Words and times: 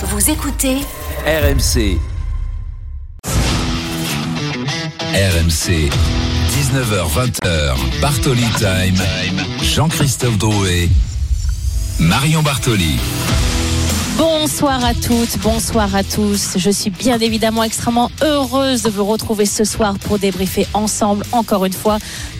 Vous 0.00 0.30
écoutez 0.30 0.76
RMC. 1.26 1.98
RMC. 5.12 5.90
19h20h. 6.54 8.00
Bartoli 8.00 8.44
Time. 8.58 9.02
Jean-Christophe 9.60 10.38
Drouet. 10.38 10.88
Marion 11.98 12.44
Bartoli. 12.44 13.00
Bonsoir 14.16 14.84
à 14.84 14.94
toutes, 14.94 15.38
bonsoir 15.42 15.92
à 15.94 16.04
tous. 16.04 16.58
Je 16.58 16.70
suis 16.70 16.90
bien 16.90 17.18
évidemment 17.18 17.64
extrêmement 17.64 18.10
heureuse 18.22 18.82
de 18.82 18.90
vous 18.90 19.04
retrouver 19.04 19.46
ce 19.46 19.64
soir 19.64 19.98
pour 19.98 20.20
débriefer 20.20 20.66
ensemble, 20.74 21.24
encore 21.32 21.64
une 21.64 21.72
fois, 21.72 21.98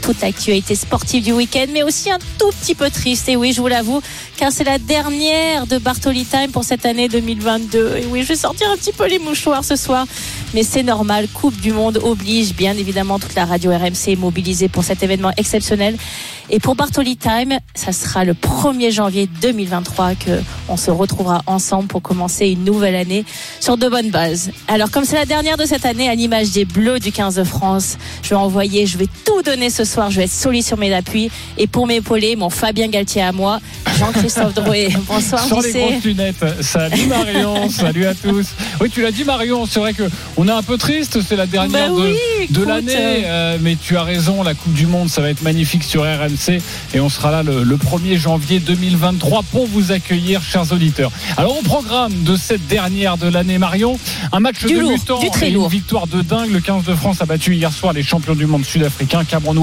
toute 0.08 0.22
l'actualité 0.22 0.74
sportive 0.74 1.22
du 1.22 1.32
week-end, 1.32 1.66
mais 1.70 1.82
aussi 1.82 2.10
un 2.10 2.18
tout 2.38 2.48
petit 2.62 2.74
peu 2.74 2.88
triste. 2.88 3.28
Et 3.28 3.36
oui, 3.36 3.52
je 3.52 3.60
vous 3.60 3.66
l'avoue, 3.66 4.00
car 4.38 4.50
c'est 4.50 4.64
la 4.64 4.78
dernière 4.78 5.66
de 5.66 5.76
Bartoli 5.76 6.24
Time 6.24 6.50
pour 6.50 6.64
cette 6.64 6.86
année 6.86 7.08
2022. 7.08 7.98
Et 7.98 8.06
oui, 8.06 8.22
je 8.22 8.28
vais 8.28 8.36
sortir 8.36 8.70
un 8.70 8.76
petit 8.78 8.92
peu 8.92 9.06
les 9.06 9.18
mouchoirs 9.18 9.66
ce 9.66 9.76
soir, 9.76 10.06
mais 10.54 10.62
c'est 10.62 10.82
normal. 10.82 11.28
Coupe 11.34 11.60
du 11.60 11.74
Monde 11.74 12.00
oblige, 12.02 12.54
bien 12.54 12.72
évidemment, 12.72 13.18
toute 13.18 13.34
la 13.34 13.44
radio 13.44 13.70
RMC 13.70 14.12
est 14.12 14.18
mobilisée 14.18 14.68
pour 14.68 14.82
cet 14.82 15.02
événement 15.02 15.32
exceptionnel. 15.36 15.98
Et 16.50 16.60
pour 16.60 16.74
Bartoli 16.74 17.18
Time, 17.18 17.58
ça 17.74 17.92
sera 17.92 18.24
le 18.24 18.32
1er 18.32 18.90
janvier 18.90 19.28
2023 19.42 20.14
que 20.14 20.40
on 20.70 20.78
se 20.78 20.90
retrouvera 20.90 21.42
ensemble 21.44 21.88
pour 21.88 22.00
commencer 22.00 22.48
une 22.48 22.64
nouvelle 22.64 22.94
année 22.94 23.26
sur 23.60 23.76
de 23.76 23.86
bonnes 23.86 24.08
bases. 24.08 24.50
Alors 24.66 24.90
comme 24.90 25.04
c'est 25.04 25.16
la 25.16 25.26
dernière 25.26 25.58
de 25.58 25.66
cette 25.66 25.84
année, 25.84 26.08
à 26.08 26.14
l'image 26.14 26.52
des 26.52 26.64
Bleus 26.64 27.00
du 27.00 27.12
15 27.12 27.34
de 27.34 27.44
France, 27.44 27.98
je 28.22 28.30
vais 28.30 28.36
envoyer, 28.36 28.86
je 28.86 28.96
vais 28.96 29.08
tout 29.26 29.42
donner 29.42 29.68
ce 29.68 29.84
soir. 29.84 29.97
Je 30.10 30.16
vais 30.16 30.24
être 30.24 30.30
solide 30.30 30.62
sur 30.64 30.76
mes 30.76 30.94
appuis 30.94 31.28
et 31.58 31.66
pour 31.66 31.86
m'épauler, 31.86 32.36
mon 32.36 32.50
Fabien 32.50 32.86
Galtier 32.86 33.20
à 33.22 33.32
moi, 33.32 33.58
Jean-Christophe 33.98 34.54
Drouet. 34.54 34.90
Bonsoir, 35.08 35.42
Sans 35.42 35.60
les 35.60 35.72
grosses 35.72 36.04
lunettes. 36.04 36.44
Salut 36.60 37.06
Marion, 37.06 37.68
salut 37.70 38.06
à 38.06 38.14
tous. 38.14 38.46
Oui, 38.80 38.90
tu 38.90 39.02
l'as 39.02 39.10
dit 39.10 39.24
Marion, 39.24 39.66
c'est 39.66 39.80
vrai 39.80 39.92
que 39.94 40.04
on 40.36 40.46
est 40.46 40.52
un 40.52 40.62
peu 40.62 40.78
triste, 40.78 41.18
c'est 41.20 41.34
la 41.36 41.46
dernière 41.46 41.90
Bah 41.92 42.00
de, 42.00 42.12
oui, 42.12 42.46
de 42.48 42.62
l'année, 42.64 43.22
euh, 43.24 43.58
mais 43.60 43.76
tu 43.76 43.96
as 43.96 44.04
raison, 44.04 44.42
la 44.44 44.54
Coupe 44.54 44.72
du 44.72 44.86
Monde, 44.86 45.08
ça 45.08 45.20
va 45.20 45.30
être 45.30 45.42
magnifique 45.42 45.82
sur 45.82 46.02
RMC 46.02 46.60
et 46.94 47.00
on 47.00 47.08
sera 47.08 47.32
là 47.32 47.42
le, 47.42 47.64
le 47.64 47.76
1er 47.76 48.16
janvier 48.16 48.60
2023 48.60 49.42
pour 49.50 49.66
vous 49.66 49.90
accueillir, 49.90 50.42
chers 50.42 50.72
auditeurs. 50.72 51.10
Alors 51.36 51.58
au 51.58 51.62
programme 51.62 52.12
de 52.22 52.36
cette 52.36 52.66
dernière 52.68 53.18
de 53.18 53.28
l'année, 53.28 53.58
Marion, 53.58 53.98
un 54.32 54.40
match 54.40 54.64
Du 54.64 54.74
de 54.74 54.78
lourd, 54.80 54.90
mutant 54.92 55.18
du 55.18 55.30
très 55.30 55.46
et 55.46 55.48
une 55.50 55.56
lourd. 55.56 55.68
victoire 55.68 56.06
de 56.06 56.22
dingue. 56.22 56.50
Le 56.52 56.60
15 56.60 56.84
de 56.84 56.94
France 56.94 57.20
a 57.20 57.26
battu 57.26 57.54
hier 57.56 57.72
soir 57.72 57.92
les 57.92 58.02
champions 58.04 58.34
du 58.36 58.46
monde 58.46 58.64
sud-africains, 58.64 59.24
Cameroun 59.24 59.58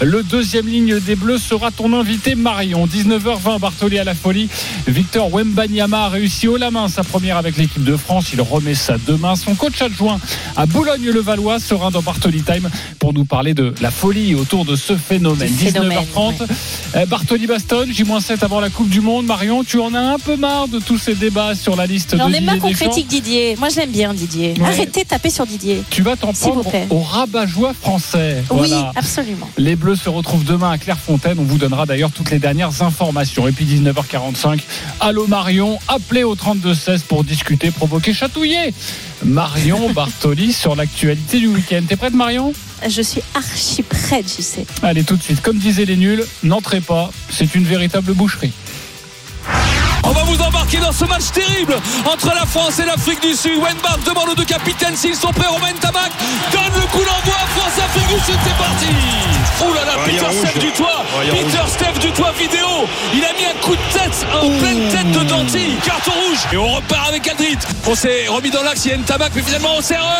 Le 0.00 0.22
deuxième 0.22 0.66
ligne 0.66 0.98
des 1.00 1.16
Bleus 1.16 1.38
sera 1.38 1.70
ton 1.70 1.92
invité 1.98 2.34
Marion. 2.34 2.86
19h20, 2.86 3.58
Bartoli 3.58 3.98
à 3.98 4.04
la 4.04 4.14
folie. 4.14 4.48
Victor 4.86 5.32
Wembanyama 5.32 6.04
a 6.04 6.08
réussi 6.08 6.46
haut 6.48 6.56
la 6.56 6.70
main 6.70 6.88
sa 6.88 7.02
première 7.02 7.36
avec 7.36 7.56
l'équipe 7.56 7.84
de 7.84 7.96
France. 7.96 8.26
Il 8.32 8.40
remet 8.40 8.74
ça 8.74 8.96
demain. 9.06 9.34
Son 9.36 9.54
coach 9.54 9.80
adjoint 9.82 10.18
à 10.56 10.66
Boulogne-le-Valois 10.66 11.58
sera 11.58 11.90
dans 11.90 12.02
Bartoli 12.02 12.42
Time 12.42 12.68
pour 12.98 13.12
nous 13.12 13.24
parler 13.24 13.54
de 13.54 13.74
la 13.80 13.90
folie 13.90 14.34
autour 14.34 14.64
de 14.64 14.76
ce 14.76 14.96
phénomène. 14.96 15.48
Du 15.52 15.66
phénomène, 15.70 15.98
19h30. 16.14 16.46
Euh, 16.96 17.06
Bartoli 17.06 17.46
Baston, 17.46 17.86
J-7 17.90 18.44
avant 18.44 18.60
la 18.60 18.70
Coupe 18.70 18.88
du 18.88 19.00
Monde. 19.00 19.26
Marion, 19.26 19.64
tu 19.64 19.78
en 19.80 19.94
as 19.94 20.00
un 20.00 20.18
peu 20.18 20.36
marre 20.36 20.68
de 20.68 20.78
tous 20.78 20.98
ces 20.98 21.14
débats 21.14 21.54
sur 21.54 21.76
la 21.76 21.86
liste 21.86 22.12
de 22.12 22.18
J'en 22.18 22.32
ai 22.32 22.40
marre 22.40 22.58
qu'on 22.58 22.72
critique 22.72 23.08
Didier. 23.08 23.56
Moi, 23.58 23.68
je 23.68 23.76
l'aime 23.76 23.90
bien, 23.90 24.14
Didier. 24.14 24.54
Ouais. 24.58 24.66
Arrêtez 24.66 25.02
de 25.04 25.08
taper 25.08 25.30
sur 25.30 25.46
Didier. 25.46 25.82
Tu 25.90 26.02
vas 26.02 26.16
t'en 26.16 26.32
prendre 26.32 26.64
au 26.90 27.00
rabat-joie 27.00 27.74
français. 27.74 28.42
Oui, 28.50 28.56
Voilà. 28.58 28.92
absolument. 28.96 29.39
Les 29.58 29.76
Bleus 29.76 29.96
se 29.96 30.08
retrouvent 30.08 30.44
demain 30.44 30.70
à 30.70 30.78
Clairefontaine. 30.78 31.38
On 31.38 31.44
vous 31.44 31.58
donnera 31.58 31.86
d'ailleurs 31.86 32.10
toutes 32.10 32.30
les 32.30 32.38
dernières 32.38 32.82
informations. 32.82 33.46
Et 33.48 33.52
puis 33.52 33.64
19h45, 33.64 34.60
allô 35.00 35.26
Marion, 35.26 35.78
appelez 35.88 36.24
au 36.24 36.34
32-16 36.34 37.02
pour 37.02 37.24
discuter, 37.24 37.70
provoquer, 37.70 38.12
chatouiller. 38.12 38.72
Marion 39.24 39.90
Bartoli 39.94 40.52
sur 40.52 40.76
l'actualité 40.76 41.38
du 41.38 41.48
week-end. 41.48 41.82
T'es 41.86 41.96
prête 41.96 42.14
Marion? 42.14 42.52
Je 42.88 43.02
suis 43.02 43.22
archi 43.34 43.82
prête, 43.82 44.26
JC. 44.26 44.66
Allez 44.82 45.04
tout 45.04 45.16
de 45.16 45.22
suite, 45.22 45.42
comme 45.42 45.58
disaient 45.58 45.84
les 45.84 45.96
nuls, 45.96 46.24
n'entrez 46.42 46.80
pas, 46.80 47.10
c'est 47.30 47.54
une 47.54 47.64
véritable 47.64 48.14
boucherie. 48.14 48.52
Embarquer 50.70 50.86
dans 50.86 50.92
ce 50.92 51.04
match 51.04 51.32
terrible 51.32 51.74
entre 52.04 52.28
la 52.28 52.46
France 52.46 52.78
et 52.78 52.84
l'Afrique 52.84 53.20
du 53.22 53.34
Sud. 53.34 53.58
Wenbach 53.60 53.98
demande 54.04 54.28
aux 54.28 54.34
deux 54.34 54.44
capitaines 54.44 54.96
s'ils 54.96 55.16
sont 55.16 55.32
prêts. 55.32 55.48
Romain 55.48 55.72
Tamac 55.80 56.12
donne 56.52 56.80
le 56.80 56.86
coup 56.86 56.98
d'envoi. 56.98 57.38
France-Afrique 57.56 58.06
du 58.06 58.24
Sud, 58.24 58.38
c'est 58.44 58.56
parti. 58.56 58.86
Ouh 59.64 59.74
là 59.74 59.84
là, 59.84 59.92
Peter. 60.04 60.26
Steph 60.38 60.60
du 60.60 60.70
toit. 60.72 61.04
Ouais, 61.18 61.30
Peter 61.30 61.66
Steph 61.66 61.98
du 62.00 62.12
toit 62.12 62.32
vidéo. 62.38 62.86
Il 63.14 63.24
a 63.24 63.32
mis 63.32 63.46
un 63.46 63.60
coup 63.60 63.74
de 63.74 63.98
tête, 63.98 64.26
en 64.32 64.58
pleine 64.58 64.88
tête 64.90 65.10
de 65.10 65.24
Danti. 65.28 65.76
Carton 65.84 66.12
rouge. 66.12 66.38
Et 66.52 66.56
on 66.56 66.68
repart 66.68 67.08
avec 67.08 67.26
Aldrit. 67.26 67.58
On 67.88 67.94
s'est 67.96 68.28
remis 68.28 68.50
dans 68.50 68.62
l'axe. 68.62 68.84
Il 68.84 68.90
y 68.90 68.92
a 68.92 68.96
une 68.96 69.04
Tamac, 69.04 69.32
mais 69.34 69.42
finalement 69.42 69.70
on 69.76 69.82
s'est 69.82 69.96
remis. 69.96 70.10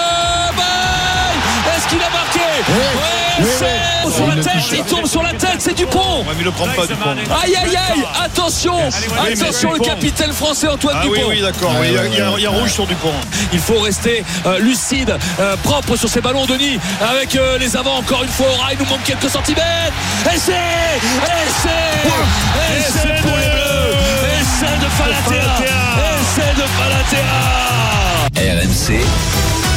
Est-ce 1.77 1.89
qu'il 1.89 1.99
a 1.99 2.11
marqué 2.11 2.41
Ouais, 2.69 3.47
c'est 3.59 4.11
sur 4.17 4.27
la 4.27 4.35
Il 4.35 4.43
tête. 4.43 4.87
tombe 4.87 5.07
sur 5.07 5.23
la 5.23 5.33
tête. 5.33 5.57
C'est 5.59 5.75
Dupont. 5.75 6.25
Mais 6.37 6.45
le 6.45 6.51
prend 6.51 6.67
pas 6.69 6.87
du 6.87 6.95
pont. 6.95 7.11
Aïe 7.43 7.57
aïe 7.57 7.77
aïe 7.77 8.05
Attention 8.25 8.75
Attention 8.89 9.73
le 9.73 9.79
Dupont. 9.79 9.85
capitaine 9.91 10.33
français 10.33 10.69
Antoine 10.69 10.97
Ah 10.99 11.05
oui, 11.07 11.19
Dupont 11.19 11.29
oui, 11.31 11.41
d'accord. 11.43 11.73
oui, 11.81 11.87
il 11.89 11.95
y 11.95 11.99
a- 11.99 12.07
il 12.37 12.43
y, 12.43 12.47
a- 12.47 12.51
rouge 12.51 12.71
sur 12.73 12.87
Dupont. 12.87 13.13
Il 13.53 13.59
faut 13.61 13.79
rester 13.81 14.25
euh, 14.47 14.59
lucide, 14.59 15.17
euh, 15.41 15.57
propre 15.63 15.97
sur 15.97 16.09
ses 16.09 16.21
ballons 16.21 16.47
Denis 16.47 16.79
avec 17.01 17.35
euh, 17.37 17.59
les 17.59 17.77
avants 17.77 17.97
encore 17.99 18.23
une 18.23 18.29
fois 18.29 18.47
au 18.49 18.57
rail, 18.63 18.77
il 18.79 18.85
nous 18.85 18.91
manque 18.91 19.05
quelques 19.05 19.31
centimètres 19.31 19.93
Essai 20.27 20.53
Essai 21.23 21.71
Essai 22.79 23.23
pour 23.23 23.37
les 23.37 23.49
bleus 23.49 23.95
Essai 24.41 24.77
de 24.81 24.89
Falatea 24.99 25.45
Essai 26.21 26.55
de 26.57 26.67
Falatea 26.77 27.31
RMC. 28.37 29.70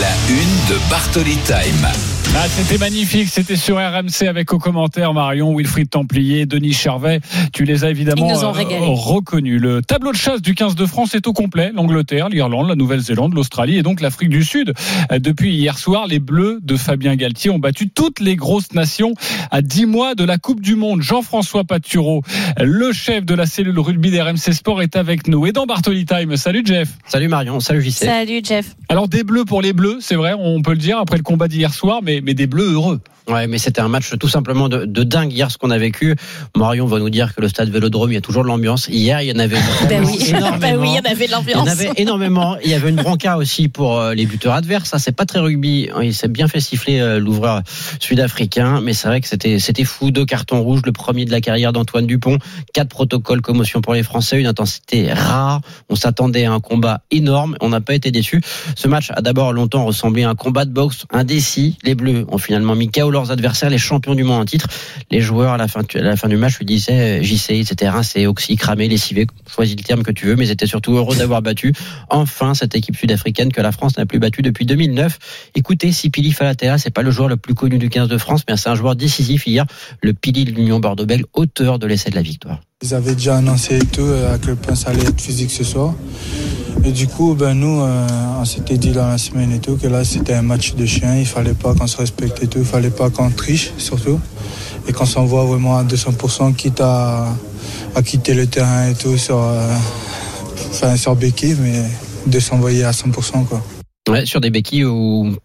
La 0.00 0.08
une 0.30 0.74
de 0.74 0.78
Bartoli 0.88 1.36
Time. 1.44 2.21
Ah, 2.34 2.46
c'était 2.48 2.78
magnifique, 2.78 3.28
c'était 3.28 3.56
sur 3.56 3.76
RMC 3.76 4.26
avec 4.26 4.54
aux 4.54 4.58
commentaires 4.58 5.12
Marion, 5.12 5.54
Wilfried 5.54 5.90
Templier, 5.90 6.46
Denis 6.46 6.72
Charvet. 6.72 7.20
Tu 7.52 7.64
les 7.64 7.84
as 7.84 7.90
évidemment 7.90 8.26
Ils 8.26 8.32
nous 8.32 8.44
ont 8.44 8.48
euh, 8.48 8.52
régalé. 8.52 8.86
reconnus. 8.88 9.60
Le 9.60 9.82
tableau 9.82 10.12
de 10.12 10.16
chasse 10.16 10.40
du 10.40 10.54
15 10.54 10.74
de 10.74 10.86
France 10.86 11.14
est 11.14 11.26
au 11.26 11.34
complet. 11.34 11.70
L'Angleterre, 11.74 12.30
l'Irlande, 12.30 12.68
la 12.68 12.74
Nouvelle-Zélande, 12.74 13.34
l'Australie 13.34 13.76
et 13.76 13.82
donc 13.82 14.00
l'Afrique 14.00 14.30
du 14.30 14.44
Sud. 14.44 14.72
Euh, 15.12 15.18
Depuis 15.18 15.54
hier 15.54 15.76
soir, 15.78 16.06
les 16.06 16.20
Bleus 16.20 16.58
de 16.62 16.76
Fabien 16.76 17.16
Galtier 17.16 17.50
ont 17.50 17.58
battu 17.58 17.90
toutes 17.90 18.18
les 18.18 18.34
grosses 18.34 18.72
nations 18.72 19.12
à 19.50 19.60
10 19.60 19.84
mois 19.84 20.14
de 20.14 20.24
la 20.24 20.38
Coupe 20.38 20.62
du 20.62 20.74
Monde. 20.74 21.02
Jean-François 21.02 21.64
Patureau, 21.64 22.22
le 22.58 22.92
chef 22.92 23.26
de 23.26 23.34
la 23.34 23.44
cellule 23.44 23.78
rugby 23.78 24.10
d'RMC 24.10 24.52
Sport, 24.54 24.80
est 24.80 24.96
avec 24.96 25.28
nous. 25.28 25.46
Et 25.46 25.52
dans 25.52 25.66
Bartoli 25.66 26.06
Time, 26.06 26.36
salut 26.38 26.62
Jeff. 26.64 26.88
Salut 27.06 27.28
Marion, 27.28 27.60
salut 27.60 27.82
JC. 27.82 28.04
Salut, 28.06 28.40
Jeff. 28.42 28.74
Alors 28.88 29.06
des 29.08 29.22
Bleus 29.22 29.44
pour 29.44 29.60
les 29.60 29.74
Bleus, 29.74 29.98
c'est 30.00 30.16
vrai, 30.16 30.32
on 30.36 30.62
peut 30.62 30.72
le 30.72 30.78
dire 30.78 30.98
après 30.98 31.18
le 31.18 31.22
combat 31.22 31.46
d'hier 31.46 31.72
soir, 31.74 32.00
mais, 32.02 32.11
mais 32.20 32.34
des 32.34 32.46
Bleus 32.46 32.72
heureux. 32.72 33.00
Ouais, 33.28 33.46
mais 33.46 33.58
c'était 33.58 33.80
un 33.80 33.88
match 33.88 34.12
tout 34.18 34.28
simplement 34.28 34.68
de, 34.68 34.84
de 34.84 35.02
dingue 35.04 35.32
hier 35.32 35.50
ce 35.50 35.58
qu'on 35.58 35.70
a 35.70 35.78
vécu. 35.78 36.16
Marion 36.56 36.86
va 36.86 36.98
nous 36.98 37.10
dire 37.10 37.34
que 37.34 37.40
le 37.40 37.48
stade 37.48 37.68
Vélodrome, 37.70 38.10
il 38.10 38.14
y 38.14 38.18
a 38.18 38.20
toujours 38.20 38.42
de 38.42 38.48
l'ambiance. 38.48 38.88
Hier, 38.88 39.22
il 39.22 39.28
y 39.28 39.32
en 39.32 39.38
avait 39.38 39.56
Ben 39.88 40.04
oui, 40.04 40.18
énormément. 40.28 40.58
ben 40.60 40.76
oui, 40.78 40.88
il 40.90 40.96
y 40.96 40.98
en 40.98 41.12
avait 41.12 41.26
de 41.26 41.30
Il 41.30 41.30
y 41.30 41.34
en 41.34 41.38
l'ambiance. 41.38 41.68
avait 41.68 41.90
énormément. 41.98 42.56
Il 42.64 42.70
y 42.70 42.74
avait 42.74 42.90
une 42.90 42.96
bronca 42.96 43.36
aussi 43.36 43.68
pour 43.68 43.98
euh, 44.00 44.14
les 44.14 44.26
buteurs 44.26 44.54
adverses. 44.54 44.90
Ça, 44.90 44.98
c'est 44.98 45.12
pas 45.12 45.24
très 45.24 45.38
rugby. 45.38 45.88
Il 46.02 46.14
s'est 46.14 46.26
bien 46.26 46.48
fait 46.48 46.58
siffler 46.60 46.98
euh, 46.98 47.20
l'ouvreur 47.20 47.62
sud-africain, 48.00 48.80
mais 48.80 48.92
c'est 48.92 49.06
vrai 49.06 49.20
que 49.20 49.28
c'était 49.28 49.60
c'était 49.60 49.84
fou. 49.84 50.10
Deux 50.10 50.24
cartons 50.24 50.60
rouges, 50.60 50.82
le 50.84 50.92
premier 50.92 51.24
de 51.24 51.30
la 51.30 51.40
carrière 51.40 51.72
d'Antoine 51.72 52.06
Dupont. 52.06 52.38
Quatre 52.74 52.88
protocoles 52.88 53.40
commotion 53.40 53.80
pour 53.80 53.94
les 53.94 54.02
Français, 54.02 54.40
une 54.40 54.46
intensité 54.46 55.12
rare. 55.12 55.60
On 55.88 55.94
s'attendait 55.94 56.44
à 56.46 56.52
un 56.52 56.60
combat 56.60 57.02
énorme. 57.12 57.56
On 57.60 57.68
n'a 57.68 57.80
pas 57.80 57.94
été 57.94 58.10
déçus. 58.10 58.40
Ce 58.74 58.88
match 58.88 59.10
a 59.14 59.22
d'abord 59.22 59.52
longtemps 59.52 59.84
ressemblé 59.84 60.24
à 60.24 60.30
un 60.30 60.34
combat 60.34 60.64
de 60.64 60.70
boxe 60.72 61.04
indécis. 61.10 61.78
Les 61.84 61.94
Bleus 61.94 62.26
ont 62.28 62.38
finalement 62.38 62.74
mis 62.74 62.90
KO 62.90 63.11
leurs 63.12 63.30
adversaires, 63.30 63.70
les 63.70 63.78
champions 63.78 64.14
du 64.14 64.24
monde 64.24 64.40
en 64.40 64.44
titre. 64.44 64.66
Les 65.10 65.20
joueurs 65.20 65.52
à 65.52 65.56
la 65.56 65.68
fin, 65.68 65.82
du 66.28 66.36
match 66.36 66.58
lui 66.58 66.64
disaient 66.64 67.20
euh, 67.20 67.22
JC, 67.22 67.70
étaient 67.70 67.88
rincés, 67.88 68.26
oxy, 68.26 68.56
cramés, 68.56 68.88
lessivés. 68.88 69.26
Choisis 69.46 69.76
le 69.76 69.82
terme 69.82 70.02
que 70.02 70.10
tu 70.10 70.26
veux, 70.26 70.36
mais 70.36 70.46
ils 70.46 70.50
étaient 70.50 70.66
surtout 70.66 70.96
heureux 70.96 71.16
d'avoir 71.16 71.42
battu 71.42 71.72
enfin 72.08 72.54
cette 72.54 72.74
équipe 72.74 72.96
sud-africaine 72.96 73.52
que 73.52 73.60
la 73.60 73.72
France 73.72 73.96
n'a 73.96 74.06
plus 74.06 74.18
battue 74.18 74.42
depuis 74.42 74.66
2009. 74.66 75.18
Écoutez, 75.54 75.92
si 75.92 76.10
Pili 76.10 76.32
Falatea, 76.32 76.78
c'est 76.78 76.90
pas 76.90 77.02
le 77.02 77.10
joueur 77.10 77.28
le 77.28 77.36
plus 77.36 77.54
connu 77.54 77.78
du 77.78 77.88
15 77.88 78.08
de 78.08 78.18
France, 78.18 78.42
mais 78.48 78.56
c'est 78.56 78.68
un 78.68 78.74
joueur 78.74 78.96
décisif 78.96 79.46
hier, 79.46 79.66
le 80.00 80.12
Pili 80.14 80.44
de 80.44 80.50
l'Union 80.50 80.80
Bordeaux-Bègles, 80.80 81.26
auteur 81.32 81.78
de 81.78 81.86
l'essai 81.86 82.10
de 82.10 82.16
la 82.16 82.22
victoire. 82.22 82.60
Ils 82.82 82.94
avaient 82.94 83.14
déjà 83.14 83.36
annoncé 83.36 83.76
et 83.76 83.86
tout 83.86 84.02
euh, 84.02 84.34
à 84.34 84.38
quel 84.38 84.56
point 84.56 84.74
ça 84.74 84.90
allait 84.90 85.04
être 85.04 85.20
physique 85.20 85.52
ce 85.52 85.62
soir. 85.62 85.94
Et 86.84 86.90
du 86.90 87.06
coup, 87.06 87.34
ben 87.34 87.54
nous, 87.54 87.80
euh, 87.80 88.06
on 88.40 88.44
s'était 88.44 88.76
dit 88.76 88.90
dans 88.90 89.06
la 89.06 89.18
semaine 89.18 89.52
et 89.52 89.60
tout 89.60 89.76
que 89.76 89.86
là 89.86 90.04
c'était 90.04 90.34
un 90.34 90.42
match 90.42 90.74
de 90.74 90.84
chien. 90.84 91.16
Il 91.16 91.26
fallait 91.26 91.54
pas 91.54 91.74
qu'on 91.74 91.86
se 91.86 91.96
respecte 91.96 92.42
et 92.42 92.48
tout. 92.48 92.58
Il 92.58 92.64
fallait 92.64 92.90
pas 92.90 93.08
qu'on 93.08 93.30
triche 93.30 93.72
surtout. 93.78 94.18
Et 94.88 94.92
qu'on 94.92 95.06
s'envoie 95.06 95.44
vraiment 95.44 95.76
à 95.76 95.84
200%, 95.84 96.54
quitte 96.54 96.80
à, 96.80 97.28
à 97.94 98.02
quitter 98.02 98.34
le 98.34 98.48
terrain 98.48 98.88
et 98.88 98.94
tout 98.94 99.16
sur, 99.16 99.38
euh, 99.38 99.76
sur 100.96 101.16
mais 101.16 101.84
de 102.26 102.40
s'envoyer 102.40 102.82
à 102.82 102.90
100% 102.90 103.44
quoi. 103.44 103.62
Ouais, 104.08 104.26
sur 104.26 104.40
des 104.40 104.50
béquilles 104.50 104.84
ou 104.84 105.36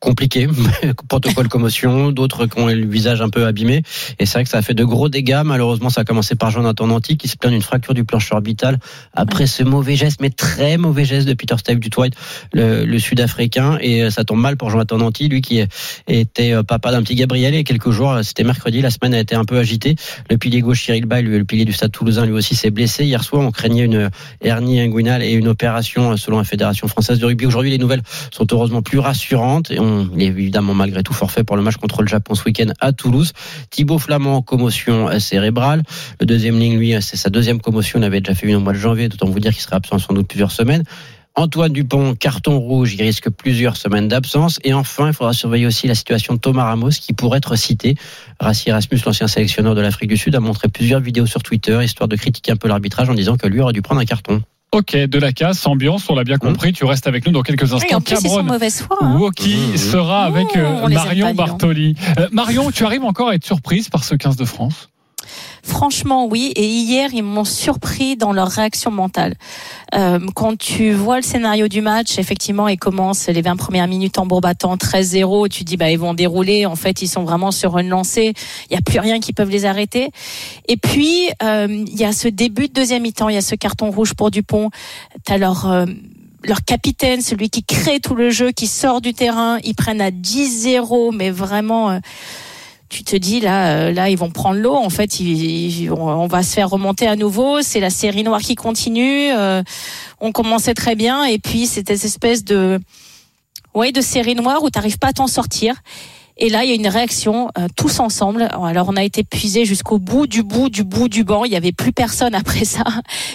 compliquées, 0.00 0.48
protocole 1.08 1.48
commotion, 1.48 2.12
d'autres 2.12 2.46
qui 2.46 2.58
ont 2.58 2.66
le 2.66 2.86
visage 2.86 3.20
un 3.20 3.28
peu 3.28 3.44
abîmé. 3.44 3.82
Et 4.18 4.24
c'est 4.24 4.38
vrai 4.38 4.44
que 4.44 4.48
ça 4.48 4.56
a 4.56 4.62
fait 4.62 4.72
de 4.72 4.84
gros 4.84 5.10
dégâts. 5.10 5.42
Malheureusement, 5.44 5.90
ça 5.90 6.00
a 6.00 6.04
commencé 6.04 6.34
par 6.34 6.50
Jonathan 6.50 6.86
Nanti 6.86 7.18
qui 7.18 7.28
se 7.28 7.36
plaint 7.36 7.52
d'une 7.52 7.60
fracture 7.60 7.92
du 7.92 8.04
plancher 8.04 8.34
orbital 8.34 8.78
après 9.12 9.46
ce 9.46 9.62
mauvais 9.64 9.96
geste, 9.96 10.22
mais 10.22 10.30
très 10.30 10.78
mauvais 10.78 11.04
geste 11.04 11.28
de 11.28 11.34
Peter 11.34 11.56
Steve 11.58 11.78
du 11.78 11.90
White, 11.94 12.14
le, 12.54 12.86
le 12.86 12.98
Sud-Africain. 12.98 13.76
Et 13.82 14.04
euh, 14.04 14.10
ça 14.10 14.24
tombe 14.24 14.40
mal 14.40 14.56
pour 14.56 14.70
Jonathan 14.70 14.96
Nanti, 14.96 15.28
lui 15.28 15.42
qui 15.42 15.62
était 16.08 16.52
euh, 16.52 16.62
papa 16.62 16.92
d'un 16.92 17.02
petit 17.02 17.16
Gabriel. 17.16 17.54
Et 17.54 17.64
quelques 17.64 17.90
jours, 17.90 18.12
euh, 18.12 18.22
c'était 18.22 18.44
mercredi, 18.44 18.80
la 18.80 18.90
semaine 18.90 19.12
a 19.12 19.20
été 19.20 19.34
un 19.34 19.44
peu 19.44 19.58
agitée. 19.58 19.94
Le 20.30 20.38
pilier 20.38 20.62
gauche 20.62 20.82
Cyril 20.82 21.04
Bay, 21.04 21.20
le 21.20 21.44
pilier 21.44 21.66
du 21.66 21.74
Stade 21.74 21.92
Toulousain, 21.92 22.24
lui 22.24 22.32
aussi 22.32 22.56
s'est 22.56 22.70
blessé. 22.70 23.04
Hier 23.04 23.22
soir, 23.22 23.42
on 23.42 23.50
craignait 23.50 23.84
une 23.84 24.08
hernie 24.40 24.80
inguinale 24.80 25.22
et 25.22 25.32
une 25.32 25.48
opération 25.48 26.16
selon 26.16 26.38
la 26.38 26.44
Fédération 26.44 26.88
française 26.88 27.18
de 27.18 27.26
rugby. 27.26 27.44
Aujourd'hui, 27.44 27.70
les 27.70 27.78
nouvelles 27.78 28.04
sont 28.30 28.46
heureusement 28.52 28.82
plus 28.82 28.98
rassurantes 28.98 29.70
et 29.70 29.80
on 29.80 30.10
est 30.18 30.24
évidemment 30.24 30.74
malgré 30.74 31.02
tout 31.02 31.14
forfait 31.14 31.44
pour 31.44 31.56
le 31.56 31.62
match 31.62 31.76
contre 31.76 32.02
le 32.02 32.08
Japon 32.08 32.34
ce 32.34 32.44
week-end 32.44 32.72
à 32.80 32.92
Toulouse. 32.92 33.32
Thibaut 33.70 33.98
Flamand, 33.98 34.42
commotion 34.42 35.18
cérébrale. 35.18 35.82
Le 36.20 36.26
deuxième 36.26 36.58
ligne, 36.58 36.78
lui, 36.78 36.94
c'est 37.00 37.16
sa 37.16 37.30
deuxième 37.30 37.60
commotion. 37.60 37.98
Il 37.98 38.04
avait 38.04 38.20
déjà 38.20 38.34
fait 38.34 38.46
une 38.46 38.56
au 38.56 38.60
mois 38.60 38.72
de 38.72 38.78
janvier, 38.78 39.06
autant 39.06 39.28
vous 39.28 39.40
dire 39.40 39.52
qu'il 39.52 39.62
sera 39.62 39.76
absent 39.76 39.98
sans 39.98 40.14
doute 40.14 40.28
plusieurs 40.28 40.52
semaines. 40.52 40.84
Antoine 41.38 41.70
Dupont, 41.70 42.14
carton 42.14 42.58
rouge, 42.58 42.94
il 42.94 43.02
risque 43.02 43.28
plusieurs 43.28 43.76
semaines 43.76 44.08
d'absence. 44.08 44.58
Et 44.64 44.72
enfin, 44.72 45.08
il 45.08 45.12
faudra 45.12 45.34
surveiller 45.34 45.66
aussi 45.66 45.86
la 45.86 45.94
situation 45.94 46.32
de 46.32 46.38
Thomas 46.38 46.64
Ramos, 46.64 46.88
qui 46.88 47.12
pourrait 47.12 47.36
être 47.38 47.56
cité. 47.56 47.94
Rassi 48.40 48.70
Erasmus, 48.70 49.00
l'ancien 49.04 49.28
sélectionneur 49.28 49.74
de 49.74 49.82
l'Afrique 49.82 50.08
du 50.08 50.16
Sud, 50.16 50.34
a 50.34 50.40
montré 50.40 50.68
plusieurs 50.68 51.00
vidéos 51.00 51.26
sur 51.26 51.42
Twitter, 51.42 51.78
histoire 51.84 52.08
de 52.08 52.16
critiquer 52.16 52.52
un 52.52 52.56
peu 52.56 52.68
l'arbitrage 52.68 53.10
en 53.10 53.14
disant 53.14 53.36
que 53.36 53.46
lui 53.46 53.60
aurait 53.60 53.74
dû 53.74 53.82
prendre 53.82 54.00
un 54.00 54.06
carton. 54.06 54.42
Ok, 54.76 54.94
de 54.94 55.18
la 55.18 55.32
casse, 55.32 55.66
ambiance, 55.66 56.10
on 56.10 56.14
l'a 56.14 56.24
bien 56.24 56.36
compris. 56.36 56.74
Tu 56.74 56.84
restes 56.84 57.06
avec 57.06 57.24
nous 57.24 57.32
dans 57.32 57.40
quelques 57.42 57.72
instants. 57.72 57.86
Oui, 57.88 57.94
en 57.94 58.00
plus, 58.02 58.42
mauvaise 58.42 58.82
foi. 58.82 58.98
Hein. 59.00 59.16
Woki 59.18 59.56
Mmh. 59.72 59.76
sera 59.78 60.24
avec 60.24 60.54
Mmh, 60.54 60.58
euh, 60.58 60.88
Marion. 60.88 61.34
Bartoli. 61.34 61.94
Euh, 62.18 62.28
Marion, 62.30 62.70
tu 62.70 62.84
arrives 62.84 63.04
encore 63.04 63.30
à 63.30 63.34
être 63.34 63.44
surprise 63.46 63.88
par 63.88 64.04
ce 64.04 64.14
15 64.14 64.36
de 64.36 64.44
France? 64.44 64.90
Franchement, 65.66 66.26
oui. 66.26 66.52
Et 66.54 66.64
hier, 66.64 67.10
ils 67.12 67.24
m'ont 67.24 67.44
surpris 67.44 68.16
dans 68.16 68.32
leur 68.32 68.48
réaction 68.48 68.92
mentale. 68.92 69.34
Euh, 69.94 70.20
quand 70.34 70.56
tu 70.56 70.92
vois 70.92 71.16
le 71.16 71.22
scénario 71.22 71.66
du 71.66 71.80
match, 71.80 72.18
effectivement, 72.18 72.68
ils 72.68 72.78
commencent 72.78 73.26
les 73.26 73.42
20 73.42 73.56
premières 73.56 73.88
minutes 73.88 74.18
en 74.18 74.26
battant 74.26 74.76
13-0. 74.76 75.48
Tu 75.48 75.64
dis, 75.64 75.76
bah, 75.76 75.90
ils 75.90 75.98
vont 75.98 76.14
dérouler. 76.14 76.66
En 76.66 76.76
fait, 76.76 77.02
ils 77.02 77.08
sont 77.08 77.24
vraiment 77.24 77.50
sur 77.50 77.78
une 77.78 77.88
lancée. 77.88 78.32
Il 78.70 78.74
n'y 78.74 78.78
a 78.78 78.82
plus 78.82 79.00
rien 79.00 79.18
qui 79.18 79.32
peuvent 79.32 79.50
les 79.50 79.64
arrêter. 79.64 80.10
Et 80.68 80.76
puis, 80.76 81.28
euh, 81.42 81.66
il 81.68 81.96
y 81.96 82.04
a 82.04 82.12
ce 82.12 82.28
début 82.28 82.68
de 82.68 82.72
deuxième 82.72 83.02
mi-temps. 83.02 83.28
Il 83.28 83.34
y 83.34 83.38
a 83.38 83.42
ce 83.42 83.56
carton 83.56 83.90
rouge 83.90 84.14
pour 84.14 84.30
Dupont. 84.30 84.70
T'as 85.24 85.36
leur... 85.36 85.68
euh, 85.68 85.86
leur 86.44 86.64
capitaine, 86.64 87.20
celui 87.20 87.50
qui 87.50 87.64
crée 87.64 88.00
tout 88.00 88.14
le 88.14 88.30
jeu, 88.30 88.52
qui 88.52 88.66
sort 88.66 89.00
du 89.00 89.14
terrain, 89.14 89.58
ils 89.64 89.74
prennent 89.74 90.00
à 90.00 90.10
10-0, 90.10 91.14
mais 91.14 91.30
vraiment, 91.30 91.90
euh, 91.90 91.98
tu 92.88 93.04
te 93.04 93.16
dis 93.16 93.40
là, 93.40 93.68
euh, 93.68 93.92
là 93.92 94.08
ils 94.10 94.16
vont 94.18 94.30
prendre 94.30 94.58
l'eau. 94.60 94.74
En 94.74 94.90
fait, 94.90 95.20
ils- 95.20 95.82
ils- 95.84 95.92
on 95.92 96.26
va 96.26 96.42
se 96.42 96.52
faire 96.54 96.70
remonter 96.70 97.06
à 97.06 97.16
nouveau. 97.16 97.62
C'est 97.62 97.80
la 97.80 97.90
série 97.90 98.22
noire 98.22 98.40
qui 98.40 98.54
continue. 98.54 99.30
Euh, 99.32 99.62
on 100.20 100.32
commençait 100.32 100.74
très 100.74 100.94
bien, 100.94 101.24
et 101.24 101.38
puis 101.38 101.66
c'était 101.66 101.96
cette 101.96 102.06
espèce 102.06 102.44
de, 102.44 102.80
ouais, 103.74 103.92
de 103.92 104.00
série 104.00 104.34
noire 104.34 104.62
où 104.62 104.70
t'arrives 104.70 104.98
pas 104.98 105.08
à 105.08 105.12
t'en 105.12 105.26
sortir. 105.26 105.74
Et 106.38 106.50
là, 106.50 106.64
il 106.64 106.68
y 106.68 106.72
a 106.72 106.74
une 106.74 106.86
réaction 106.86 107.48
euh, 107.56 107.66
tous 107.76 107.98
ensemble. 107.98 108.46
Alors, 108.62 108.88
on 108.90 108.96
a 108.96 109.02
été 109.02 109.24
puisé 109.24 109.64
jusqu'au 109.64 109.98
bout 109.98 110.26
du 110.26 110.42
bout 110.42 110.68
du 110.68 110.84
bout 110.84 111.08
du 111.08 111.24
banc. 111.24 111.44
Il 111.46 111.52
y 111.52 111.56
avait 111.56 111.72
plus 111.72 111.92
personne 111.94 112.34
après 112.44 112.66
ça. 112.66 112.84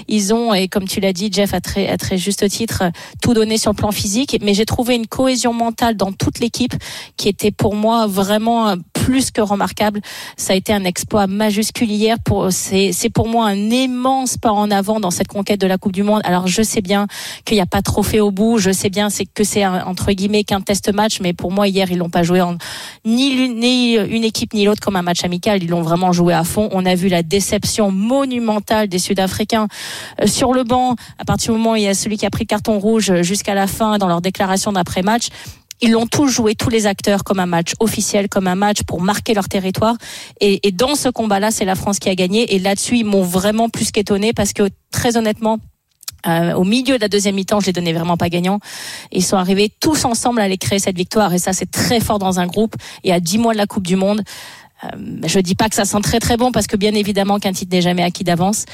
Ils 0.07 0.35
ont, 0.35 0.53
et 0.53 0.67
comme 0.67 0.87
tu 0.87 0.99
l'as 0.99 1.11
dit, 1.11 1.31
Jeff, 1.33 1.55
à 1.55 1.61
très, 1.61 1.87
à 1.89 1.97
très 1.97 2.19
juste 2.19 2.47
titre, 2.47 2.83
euh, 2.83 2.89
tout 3.23 3.33
donné 3.33 3.57
sur 3.57 3.71
le 3.71 3.75
plan 3.75 3.91
physique. 3.91 4.37
Mais 4.43 4.53
j'ai 4.53 4.65
trouvé 4.67 4.93
une 4.93 5.07
cohésion 5.07 5.51
mentale 5.51 5.97
dans 5.97 6.11
toute 6.11 6.37
l'équipe 6.37 6.75
qui 7.17 7.27
était 7.27 7.49
pour 7.49 7.73
moi 7.73 8.05
vraiment 8.05 8.69
euh, 8.69 8.75
plus 9.05 9.31
que 9.31 9.41
remarquable. 9.41 9.99
Ça 10.37 10.53
a 10.53 10.55
été 10.55 10.71
un 10.73 10.83
exploit 10.83 11.27
majuscule 11.27 11.89
hier. 11.91 12.17
Pour, 12.23 12.51
c'est, 12.51 12.91
c'est 12.93 13.09
pour 13.09 13.27
moi 13.27 13.47
un 13.47 13.55
immense 13.69 14.37
pas 14.37 14.51
en 14.51 14.69
avant 14.71 14.99
dans 14.99 15.11
cette 15.11 15.27
conquête 15.27 15.59
de 15.59 15.67
la 15.67 15.77
Coupe 15.77 15.91
du 15.93 16.03
Monde. 16.03 16.21
Alors, 16.23 16.47
je 16.47 16.61
sais 16.61 16.81
bien 16.81 17.07
qu'il 17.45 17.55
n'y 17.57 17.61
a 17.61 17.65
pas 17.65 17.79
de 17.79 17.83
trophée 17.83 18.19
au 18.21 18.31
bout. 18.31 18.57
Je 18.57 18.71
sais 18.71 18.89
bien 18.89 19.09
c'est 19.09 19.25
que 19.25 19.43
c'est 19.43 19.63
un- 19.63 19.83
entre 19.85 20.11
guillemets 20.11 20.43
qu'un 20.43 20.61
test 20.61 20.93
match. 20.93 21.19
Mais 21.21 21.33
pour 21.33 21.51
moi, 21.51 21.67
hier, 21.67 21.89
ils 21.91 21.97
l'ont 21.97 22.09
pas 22.09 22.23
joué 22.23 22.41
en, 22.41 22.57
ni 23.05 23.33
l'une, 23.35 23.59
ni 23.59 23.95
une 23.95 24.23
équipe 24.23 24.53
ni 24.53 24.65
l'autre 24.65 24.81
comme 24.81 24.95
un 24.95 25.01
match 25.01 25.23
amical. 25.23 25.63
Ils 25.63 25.69
l'ont 25.69 25.81
vraiment 25.81 26.11
joué 26.11 26.33
à 26.33 26.43
fond. 26.43 26.69
On 26.71 26.85
a 26.85 26.95
vu 26.95 27.07
la 27.07 27.23
déception 27.23 27.91
monumentale 27.91 28.87
des 28.87 28.99
Sud-Africains 28.99 29.67
Euh, 30.21 30.27
sur 30.27 30.53
le 30.53 30.63
banc. 30.63 30.95
À 31.17 31.25
partir 31.25 31.53
du 31.53 31.57
moment 31.59 31.71
où 31.73 31.75
il 31.75 31.83
y 31.83 31.87
a 31.87 31.93
celui 31.93 32.17
qui 32.17 32.25
a 32.25 32.29
pris 32.29 32.43
le 32.43 32.47
carton 32.47 32.79
rouge 32.79 33.09
euh, 33.09 33.23
jusqu'à 33.23 33.53
la 33.55 33.67
fin 33.67 33.97
dans 33.97 34.07
leur 34.07 34.21
déclaration 34.21 34.71
d'après-match. 34.71 35.27
Ils 35.81 35.91
l'ont 35.91 36.07
tous 36.07 36.27
joué, 36.27 36.55
tous 36.55 36.69
les 36.69 36.85
acteurs, 36.85 37.23
comme 37.23 37.39
un 37.39 37.45
match 37.45 37.73
officiel, 37.79 38.29
comme 38.29 38.47
un 38.47 38.55
match 38.55 38.83
pour 38.83 39.01
marquer 39.01 39.33
leur 39.33 39.49
territoire. 39.49 39.95
Et, 40.39 40.71
dans 40.71 40.95
ce 40.95 41.09
combat-là, 41.09 41.51
c'est 41.51 41.65
la 41.65 41.75
France 41.75 41.99
qui 41.99 42.09
a 42.09 42.15
gagné. 42.15 42.53
Et 42.55 42.59
là-dessus, 42.59 42.97
ils 42.97 43.05
m'ont 43.05 43.23
vraiment 43.23 43.69
plus 43.69 43.91
qu'étonné 43.91 44.31
parce 44.33 44.53
que 44.53 44.69
très 44.91 45.17
honnêtement, 45.17 45.57
euh, 46.27 46.53
au 46.53 46.63
milieu 46.63 46.97
de 46.97 47.01
la 47.01 47.07
deuxième 47.07 47.33
mi-temps, 47.33 47.59
je 47.59 47.65
les 47.65 47.73
donnais 47.73 47.93
vraiment 47.93 48.17
pas 48.17 48.29
gagnants. 48.29 48.59
Ils 49.11 49.23
sont 49.23 49.37
arrivés 49.37 49.71
tous 49.79 50.05
ensemble 50.05 50.39
à 50.41 50.43
aller 50.43 50.59
créer 50.59 50.77
cette 50.77 50.97
victoire. 50.97 51.33
Et 51.33 51.39
ça, 51.39 51.51
c'est 51.51 51.69
très 51.69 51.99
fort 51.99 52.19
dans 52.19 52.39
un 52.39 52.45
groupe. 52.45 52.75
Et 53.03 53.11
à 53.11 53.19
10 53.19 53.39
mois 53.39 53.53
de 53.53 53.57
la 53.57 53.65
Coupe 53.65 53.87
du 53.87 53.95
Monde, 53.95 54.21
euh, 54.83 54.87
je 55.25 55.39
dis 55.39 55.55
pas 55.55 55.69
que 55.69 55.75
ça 55.75 55.85
sent 55.85 56.01
très 56.01 56.19
très 56.19 56.37
bon 56.37 56.51
parce 56.51 56.67
que 56.67 56.75
bien 56.75 56.93
évidemment 56.93 57.39
qu'un 57.39 57.53
titre 57.53 57.73
n'est 57.75 57.81
jamais 57.81 58.03
acquis 58.03 58.23
d'avance. 58.23 58.65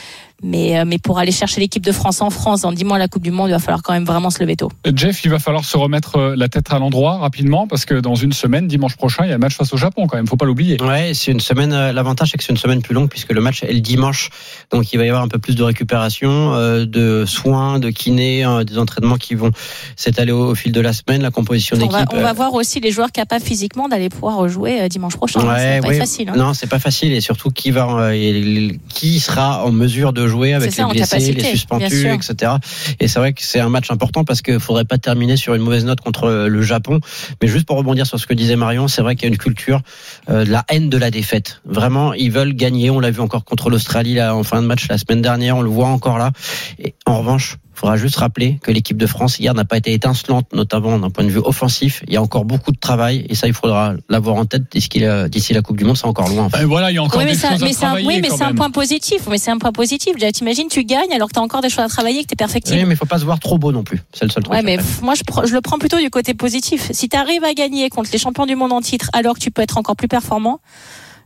Mais, 0.44 0.78
euh, 0.80 0.84
mais 0.86 1.00
pour 1.00 1.18
aller 1.18 1.32
chercher 1.32 1.60
l'équipe 1.62 1.84
de 1.84 1.92
France 1.92 2.22
en 2.22 2.30
France 2.30 2.62
dans 2.62 2.72
10 2.72 2.84
mois 2.86 2.98
de 2.98 3.02
la 3.02 3.08
Coupe 3.08 3.24
du 3.24 3.32
Monde, 3.32 3.50
il 3.50 3.54
va 3.54 3.60
falloir 3.60 3.82
quand 3.82 3.94
même 3.94 4.06
vraiment 4.06 4.30
se 4.30 4.40
lever 4.40 4.56
tôt. 4.56 4.70
Jeff, 4.94 5.24
il 5.26 5.32
va 5.32 5.40
falloir 5.40 5.66
se 5.66 5.76
remettre 5.78 6.18
euh, 6.18 6.36
la 6.36 6.48
tête 6.48 6.72
à 6.72 6.78
l'endroit 6.78 7.18
rapidement 7.18 7.66
parce 7.68 7.86
que 7.86 7.96
dans 7.96 8.14
une 8.16 8.34
semaine, 8.34 8.68
dimanche 8.68 8.96
prochain, 8.96 9.24
il 9.26 9.30
y 9.30 9.32
a 9.32 9.36
un 9.36 9.40
match 9.40 9.56
face 9.56 9.74
au 9.74 9.78
Japon 9.78 10.06
quand 10.08 10.16
même. 10.18 10.28
Faut 10.28 10.38
pas 10.38 10.46
l'oublier. 10.46 10.78
Ouais, 10.82 11.14
c'est 11.16 11.32
une 11.32 11.40
semaine. 11.40 11.74
euh, 11.74 11.92
L'avantage, 11.92 12.30
c'est 12.32 12.38
que 12.38 12.44
c'est 12.44 12.52
une 12.52 12.58
semaine 12.58 12.82
plus 12.84 12.94
longue 12.94 13.10
puisque 13.10 13.32
le 13.32 13.42
match 13.42 13.64
est 13.64 13.74
le 13.74 13.80
dimanche. 13.80 14.30
Donc, 14.72 14.94
il 14.94 14.98
va 14.98 15.06
y 15.06 15.10
avoir 15.10 15.24
un 15.24 15.28
peu 15.28 15.40
plus 15.40 15.56
de 15.56 15.64
récupération, 15.64 16.54
euh, 16.54 16.86
de 16.86 17.26
soins, 17.26 17.80
de 17.80 17.90
kiné, 17.90 18.46
euh, 18.46 18.64
des 18.64 18.78
entraînements 18.78 19.18
qui 19.18 19.34
vont 19.34 19.52
s'étaler 19.96 20.32
au, 20.32 20.52
au 20.52 20.56
fil 20.56 20.72
de 20.72 20.82
la 20.82 20.94
semaine. 20.94 21.24
La 21.24 21.32
composition 21.32 21.76
On 21.78 21.80
d'équipe. 21.80 21.94
va, 21.94 22.06
on 22.12 22.22
va 22.22 22.34
voir 22.34 22.54
aussi 22.54 22.80
les 22.80 22.92
joueurs 22.92 23.12
capables 23.12 23.44
physiquement 23.44 23.88
d'aller 23.88 24.10
pouvoir 24.10 24.38
rejouer 24.38 24.82
euh, 24.82 24.88
dimanche 24.88 25.16
prochain. 25.16 25.40
ça 25.40 25.46
va 25.48 25.54
pas 25.56 25.60
ouais. 25.88 25.96
être 25.96 25.98
facile. 26.00 26.30
hein. 26.30 26.34
Non, 26.38 26.54
c'est 26.54 26.68
pas 26.68 26.80
facile 26.80 27.14
et 27.14 27.22
surtout 27.22 27.50
qui 27.50 27.72
va, 27.72 27.88
euh, 28.12 28.70
qui 28.90 29.20
sera 29.20 29.66
en 29.66 29.72
mesure 29.72 30.14
de 30.14 30.27
jouer 30.28 30.54
avec 30.54 30.72
ça, 30.72 30.88
les 30.88 30.94
blessés, 30.94 31.32
les 31.34 31.44
suspendus, 31.44 32.08
etc. 32.08 32.54
Et 33.00 33.08
c'est 33.08 33.20
vrai 33.20 33.34
que 33.34 33.42
c'est 33.44 33.60
un 33.60 33.70
match 33.70 33.92
important 33.92 34.24
parce 34.24 34.42
qu'il 34.42 34.60
faudrait 34.60 34.86
pas 34.86 34.98
terminer 34.98 35.38
sur 35.38 35.54
une 35.54 35.62
mauvaise 35.62 35.86
note 35.86 36.02
contre 36.02 36.48
le 36.48 36.62
Japon. 36.62 37.00
Mais 37.42 37.48
juste 37.48 37.66
pour 37.66 37.78
rebondir 37.78 38.06
sur 38.06 38.20
ce 38.20 38.28
que 38.28 38.34
disait 38.34 38.56
Marion, 38.56 38.88
c'est 38.88 39.02
vrai 39.02 39.16
qu'il 39.16 39.24
y 39.24 39.32
a 39.32 39.34
une 39.34 39.38
culture 39.38 39.82
euh, 40.30 40.46
de 40.46 40.52
la 40.52 40.66
haine 40.70 40.90
de 40.90 40.98
la 40.98 41.12
défaite. 41.12 41.62
Vraiment, 41.66 42.14
ils 42.14 42.32
veulent 42.32 42.54
gagner. 42.54 42.90
On 42.90 43.00
l'a 43.00 43.12
vu 43.12 43.22
encore 43.22 43.46
contre 43.46 43.70
l'Australie 43.70 44.16
là 44.16 44.36
en 44.36 44.44
fin 44.44 44.62
de 44.62 44.68
match 44.68 44.88
la 44.90 44.98
semaine 44.98 45.22
dernière. 45.22 45.58
On 45.58 45.62
le 45.62 45.70
voit 45.70 45.88
encore 45.88 46.18
là. 46.18 46.32
Et 46.80 46.96
en 47.06 47.20
revanche. 47.20 47.58
Il 47.78 47.82
faudra 47.82 47.96
juste 47.96 48.16
rappeler 48.16 48.58
que 48.64 48.72
l'équipe 48.72 48.98
de 48.98 49.06
France 49.06 49.38
hier 49.38 49.54
n'a 49.54 49.64
pas 49.64 49.78
été 49.78 49.94
étincelante, 49.94 50.48
notamment 50.52 50.98
d'un 50.98 51.12
point 51.12 51.24
de 51.24 51.30
vue 51.30 51.38
offensif. 51.38 52.02
Il 52.08 52.14
y 52.16 52.18
a 52.18 52.22
encore 52.24 52.44
beaucoup 52.44 52.72
de 52.72 52.80
travail 52.80 53.28
et 53.30 53.36
ça, 53.36 53.46
il 53.46 53.54
faudra 53.54 53.94
l'avoir 54.10 54.38
en 54.38 54.46
tête 54.46 54.64
d'ici 54.72 54.98
la, 54.98 55.30
d'ici 55.30 55.54
la 55.54 55.62
Coupe 55.62 55.78
du 55.78 55.86
Monde. 55.86 55.96
C'est 55.96 56.08
encore 56.08 56.28
loin. 56.28 56.46
en 56.46 56.50
fait. 56.50 56.64
Et 56.64 56.66
voilà, 56.66 56.90
il 56.90 56.96
y 56.96 56.98
a 56.98 57.04
encore 57.04 57.20
Oui, 57.20 57.26
mais 57.28 57.36
des 57.36 57.46
à 57.46 57.92
un, 57.92 58.04
oui, 58.04 58.20
mais 58.20 58.32
c'est 58.32 58.42
un 58.42 58.56
point 58.56 58.72
positif. 58.72 59.28
Mais 59.30 59.38
c'est 59.38 59.52
un 59.52 59.60
point 59.60 59.72
positif. 59.72 60.16
Déjà, 60.16 60.32
t'imagines, 60.32 60.70
tu 60.70 60.86
gagnes 60.86 61.14
alors 61.14 61.28
que 61.28 61.36
t'as 61.36 61.42
encore 61.42 61.62
des 61.62 61.70
choses 61.70 61.86
à 61.86 61.88
travailler, 61.88 62.24
que 62.24 62.30
t'es 62.30 62.36
perfectible. 62.36 62.80
Oui, 62.80 62.86
mais 62.86 62.96
il 62.96 62.98
faut 62.98 63.06
pas 63.06 63.20
se 63.20 63.26
voir 63.26 63.40
trop 63.40 63.60
beau 63.60 63.72
non 63.72 63.84
plus. 63.84 64.02
C'est 64.12 64.26
le 64.26 64.32
seul 64.32 64.42
truc. 64.42 64.56
Ouais, 64.56 64.64
mais 64.64 64.80
moi, 65.04 65.14
je, 65.14 65.54
le 65.54 65.62
prends 65.62 65.78
plutôt 65.78 66.00
du 66.00 66.10
côté 66.10 66.34
positif. 66.34 66.90
Si 66.94 67.10
tu 67.10 67.16
arrives 67.16 67.44
à 67.44 67.54
gagner 67.54 67.92
contre 67.92 68.10
les 68.12 68.18
champions 68.18 68.48
du 68.48 68.56
monde 68.56 68.74
en 68.74 68.82
titre, 68.82 69.12
alors 69.14 69.36
que 69.36 69.40
tu 69.40 69.52
peux 69.52 69.62
être 69.62 69.78
encore 69.78 69.96
plus 69.96 70.08
performant, 70.08 70.62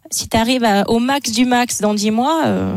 si 0.10 0.28
tu 0.28 0.36
arrives 0.36 0.68
au 0.88 1.00
max 1.00 1.32
du 1.32 1.46
max 1.46 1.80
dans 1.80 1.94
10 1.94 2.12
mois, 2.12 2.42
euh, 2.46 2.76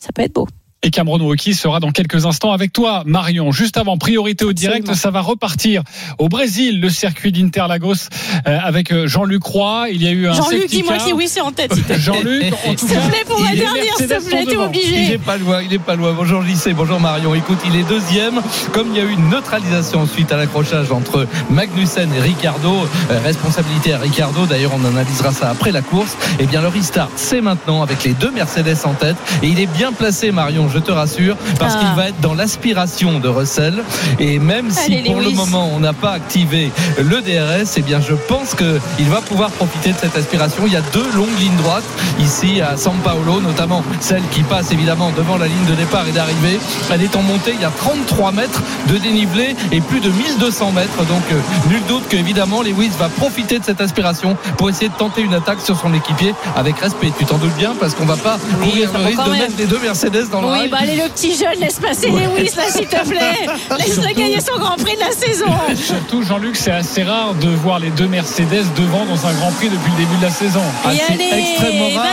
ça 0.00 0.08
peut 0.12 0.22
être 0.22 0.34
beau. 0.34 0.48
Et 0.84 0.90
Cameron 0.90 1.20
Wauquiez 1.20 1.52
sera 1.52 1.78
dans 1.78 1.92
quelques 1.92 2.26
instants 2.26 2.50
avec 2.50 2.72
toi, 2.72 3.04
Marion. 3.06 3.52
Juste 3.52 3.76
avant, 3.76 3.98
priorité 3.98 4.44
au 4.44 4.52
direct, 4.52 4.88
Absolument. 4.88 5.00
ça 5.00 5.10
va 5.12 5.20
repartir 5.20 5.82
au 6.18 6.28
Brésil, 6.28 6.80
le 6.80 6.90
circuit 6.90 7.30
d'Interlagos 7.30 8.08
euh, 8.48 8.58
avec 8.60 8.90
euh, 8.90 9.06
Jean-Luc 9.06 9.44
Roy. 9.44 9.90
Il 9.92 10.02
y 10.02 10.08
a 10.08 10.10
eu 10.10 10.26
un 10.26 10.32
Jean-Luc, 10.32 10.66
dis-moi 10.66 10.96
qui 10.98 11.12
oui, 11.12 11.28
c'est 11.28 11.40
en 11.40 11.52
tête. 11.52 11.72
Jean-Luc, 11.98 12.52
en 12.66 12.74
tout 12.74 12.78
S'il 12.88 12.88
te 12.88 12.94
cas, 12.94 13.08
plaît, 13.08 13.24
pour 13.28 13.40
la 13.40 13.52
il 13.52 13.60
est 13.60 13.64
dernière, 13.64 13.96
s'il 13.96 14.08
te 14.08 14.28
plaît, 14.28 14.44
t'es 14.44 14.56
obligé. 14.56 15.02
Il 15.02 15.10
est 15.12 15.18
pas 15.18 15.36
loin, 15.36 15.62
il 15.62 15.72
est 15.72 15.78
pas 15.78 15.94
loin. 15.94 16.14
Bonjour 16.14 16.42
JC, 16.42 16.74
bonjour 16.74 16.98
Marion. 16.98 17.32
Écoute, 17.36 17.58
il 17.64 17.76
est 17.76 17.88
deuxième. 17.88 18.42
Comme 18.72 18.88
il 18.90 18.96
y 18.96 19.00
a 19.00 19.04
eu 19.04 19.12
une 19.12 19.28
neutralisation 19.28 20.04
suite 20.08 20.32
à 20.32 20.36
l'accrochage 20.36 20.90
entre 20.90 21.28
Magnussen 21.48 22.12
et 22.12 22.20
Ricardo, 22.20 22.88
euh, 23.12 23.20
responsabilité 23.22 23.92
à 23.92 23.98
Ricardo. 23.98 24.46
D'ailleurs, 24.46 24.72
on 24.74 24.84
analysera 24.84 25.30
ça 25.30 25.48
après 25.48 25.70
la 25.70 25.82
course. 25.82 26.16
Eh 26.40 26.46
bien, 26.46 26.60
le 26.60 26.68
restart, 26.68 27.10
c'est 27.14 27.40
maintenant 27.40 27.82
avec 27.82 28.02
les 28.02 28.14
deux 28.14 28.32
Mercedes 28.32 28.78
en 28.84 28.94
tête. 28.94 29.16
Et 29.44 29.46
il 29.46 29.60
est 29.60 29.66
bien 29.66 29.92
placé, 29.92 30.32
Marion, 30.32 30.68
je 30.72 30.78
te 30.78 30.90
rassure, 30.92 31.36
parce 31.58 31.74
Ah. 31.74 31.78
qu'il 31.78 31.94
va 31.96 32.08
être 32.08 32.20
dans 32.20 32.34
l'aspiration 32.34 33.18
de 33.18 33.28
Russell. 33.28 33.82
Et 34.18 34.38
même 34.38 34.70
si 34.70 34.94
Allez, 34.94 35.02
pour 35.02 35.20
le 35.20 35.30
moment 35.30 35.70
on 35.74 35.80
n'a 35.80 35.92
pas 35.92 36.12
activé 36.12 36.70
le 36.98 37.20
DRS, 37.20 37.74
eh 37.76 37.82
bien 37.82 38.00
je 38.00 38.14
pense 38.14 38.54
qu'il 38.54 39.08
va 39.08 39.20
pouvoir 39.20 39.50
profiter 39.50 39.92
de 39.92 39.98
cette 39.98 40.16
aspiration. 40.16 40.62
Il 40.66 40.72
y 40.72 40.76
a 40.76 40.82
deux 40.92 41.10
longues 41.14 41.38
lignes 41.38 41.56
droites 41.58 41.84
ici 42.20 42.60
à 42.60 42.76
San 42.76 42.94
Paolo, 43.04 43.40
notamment 43.40 43.82
celle 44.00 44.22
qui 44.30 44.42
passe 44.42 44.72
évidemment 44.72 45.10
devant 45.16 45.36
la 45.36 45.46
ligne 45.46 45.64
de 45.68 45.74
départ 45.74 46.06
et 46.08 46.12
d'arrivée. 46.12 46.58
Elle 46.92 47.02
est 47.02 47.14
en 47.16 47.22
montée, 47.22 47.52
il 47.54 47.60
y 47.60 47.64
a 47.64 47.70
33 47.76 48.32
mètres 48.32 48.62
de 48.88 48.96
dénivelé 48.98 49.54
et 49.72 49.80
plus 49.80 50.00
de 50.00 50.08
1200 50.10 50.72
mètres. 50.72 50.96
Donc 51.06 51.22
euh, 51.32 51.36
nul 51.68 51.80
doute 51.88 52.04
qu'évidemment 52.08 52.62
Lewis 52.62 52.90
va 52.98 53.08
profiter 53.08 53.58
de 53.58 53.64
cette 53.64 53.80
aspiration 53.80 54.36
pour 54.56 54.70
essayer 54.70 54.88
de 54.88 54.94
tenter 54.94 55.22
une 55.22 55.34
attaque 55.34 55.60
sur 55.60 55.76
son 55.78 55.92
équipier 55.94 56.34
avec 56.56 56.78
respect. 56.78 57.12
Tu 57.18 57.24
t'en 57.24 57.38
doutes 57.38 57.56
bien 57.56 57.74
parce 57.78 57.94
qu'on 57.94 58.04
va 58.06 58.16
pas 58.16 58.38
Oui, 58.60 58.68
courir 58.70 58.90
le 58.98 59.04
risque 59.04 59.24
de 59.24 59.30
mettre 59.30 59.52
les 59.58 59.66
deux 59.66 59.78
Mercedes 59.80 60.28
dans 60.30 60.40
le 60.40 60.46
Oui, 60.48 60.61
bah 60.68 60.78
allez, 60.80 60.96
le 60.96 61.08
petit 61.08 61.36
jeune, 61.36 61.58
laisse 61.60 61.78
passer 61.78 62.08
Lewis, 62.08 62.50
là, 62.56 62.64
s'il 62.70 62.86
te 62.86 63.08
plaît. 63.08 63.46
Laisse-le 63.78 64.14
gagner 64.14 64.40
son 64.40 64.58
Grand 64.58 64.76
Prix 64.76 64.94
de 64.96 65.00
la 65.00 65.12
saison. 65.12 65.46
Surtout, 65.74 66.22
Jean-Luc, 66.22 66.56
c'est 66.56 66.72
assez 66.72 67.02
rare 67.02 67.34
de 67.34 67.48
voir 67.48 67.78
les 67.78 67.90
deux 67.90 68.06
Mercedes 68.06 68.64
devant 68.76 69.04
dans 69.06 69.26
un 69.26 69.32
Grand 69.34 69.50
Prix 69.52 69.68
depuis 69.68 69.90
le 69.92 69.96
début 70.04 70.16
de 70.16 70.22
la 70.22 70.30
saison. 70.30 70.62
Ah, 70.84 70.90
c'est 70.94 71.14
extrêmement 71.14 71.88
rare. 71.98 72.06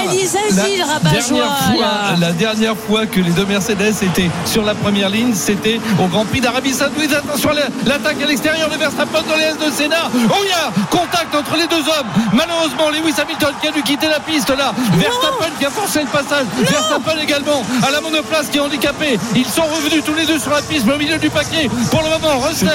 La 0.56 1.12
dernière 1.12 1.58
fois, 1.58 1.82
là. 1.82 2.16
la 2.20 2.32
dernière 2.32 2.78
fois 2.78 3.06
que 3.06 3.20
les 3.20 3.32
deux 3.32 3.46
Mercedes 3.46 3.94
étaient 4.02 4.30
sur 4.46 4.64
la 4.64 4.76
première 4.76 5.10
ligne, 5.10 5.34
c'était 5.34 5.80
au 6.02 6.08
Grand 6.08 6.26
Prix 6.26 6.42
d'Arabie 6.42 6.74
Saoudite. 6.74 7.14
Attention, 7.14 7.50
la- 7.52 7.68
l'attaque 7.86 8.22
à 8.22 8.26
l'extérieur 8.26 8.70
de 8.70 8.76
Verstappen 8.78 9.22
dans 9.30 9.36
les 9.36 9.44
S 9.44 9.58
de 9.58 9.72
Sénat. 9.72 10.10
Oh, 10.14 10.36
il 10.44 10.50
y 10.50 10.54
a 10.54 10.72
contact 10.90 11.34
entre 11.36 11.56
les 11.58 11.68
deux 11.68 11.88
hommes. 11.90 12.08
Malheureusement, 12.34 12.90
Lewis 12.90 13.14
Hamilton 13.22 13.54
qui 13.62 13.68
a 13.68 13.72
dû 13.72 13.82
quitter 13.84 14.08
la 14.08 14.20
piste 14.20 14.50
là. 14.50 14.74
Verstappen 14.94 15.50
qui 15.60 15.66
a 15.66 15.70
forcé 15.70 16.00
le 16.02 16.08
passage. 16.08 16.46
Verstappen 16.58 17.18
également 17.22 17.62
à 17.88 17.92
la 17.92 18.02
monoplace 18.02 18.39
qui 18.48 18.58
est 18.58 18.62
handicapé. 18.62 19.20
Ils 19.36 19.46
sont 19.46 19.64
revenus 19.64 20.04
tous 20.06 20.14
les 20.14 20.26
deux 20.26 20.40
sur 20.40 20.52
la 20.52 20.62
piste, 20.62 20.86
mais 20.86 20.94
au 20.94 20.98
milieu 20.98 21.18
du 21.18 21.30
paquet. 21.30 21.70
Pour 21.92 22.02
le 22.02 22.10
moment, 22.10 22.40
Russell 22.40 22.70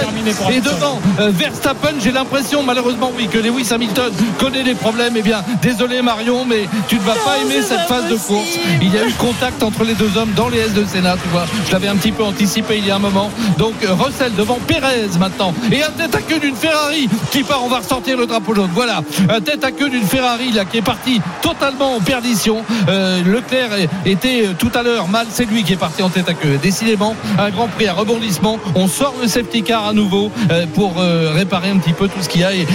est 0.50 0.60
devant 0.60 1.00
euh, 1.20 1.30
Verstappen. 1.32 1.94
J'ai 2.02 2.12
l'impression, 2.12 2.62
malheureusement, 2.62 3.12
oui, 3.16 3.28
que 3.28 3.38
Lewis 3.38 3.68
Hamilton 3.72 4.12
connaît 4.38 4.62
des 4.62 4.74
problèmes. 4.74 5.14
Eh 5.16 5.22
bien, 5.22 5.42
désolé 5.62 6.02
Marion, 6.02 6.44
mais 6.44 6.68
tu 6.88 6.96
ne 6.96 7.00
vas 7.00 7.14
pas 7.14 7.38
aimer 7.42 7.62
cette 7.62 7.86
pas 7.88 8.00
phase 8.00 8.10
de 8.10 8.16
course. 8.16 8.58
Il 8.82 8.92
y 8.92 8.98
a 8.98 9.06
eu 9.06 9.12
contact 9.12 9.62
entre 9.62 9.84
les 9.84 9.94
deux 9.94 10.16
hommes 10.16 10.32
dans 10.36 10.48
les 10.48 10.58
S 10.58 10.74
de 10.74 10.84
Sénat, 10.84 11.16
tu 11.22 11.28
vois. 11.28 11.46
Je 11.66 11.72
l'avais 11.72 11.88
un 11.88 11.96
petit 11.96 12.12
peu 12.12 12.22
anticipé 12.22 12.78
il 12.78 12.86
y 12.86 12.90
a 12.90 12.96
un 12.96 13.00
moment. 13.00 13.30
Donc 13.58 13.74
euh, 13.84 13.94
Russell 13.94 14.34
devant 14.34 14.58
Pérez 14.66 15.08
maintenant. 15.18 15.54
Et 15.70 15.82
un 15.82 15.90
tête 15.90 16.14
à 16.14 16.20
queue 16.20 16.38
d'une 16.38 16.56
Ferrari 16.56 17.08
qui 17.30 17.42
part. 17.42 17.62
On 17.64 17.68
va 17.68 17.78
ressortir 17.78 18.16
le 18.16 18.26
drapeau 18.26 18.54
jaune. 18.54 18.70
Voilà. 18.74 19.02
Un 19.28 19.40
tête 19.40 19.64
à 19.64 19.70
queue 19.70 19.88
d'une 19.88 20.06
Ferrari 20.06 20.52
là 20.52 20.64
qui 20.64 20.78
est 20.78 20.82
parti 20.82 21.20
totalement 21.42 21.96
en 21.96 22.00
perdition. 22.00 22.62
Euh, 22.88 23.22
Leclerc 23.24 23.70
était 24.04 24.48
tout 24.58 24.70
à 24.74 24.82
l'heure 24.82 25.08
mal. 25.08 25.26
C'est 25.30 25.46
lui 25.54 25.62
qui 25.62 25.72
est 25.72 25.76
parti 25.76 26.02
en 26.02 26.08
tête 26.10 26.28
à 26.28 26.34
queue. 26.34 26.58
Décidément, 26.60 27.14
un 27.38 27.50
grand 27.50 27.68
prix 27.68 27.86
à 27.86 27.92
rebondissement. 27.94 28.58
On 28.74 28.88
sort 28.88 29.14
le 29.22 29.28
safety 29.28 29.62
car 29.62 29.86
à 29.86 29.92
nouveau 29.92 30.30
euh, 30.50 30.66
pour 30.74 30.94
euh, 30.98 31.30
réparer 31.32 31.70
un 31.70 31.78
petit 31.78 31.92
peu 31.92 32.08
tout 32.08 32.20
ce 32.20 32.28
qu'il 32.28 32.40
y 32.40 32.44
a 32.44 32.52
et, 32.54 32.62
et 32.62 32.66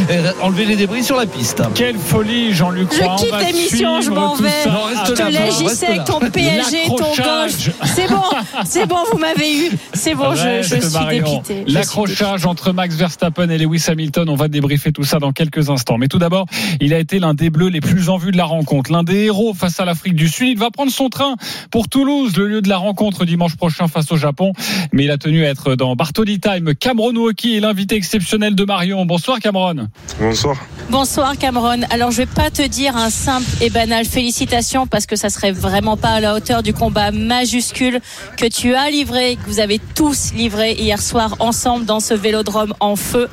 enlever 0.42 0.66
les 0.66 0.76
débris 0.78 1.04
sur 1.04 1.18
la 1.18 1.26
piste. 1.26 1.62
Quelle 1.76 1.98
folie, 1.98 2.54
Jean-Luc 2.54 2.90
Je 2.94 3.00
quitte 3.24 3.36
l'émission, 3.46 4.02
je 4.02 4.10
m'en 4.12 4.36
vais. 4.36 4.50
Non, 4.66 4.84
reste 4.84 5.08
Je 5.08 5.12
te 5.14 5.20
là, 5.22 5.30
laisse, 5.30 5.58
Reste 5.58 5.70
j'y 5.70 5.76
sais, 5.76 5.96
là. 5.96 6.04
ton 6.04 6.20
PSG, 6.20 6.78
ton 6.88 6.96
L'accrochage. 6.98 7.52
gauche. 7.68 7.72
C'est 7.96 8.08
bon, 8.08 8.22
c'est 8.66 8.86
bon, 8.86 8.98
vous 9.12 9.18
m'avez 9.18 9.68
eu. 9.68 9.72
C'est 9.94 10.16
bon, 10.16 10.34
je, 10.36 10.62
je 10.64 10.76
suis 10.80 11.06
dépité. 11.10 11.64
L'accrochage 11.68 12.46
entre 12.46 12.72
Max 12.72 12.96
Verstappen 12.96 13.50
et 13.50 13.58
Lewis 13.58 13.84
Hamilton, 13.88 14.30
on 14.30 14.36
va 14.36 14.48
débriefer 14.48 14.92
tout 14.94 15.04
ça 15.04 15.20
dans 15.20 15.32
quelques 15.34 15.70
instants. 15.70 15.98
Mais 15.98 16.08
tout 16.08 16.20
d'abord, 16.20 16.46
il 16.80 16.94
a 16.94 17.00
été 17.00 17.20
l'un 17.20 17.34
des 17.34 17.50
bleus 17.50 17.68
les 17.70 17.82
plus 17.82 18.10
en 18.10 18.18
vue 18.18 18.32
de 18.32 18.38
la 18.38 18.46
rencontre, 18.46 18.92
l'un 18.92 19.04
des 19.04 19.26
héros 19.26 19.54
face 19.54 19.80
à 19.80 19.86
l'Afrique 19.86 20.16
du 20.16 20.28
Sud. 20.30 20.48
Il 20.50 20.58
va 20.58 20.70
prendre 20.72 20.92
son 20.92 21.10
train 21.10 21.36
pour 21.72 21.90
Toulouse, 21.90 22.38
le 22.38 22.48
lieu 22.48 22.62
de 22.62 22.69
la 22.70 22.78
rencontre 22.78 23.26
dimanche 23.26 23.56
prochain 23.56 23.88
face 23.88 24.12
au 24.12 24.18
Japon. 24.18 24.54
Mais 24.94 25.04
il 25.04 25.12
a 25.12 25.18
tenu 25.18 25.46
à 25.46 25.50
être 25.50 25.76
dans 25.76 25.96
Bartoli 25.96 26.40
Time. 26.40 26.74
Cameron 26.76 27.16
Wauquiez 27.16 27.58
est 27.58 27.60
l'invité 27.60 27.96
exceptionnel 27.96 28.56
de 28.56 28.64
Marion. 28.64 29.06
Bonsoir 29.06 29.40
Cameron. 29.40 29.88
Bonsoir. 30.20 30.58
Bonsoir 30.90 31.38
Cameron. 31.38 31.82
Alors 31.90 32.12
je 32.12 32.18
vais 32.18 32.26
pas 32.26 32.50
te 32.50 32.66
dire 32.66 32.96
un 32.96 33.10
simple 33.10 33.50
et 33.62 33.70
banal 33.70 34.06
félicitations 34.06 34.88
parce 34.88 35.06
que 35.06 35.16
ça 35.16 35.30
serait 35.30 35.52
vraiment 35.52 35.98
pas 35.98 36.12
à 36.12 36.20
la 36.20 36.36
hauteur 36.36 36.64
du 36.64 36.74
combat 36.74 37.12
majuscule 37.12 38.00
que 38.38 38.46
tu 38.46 38.74
as 38.74 38.90
livré, 38.90 39.38
que 39.38 39.50
vous 39.50 39.60
avez 39.60 39.80
tous 39.96 40.34
livré 40.34 40.74
hier 40.74 41.02
soir 41.02 41.36
ensemble 41.40 41.86
dans 41.86 42.00
ce 42.00 42.14
vélodrome 42.14 42.74
en 42.80 42.96
feu. 42.96 43.28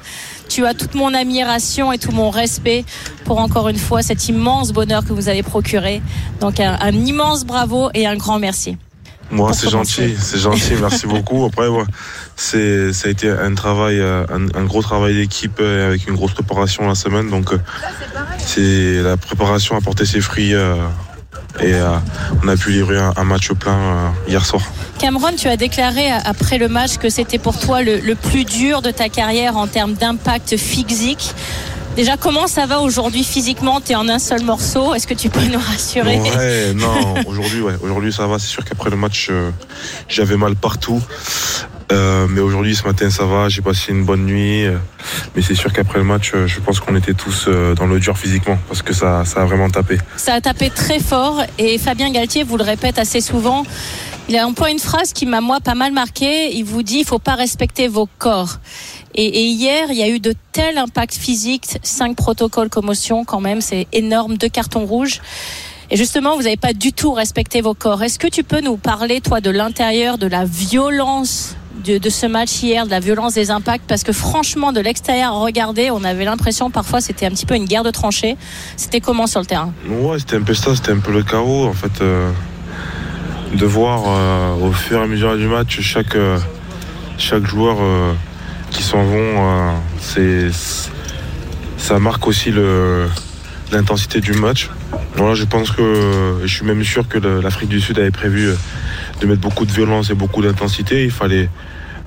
Tu 0.49 0.65
as 0.65 0.75
toute 0.75 0.95
mon 0.95 1.13
admiration 1.13 1.93
et 1.93 1.99
tout 1.99 2.13
mon 2.13 2.31
respect 2.31 2.85
pour 3.25 3.39
encore 3.39 3.69
une 3.69 3.79
fois 3.79 4.03
cet 4.03 4.29
immense 4.29 4.73
bonheur 4.73 5.05
que 5.05 5.13
vous 5.13 5.29
avez 5.29 5.43
procuré. 5.43 6.01
Donc 6.41 6.61
un, 6.61 6.79
un 6.81 6.93
immense 6.93 7.45
bravo 7.45 7.91
et 7.95 8.07
un 8.07 8.17
grand 8.17 8.39
merci. 8.39 8.77
Moi, 9.31 9.53
c'est 9.53 9.69
gentil, 9.69 10.15
c'est 10.19 10.39
gentil, 10.39 10.75
merci 10.81 11.07
beaucoup. 11.07 11.45
Après, 11.45 11.67
ouais, 11.69 11.85
c'est, 12.37 12.93
ça 12.93 13.09
a 13.09 13.11
été 13.11 13.29
un 13.29 13.55
travail, 13.55 13.99
euh, 14.01 14.25
un, 14.33 14.47
un 14.59 14.65
gros 14.65 14.83
travail 14.83 15.15
d'équipe 15.15 15.59
euh, 15.61 15.89
avec 15.89 16.07
une 16.07 16.15
grosse 16.15 16.35
préparation 16.35 16.87
la 16.87 16.95
semaine. 16.95 17.31
Donc, 17.31 17.53
euh, 17.53 17.59
c'est 18.39 19.03
la 19.03 19.17
préparation 19.17 19.77
a 19.77 19.81
porté 19.81 20.07
ses 20.07 20.21
fruits 20.21 20.55
euh, 20.55 20.77
et 21.61 21.75
euh, 21.75 21.97
on 22.43 22.49
a 22.49 22.57
pu 22.57 22.71
livrer 22.71 22.99
un, 22.99 23.13
un 23.17 23.25
match 23.25 23.51
plein 23.53 23.73
euh, 23.77 24.09
hier 24.29 24.45
soir. 24.45 24.63
Cameron, 24.99 25.33
tu 25.37 25.49
as 25.49 25.57
déclaré 25.57 26.11
après 26.11 26.59
le 26.59 26.69
match 26.69 26.97
que 26.99 27.09
c'était 27.09 27.39
pour 27.39 27.59
toi 27.59 27.83
le, 27.83 27.99
le 27.99 28.15
plus 28.15 28.45
dur 28.45 28.81
de 28.83 28.91
ta 28.91 29.09
carrière 29.09 29.57
en 29.57 29.67
termes 29.67 29.95
d'impact 29.95 30.57
physique. 30.57 31.35
Déjà, 31.97 32.19
comment 32.19 32.47
ça 32.47 32.67
va 32.67 32.81
aujourd'hui 32.81 33.25
physiquement? 33.25 33.81
Tu 33.81 33.93
es 33.93 33.95
en 33.95 34.07
un 34.11 34.19
seul 34.19 34.43
morceau. 34.43 34.95
Est-ce 34.95 35.07
que 35.07 35.15
tu 35.15 35.31
peux 35.31 35.45
nous 35.47 35.59
rassurer? 35.59 36.21
Ouais, 36.21 36.75
non, 36.75 37.15
aujourd'hui, 37.27 37.63
ouais, 37.63 37.73
aujourd'hui 37.81 38.13
ça 38.13 38.27
va. 38.27 38.39
C'est 38.39 38.49
sûr 38.49 38.67
qu'après 38.67 38.91
le 38.91 38.97
match, 38.97 39.29
euh, 39.31 39.51
j'avais 40.07 40.37
mal 40.37 40.57
partout. 40.57 41.01
Euh, 41.93 42.27
mais 42.29 42.41
aujourd'hui, 42.41 42.77
ce 42.77 42.83
matin, 42.85 43.09
ça 43.09 43.25
va. 43.25 43.49
J'ai 43.49 43.63
passé 43.63 43.93
une 43.93 44.05
bonne 44.05 44.27
nuit. 44.27 44.67
euh, 44.67 44.77
mais 45.35 45.41
c'est 45.41 45.55
sûr 45.55 45.73
qu'après 45.73 45.99
le 45.99 46.05
match, 46.05 46.33
euh, 46.35 46.47
je 46.47 46.61
pense 46.61 46.81
qu'on 46.81 46.97
était 46.97 47.15
tous 47.15 47.49
dans 47.49 47.87
le 47.87 47.99
dur 47.99 48.19
physiquement 48.19 48.59
parce 48.69 48.83
que 48.83 48.93
ça, 48.93 49.25
ça 49.25 49.41
a 49.41 49.45
vraiment 49.47 49.71
tapé. 49.71 49.97
Ça 50.19 50.35
a 50.35 50.41
tapé 50.43 50.69
très 50.69 51.01
fort 51.01 51.43
et 51.59 51.79
Fabien 51.79 52.11
Galtier 52.11 52.43
vous 52.43 52.59
le 52.59 52.65
répète 52.65 52.99
assez 52.99 53.23
souvent. 53.23 53.65
Il 54.29 54.39
emploie 54.41 54.71
une 54.71 54.81
phrase 54.81 55.13
qui 55.13 55.25
m'a 55.25 55.41
moi 55.41 55.61
pas 55.61 55.75
mal 55.77 55.93
marqué. 55.93 56.53
Il 56.55 56.65
vous 56.65 56.83
dit 56.83 56.99
il 56.99 57.07
faut 57.07 57.21
pas 57.21 57.37
respecter 57.37 57.89
vos 57.89 58.09
corps. 58.19 58.59
Et, 59.19 59.47
hier, 59.47 59.87
il 59.91 59.97
y 59.97 60.03
a 60.03 60.09
eu 60.09 60.21
de 60.21 60.35
tels 60.53 60.77
impacts 60.77 61.15
physiques, 61.15 61.79
cinq 61.83 62.17
protocoles 62.17 62.69
commotion 62.69 63.25
quand 63.25 63.41
même, 63.41 63.61
c'est 63.61 63.87
énorme, 63.93 64.37
deux 64.37 64.49
cartons 64.49 64.85
rouges. 64.85 65.21
Et 65.91 65.97
justement, 65.97 66.37
vous 66.37 66.43
n'avez 66.43 66.57
pas 66.57 66.73
du 66.73 66.93
tout 66.93 67.13
respecté 67.13 67.61
vos 67.61 67.75
corps. 67.75 68.03
Est-ce 68.03 68.19
que 68.19 68.27
tu 68.27 68.43
peux 68.43 68.61
nous 68.61 68.77
parler, 68.77 69.21
toi, 69.21 69.41
de 69.41 69.51
l'intérieur, 69.51 70.19
de 70.19 70.27
la 70.27 70.45
violence 70.45 71.57
de, 71.85 72.11
ce 72.11 72.27
match 72.27 72.63
hier, 72.63 72.85
de 72.85 72.91
la 72.91 73.01
violence 73.01 73.35
des 73.35 73.51
impacts? 73.51 73.85
Parce 73.87 74.03
que 74.03 74.13
franchement, 74.13 74.73
de 74.73 74.81
l'extérieur, 74.81 75.41
regarder, 75.41 75.91
on 75.91 76.03
avait 76.05 76.25
l'impression 76.25 76.71
parfois 76.71 77.01
c'était 77.01 77.27
un 77.27 77.31
petit 77.31 77.47
peu 77.47 77.55
une 77.55 77.67
guerre 77.67 77.85
de 77.85 77.93
tranchées. 77.93 78.37
C'était 78.77 79.01
comment 79.01 79.27
sur 79.27 79.41
le 79.41 79.47
terrain? 79.47 79.73
Ouais, 79.89 80.19
c'était 80.19 80.37
un 80.37 80.43
peu 80.43 80.55
ça, 80.55 80.75
c'était 80.75 80.93
un 80.93 80.99
peu 80.99 81.13
le 81.13 81.23
chaos 81.23 81.67
en 81.67 81.73
fait. 81.73 82.01
euh, 82.01 82.33
de 83.55 83.67
voir 83.67 84.03
euh, 84.07 84.67
au 84.67 84.73
fur 84.73 84.99
et 84.99 85.03
à 85.03 85.07
mesure 85.07 85.37
du 85.37 85.47
match 85.47 85.81
chaque, 85.81 86.17
euh, 86.17 86.39
chaque 87.19 87.47
joueur 87.47 87.79
qui 88.71 88.83
s'en 88.83 89.03
vont, 89.05 89.17
euh, 89.17 89.73
c'est, 90.01 90.49
ça 91.79 91.99
marque 91.99 92.27
aussi 92.27 92.51
le, 92.51 93.07
l'intensité 93.73 94.21
du 94.21 94.33
match. 94.33 94.71
Voilà, 95.15 95.35
je 95.35 95.45
pense 95.45 95.71
que, 95.71 96.41
je 96.43 96.53
suis 96.53 96.65
même 96.65 96.83
sûr 96.85 97.09
que 97.09 97.19
l'Afrique 97.19 97.69
du 97.69 97.81
Sud 97.81 97.99
avait 97.99 98.11
prévu 98.11 98.49
euh, 98.49 98.55
de 99.21 99.27
mettre 99.27 99.41
beaucoup 99.41 99.65
de 99.65 99.73
violence 99.73 100.11
et 100.11 100.15
beaucoup 100.15 100.43
d'intensité. 100.43 101.05
Il 101.05 101.11
fallait 101.11 101.49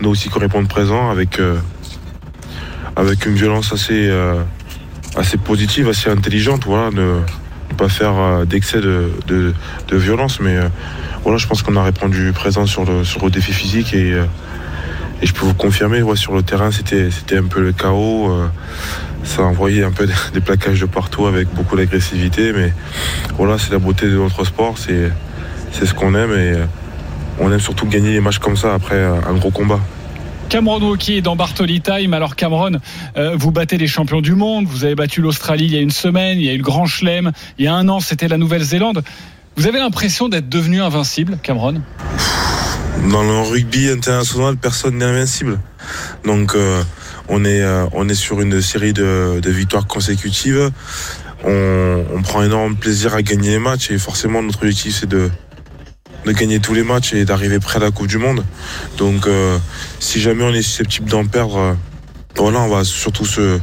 nous 0.02 0.10
aussi 0.10 0.30
correspondre 0.30 0.68
présent 0.68 1.10
avec, 1.10 1.40
euh, 1.40 1.58
avec 2.96 3.26
une 3.26 3.36
violence 3.36 3.74
assez, 3.74 4.10
assez 5.16 5.38
positive, 5.38 5.90
assez 5.90 6.10
intelligente. 6.10 6.64
Voilà, 6.66 6.92
ne, 6.92 7.20
pas 7.78 7.90
faire 7.90 8.46
d'excès 8.46 8.82
de, 8.82 9.12
de, 9.28 9.54
de 9.88 9.98
violence. 9.98 10.40
Mais 10.40 10.58
voilà, 11.24 11.38
je 11.38 11.48
pense 11.48 11.64
qu'on 11.64 11.76
a 11.76 11.84
répondu 11.84 12.32
présent 12.34 12.66
sur 12.66 12.86
le, 12.86 13.04
sur 13.04 13.24
le 13.24 13.32
défi 13.32 13.54
physique 13.54 13.94
et, 13.94 14.16
et 15.22 15.26
je 15.26 15.34
peux 15.34 15.46
vous 15.46 15.54
confirmer, 15.54 16.02
sur 16.16 16.34
le 16.34 16.44
terrain, 16.44 16.72
c'était, 16.72 17.38
un 17.38 17.44
peu 17.44 17.62
le 17.62 17.74
chaos. 17.74 18.32
euh, 18.32 18.48
ça 19.24 19.42
a 19.42 19.46
envoyé 19.46 19.84
un 19.84 19.92
peu 19.92 20.08
des, 20.34 20.40
plaquages 20.40 20.80
de 20.80 20.86
partout 20.86 21.28
avec 21.28 21.54
beaucoup 21.54 21.76
d'agressivité. 21.76 22.54
Mais 22.54 22.74
voilà, 23.38 23.58
c'est 23.58 23.72
la 23.72 23.80
beauté 23.80 24.06
de 24.08 24.16
notre 24.16 24.46
sport. 24.46 24.78
C'est, 24.78 25.12
ce 25.72 25.94
qu'on 25.94 26.16
aime 26.16 26.32
et 26.32 26.54
euh, 26.54 26.66
on 27.40 27.52
aime 27.52 27.60
surtout 27.60 27.86
gagner 27.86 28.12
les 28.12 28.22
matchs 28.22 28.40
comme 28.40 28.56
ça 28.56 28.74
après 28.74 28.96
euh, 28.96 29.16
un 29.28 29.34
gros 29.34 29.52
combat. 29.52 29.80
Cameron 30.48 30.80
Wauquiez 30.80 31.18
est 31.18 31.22
dans 31.22 31.36
Bartoli 31.36 31.80
Time. 31.80 32.14
Alors 32.16 32.36
Cameron, 32.36 32.72
vous 33.36 33.52
battez 33.52 33.78
les 33.78 33.86
champions 33.86 34.20
du 34.20 34.34
monde. 34.34 34.66
Vous 34.66 34.84
avez 34.84 34.96
battu 34.96 35.22
l'Australie 35.22 35.66
il 35.66 35.74
y 35.74 35.78
a 35.78 35.80
une 35.80 35.92
semaine. 35.92 36.40
Il 36.40 36.46
y 36.46 36.50
a 36.50 36.54
eu 36.54 36.58
le 36.58 36.64
Grand 36.64 36.88
Chelem. 36.88 37.32
Il 37.60 37.66
y 37.66 37.68
a 37.68 37.76
un 37.76 37.88
an, 37.88 38.00
c'était 38.00 38.28
la 38.28 38.38
Nouvelle-Zélande. 38.38 39.04
Vous 39.58 39.68
avez 39.68 39.78
l'impression 39.78 40.28
d'être 40.28 40.50
devenu 40.50 40.82
invincible, 40.82 41.38
Cameron? 41.44 41.84
Dans 43.10 43.24
le 43.24 43.40
rugby 43.40 43.90
international, 43.90 44.56
personne 44.58 45.00
n'est 45.00 45.06
invincible. 45.06 45.60
Donc 46.26 46.54
euh, 46.54 46.84
on, 47.28 47.44
est, 47.44 47.62
euh, 47.62 47.86
on 47.94 48.08
est 48.08 48.14
sur 48.14 48.40
une 48.40 48.62
série 48.62 48.94
de, 48.94 49.40
de 49.42 49.50
victoires 49.50 49.88
consécutives. 49.88 50.70
On, 51.44 52.22
prend 52.22 52.44
énormément 52.44 52.76
de 52.76 52.80
plaisir 52.80 53.16
à 53.16 53.24
gagner 53.24 53.52
les 53.52 53.60
matchs 53.60 53.90
et 53.90 53.98
forcément 53.98 54.44
notre 54.44 54.60
objectif 54.60 54.98
c'est 55.00 55.10
de, 55.10 55.32
de 56.26 56.32
gagner 56.34 56.60
tous 56.60 56.76
les 56.76 56.84
matchs 56.84 57.14
et 57.14 57.26
d'arriver 57.26 57.60
près 57.60 57.78
à 57.78 57.80
la 57.80 57.92
Coupe 57.92 58.08
du 58.08 58.20
Monde. 58.20 58.44
Donc, 58.98 59.26
euh, 59.26 59.58
si 60.00 60.20
jamais 60.20 60.44
on 60.44 60.54
est 60.54 60.62
susceptible 60.62 61.10
d'en 61.10 61.26
perdre, 61.26 61.78
on 62.38 62.68
va 62.68 62.84
surtout 62.84 63.26
se, 63.26 63.60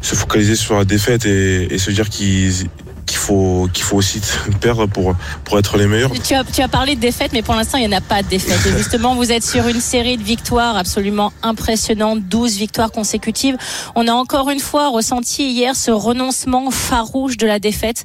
se 0.00 0.14
focaliser 0.14 0.54
sur 0.54 0.78
la 0.78 0.84
défaite 0.86 1.26
et, 1.26 1.74
et 1.74 1.78
se 1.78 1.90
dire 1.90 2.08
qu'ils 2.08 2.68
qu'il 3.12 3.20
faut, 3.20 3.68
qu'il 3.74 3.84
faut 3.84 3.98
aussi 3.98 4.22
perdre 4.60 4.86
pour, 4.86 5.14
pour 5.44 5.58
être 5.58 5.76
les 5.76 5.86
meilleurs. 5.86 6.10
Tu 6.22 6.32
as, 6.32 6.44
tu 6.44 6.62
as 6.62 6.68
parlé 6.68 6.96
de 6.96 7.00
défaite, 7.00 7.32
mais 7.34 7.42
pour 7.42 7.54
l'instant, 7.54 7.76
il 7.76 7.86
n'y 7.86 7.94
en 7.94 7.98
a 7.98 8.00
pas 8.00 8.22
de 8.22 8.28
défaite. 8.28 8.58
Et 8.66 8.78
justement, 8.78 9.14
vous 9.14 9.30
êtes 9.30 9.44
sur 9.44 9.68
une 9.68 9.82
série 9.82 10.16
de 10.16 10.22
victoires 10.22 10.78
absolument 10.78 11.30
impressionnante, 11.42 12.20
12 12.22 12.56
victoires 12.56 12.90
consécutives. 12.90 13.58
On 13.96 14.08
a 14.08 14.12
encore 14.12 14.48
une 14.48 14.60
fois 14.60 14.88
ressenti 14.88 15.44
hier 15.44 15.76
ce 15.76 15.90
renoncement 15.90 16.70
farouche 16.70 17.36
de 17.36 17.46
la 17.46 17.58
défaite. 17.58 18.04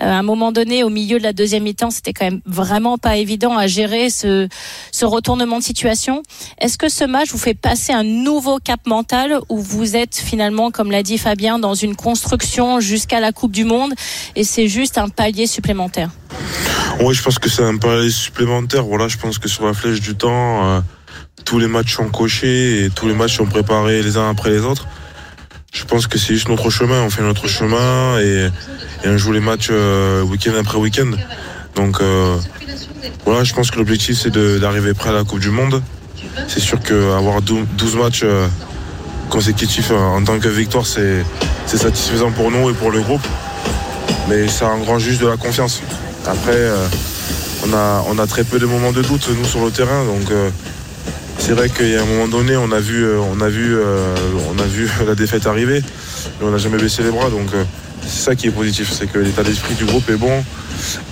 Euh, 0.00 0.06
à 0.06 0.14
un 0.14 0.22
moment 0.22 0.50
donné, 0.50 0.82
au 0.82 0.88
milieu 0.88 1.18
de 1.18 1.24
la 1.24 1.34
deuxième 1.34 1.64
mi-temps, 1.64 1.90
c'était 1.90 2.14
quand 2.14 2.24
même 2.24 2.40
vraiment 2.46 2.96
pas 2.96 3.18
évident 3.18 3.54
à 3.54 3.66
gérer 3.66 4.08
ce, 4.08 4.48
ce 4.92 5.04
retournement 5.04 5.58
de 5.58 5.64
situation. 5.64 6.22
Est-ce 6.58 6.78
que 6.78 6.88
ce 6.88 7.04
match 7.04 7.28
vous 7.32 7.38
fait 7.38 7.52
passer 7.52 7.92
un 7.92 8.04
nouveau 8.04 8.58
cap 8.58 8.80
mental 8.86 9.40
où 9.50 9.58
vous 9.58 9.94
êtes 9.94 10.16
finalement, 10.16 10.70
comme 10.70 10.90
l'a 10.90 11.02
dit 11.02 11.18
Fabien, 11.18 11.58
dans 11.58 11.74
une 11.74 11.96
construction 11.96 12.80
jusqu'à 12.80 13.20
la 13.20 13.32
Coupe 13.32 13.52
du 13.52 13.64
Monde 13.64 13.92
et 14.38 14.44
c'est 14.44 14.68
juste 14.68 14.98
un 14.98 15.08
palier 15.08 15.48
supplémentaire. 15.48 16.10
Oui, 17.00 17.12
je 17.12 17.22
pense 17.22 17.40
que 17.40 17.48
c'est 17.48 17.64
un 17.64 17.76
palier 17.76 18.08
supplémentaire. 18.08 18.84
Voilà, 18.84 19.08
je 19.08 19.16
pense 19.16 19.36
que 19.38 19.48
sur 19.48 19.66
la 19.66 19.74
flèche 19.74 20.00
du 20.00 20.14
temps, 20.14 20.64
euh, 20.64 20.80
tous 21.44 21.58
les 21.58 21.66
matchs 21.66 21.96
sont 21.96 22.08
cochés 22.08 22.84
et 22.84 22.90
tous 22.90 23.08
les 23.08 23.14
matchs 23.14 23.36
sont 23.36 23.46
préparés 23.46 24.00
les 24.00 24.16
uns 24.16 24.30
après 24.30 24.50
les 24.50 24.60
autres. 24.60 24.86
Je 25.74 25.84
pense 25.84 26.06
que 26.06 26.18
c'est 26.18 26.34
juste 26.34 26.48
notre 26.48 26.70
chemin. 26.70 27.02
On 27.02 27.10
fait 27.10 27.22
notre 27.22 27.48
chemin 27.48 28.20
et, 28.20 28.48
on 29.04 29.18
joue 29.18 29.32
les 29.32 29.40
matchs 29.40 29.70
euh, 29.72 30.22
week-end 30.22 30.52
après 30.56 30.78
week-end. 30.78 31.10
Donc 31.74 32.00
euh, 32.00 32.38
voilà, 33.24 33.42
je 33.42 33.52
pense 33.54 33.72
que 33.72 33.78
l'objectif 33.78 34.20
c'est 34.22 34.30
d'arriver 34.30 34.94
près 34.94 35.10
à 35.10 35.14
la 35.14 35.24
Coupe 35.24 35.40
du 35.40 35.50
Monde. 35.50 35.82
C'est 36.46 36.60
sûr 36.60 36.78
qu'avoir 36.78 37.42
12 37.42 37.96
matchs 37.96 38.24
consécutifs 39.30 39.90
en 39.90 40.22
tant 40.22 40.38
que 40.38 40.48
victoire, 40.48 40.86
c'est 40.86 41.24
satisfaisant 41.66 42.30
pour 42.30 42.52
nous 42.52 42.70
et 42.70 42.72
pour 42.72 42.92
le 42.92 43.00
groupe 43.00 43.26
mais 44.28 44.48
ça 44.48 44.68
engrange 44.68 45.02
juste 45.02 45.20
de 45.20 45.26
la 45.26 45.36
confiance. 45.36 45.82
Après, 46.26 46.52
euh, 46.52 46.86
on, 47.64 48.18
a, 48.18 48.26
très 48.26 48.44
peu 48.44 48.58
de 48.58 48.66
moments 48.66 48.92
de 48.92 49.02
doute, 49.02 49.28
nous, 49.36 49.44
sur 49.44 49.64
le 49.64 49.70
terrain. 49.70 50.04
Donc, 50.04 50.30
euh, 50.30 50.50
c'est 51.38 51.52
vrai 51.52 51.70
qu'il 51.70 51.88
y 51.88 51.96
un 52.02 52.04
moment 52.04 52.28
donné, 52.28 52.56
on 52.56 52.70
a 52.70 52.80
vu, 52.80 53.04
euh, 53.04 54.14
la 55.06 55.14
défaite 55.14 55.46
arriver, 55.46 55.82
mais 56.40 56.46
on 56.46 56.50
n'a 56.50 56.58
jamais 56.58 56.78
baissé 56.78 57.02
les 57.02 57.10
bras. 57.10 57.30
Donc, 57.30 57.50
c'est 58.08 58.24
ça 58.24 58.34
qui 58.34 58.46
est 58.46 58.50
positif, 58.50 58.90
c'est 58.90 59.06
que 59.06 59.18
l'état 59.18 59.42
d'esprit 59.42 59.74
du 59.74 59.84
groupe 59.84 60.08
est 60.08 60.16
bon 60.16 60.44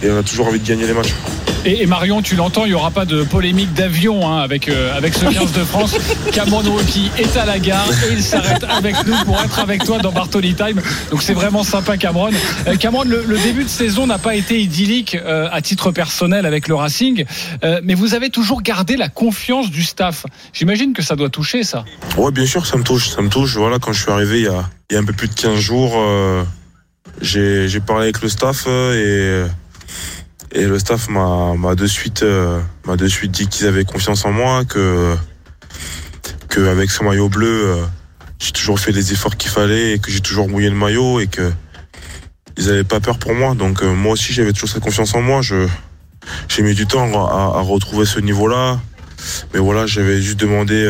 et 0.03 0.11
on 0.11 0.19
a 0.19 0.23
toujours 0.23 0.49
envie 0.49 0.61
de 0.61 0.67
gagner 0.67 0.87
les 0.87 0.95
matchs. 0.95 1.15
Et, 1.69 1.85
Marion, 1.87 2.23
tu 2.23 2.37
l'entends, 2.37 2.65
il 2.65 2.69
n'y 2.69 2.75
aura 2.75 2.93
pas 2.93 3.05
de 3.05 3.25
polémique 3.25 3.75
d'avion 3.75 4.31
hein, 4.31 4.39
avec, 4.39 4.69
euh, 4.69 4.97
avec 4.97 5.15
ce 5.15 5.25
15 5.33 5.51
de 5.53 5.65
France. 5.65 5.97
Cameron 6.33 6.63
Wauquiez 6.63 7.11
est 7.19 7.37
à 7.37 7.45
la 7.45 7.59
gare 7.59 7.89
et 8.09 8.13
il 8.13 8.23
s'arrête 8.23 8.63
avec 8.63 8.95
nous 9.05 9.17
pour 9.25 9.41
être 9.43 9.59
avec 9.59 9.85
toi 9.85 9.99
dans 9.99 10.13
Bartoli 10.13 10.55
Time. 10.55 10.81
Donc 11.11 11.23
c'est 11.23 11.33
vraiment 11.33 11.65
sympa, 11.65 11.97
Cameron. 11.97 12.31
Euh, 12.69 12.77
Cameron, 12.77 13.03
le, 13.05 13.39
début 13.39 13.65
de 13.65 13.69
saison 13.69 14.07
n'a 14.07 14.19
pas 14.19 14.37
été 14.37 14.61
idyllique 14.61 15.17
euh, 15.17 15.49
à 15.51 15.61
titre 15.61 15.91
personnel 15.91 16.47
avec 16.47 16.69
le 16.69 16.77
Racing, 16.77 17.25
mais 17.83 17.95
vous 17.95 18.15
avez 18.15 18.31
toujours 18.31 18.63
gardé 18.63 18.97
la 18.97 19.09
confiance 19.09 19.71
du 19.71 19.83
staff. 19.83 20.25
J'imagine 20.53 20.93
que 20.93 21.03
ça 21.03 21.17
doit 21.17 21.31
toucher, 21.31 21.65
ça. 21.65 21.85
Oui, 22.17 22.31
bien 22.31 22.47
sûr, 22.47 22.65
ça 22.65 22.77
me 22.77 22.85
touche. 22.85 23.09
Ça 23.09 23.23
me 23.23 23.29
touche. 23.29 23.57
Voilà, 23.57 23.79
quand 23.81 23.93
je 23.93 24.03
suis 24.03 24.13
arrivé 24.13 24.39
il 24.39 24.45
y 24.45 24.49
a, 24.49 24.69
il 24.91 24.95
y 24.95 24.97
a 24.97 25.01
un 25.01 25.05
peu 25.05 25.13
plus 25.13 25.29
de 25.29 25.35
15 25.35 25.59
jours, 25.59 25.97
j'ai 27.21 27.81
parlé 27.81 28.05
avec 28.05 28.23
le 28.23 28.29
staff 28.29 28.67
et 28.67 29.45
et 30.53 30.65
le 30.65 30.79
staff 30.79 31.09
m'a 31.09 31.75
de 31.75 31.87
suite 31.87 32.23
euh, 32.23 32.61
m'a 32.87 32.97
de 32.97 33.07
suite 33.09 33.31
dit 33.31 33.47
qu'ils 33.47 33.67
avaient 33.67 33.85
confiance 33.85 34.25
en 34.25 34.33
moi, 34.33 34.65
que 34.65 35.15
que 36.49 36.69
avec 36.69 36.91
ce 36.91 37.03
maillot 37.03 37.29
bleu, 37.29 37.71
euh, 37.71 37.85
j'ai 38.39 38.53
toujours 38.53 38.81
fait 38.81 38.93
les 38.93 39.13
efforts 39.13 39.37
qu'il 39.37 39.51
fallait 39.51 39.93
et 39.93 39.99
que 39.99 40.11
j'ai 40.11 40.21
toujours 40.21 40.49
mouillé 40.49 40.71
le 40.71 40.77
maillot 40.77 41.21
et 41.21 41.27
que 41.27 41.53
ils 42.57 42.71
avaient 42.71 42.85
pas 42.85 43.01
peur 43.01 43.19
pour 43.19 43.35
moi. 43.35 43.55
Donc 43.55 43.83
euh, 43.83 43.93
moi 43.93 44.13
aussi 44.13 44.33
j'avais 44.33 44.53
toujours 44.53 44.71
cette 44.71 44.83
confiance 44.83 45.15
en 45.15 45.21
moi. 45.21 45.43
Je 45.43 45.67
j'ai 46.49 46.63
mis 46.63 46.75
du 46.75 46.87
temps 46.87 47.13
à, 47.27 47.59
à 47.59 47.61
retrouver 47.61 48.07
ce 48.07 48.19
niveau-là, 48.21 48.81
mais 49.53 49.61
voilà 49.61 49.87
j'avais 49.87 50.23
juste 50.23 50.41
demandé 50.41 50.89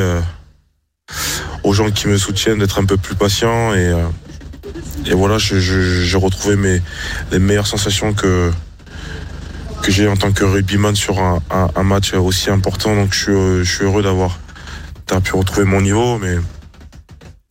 aux 1.65 1.73
gens 1.73 1.91
qui 1.91 2.09
me 2.09 2.17
soutiennent 2.19 2.59
d'être 2.59 2.79
un 2.79 2.85
peu 2.85 2.97
plus 2.97 3.17
patient 3.17 3.75
et 3.75 3.93
et 5.07 5.15
voilà 5.15 5.39
j'ai 5.39 6.17
retrouvé 6.17 6.57
mes 6.57 6.83
les 7.31 7.39
meilleures 7.39 7.67
sensations 7.67 8.13
que 8.13 8.53
j'ai 9.89 10.09
en 10.09 10.17
tant 10.17 10.33
que 10.33 10.45
rugbyman 10.45 10.97
sur 10.97 11.21
un, 11.21 11.83
match 11.83 12.13
aussi 12.15 12.51
important. 12.51 12.95
Donc 12.95 13.13
je 13.13 13.19
suis, 13.19 13.65
je 13.65 13.77
suis 13.77 13.85
heureux 13.85 14.03
d'avoir 14.03 14.39
pu 15.23 15.37
retrouver 15.37 15.65
mon 15.65 15.81
niveau, 15.81 16.19
mais 16.19 16.37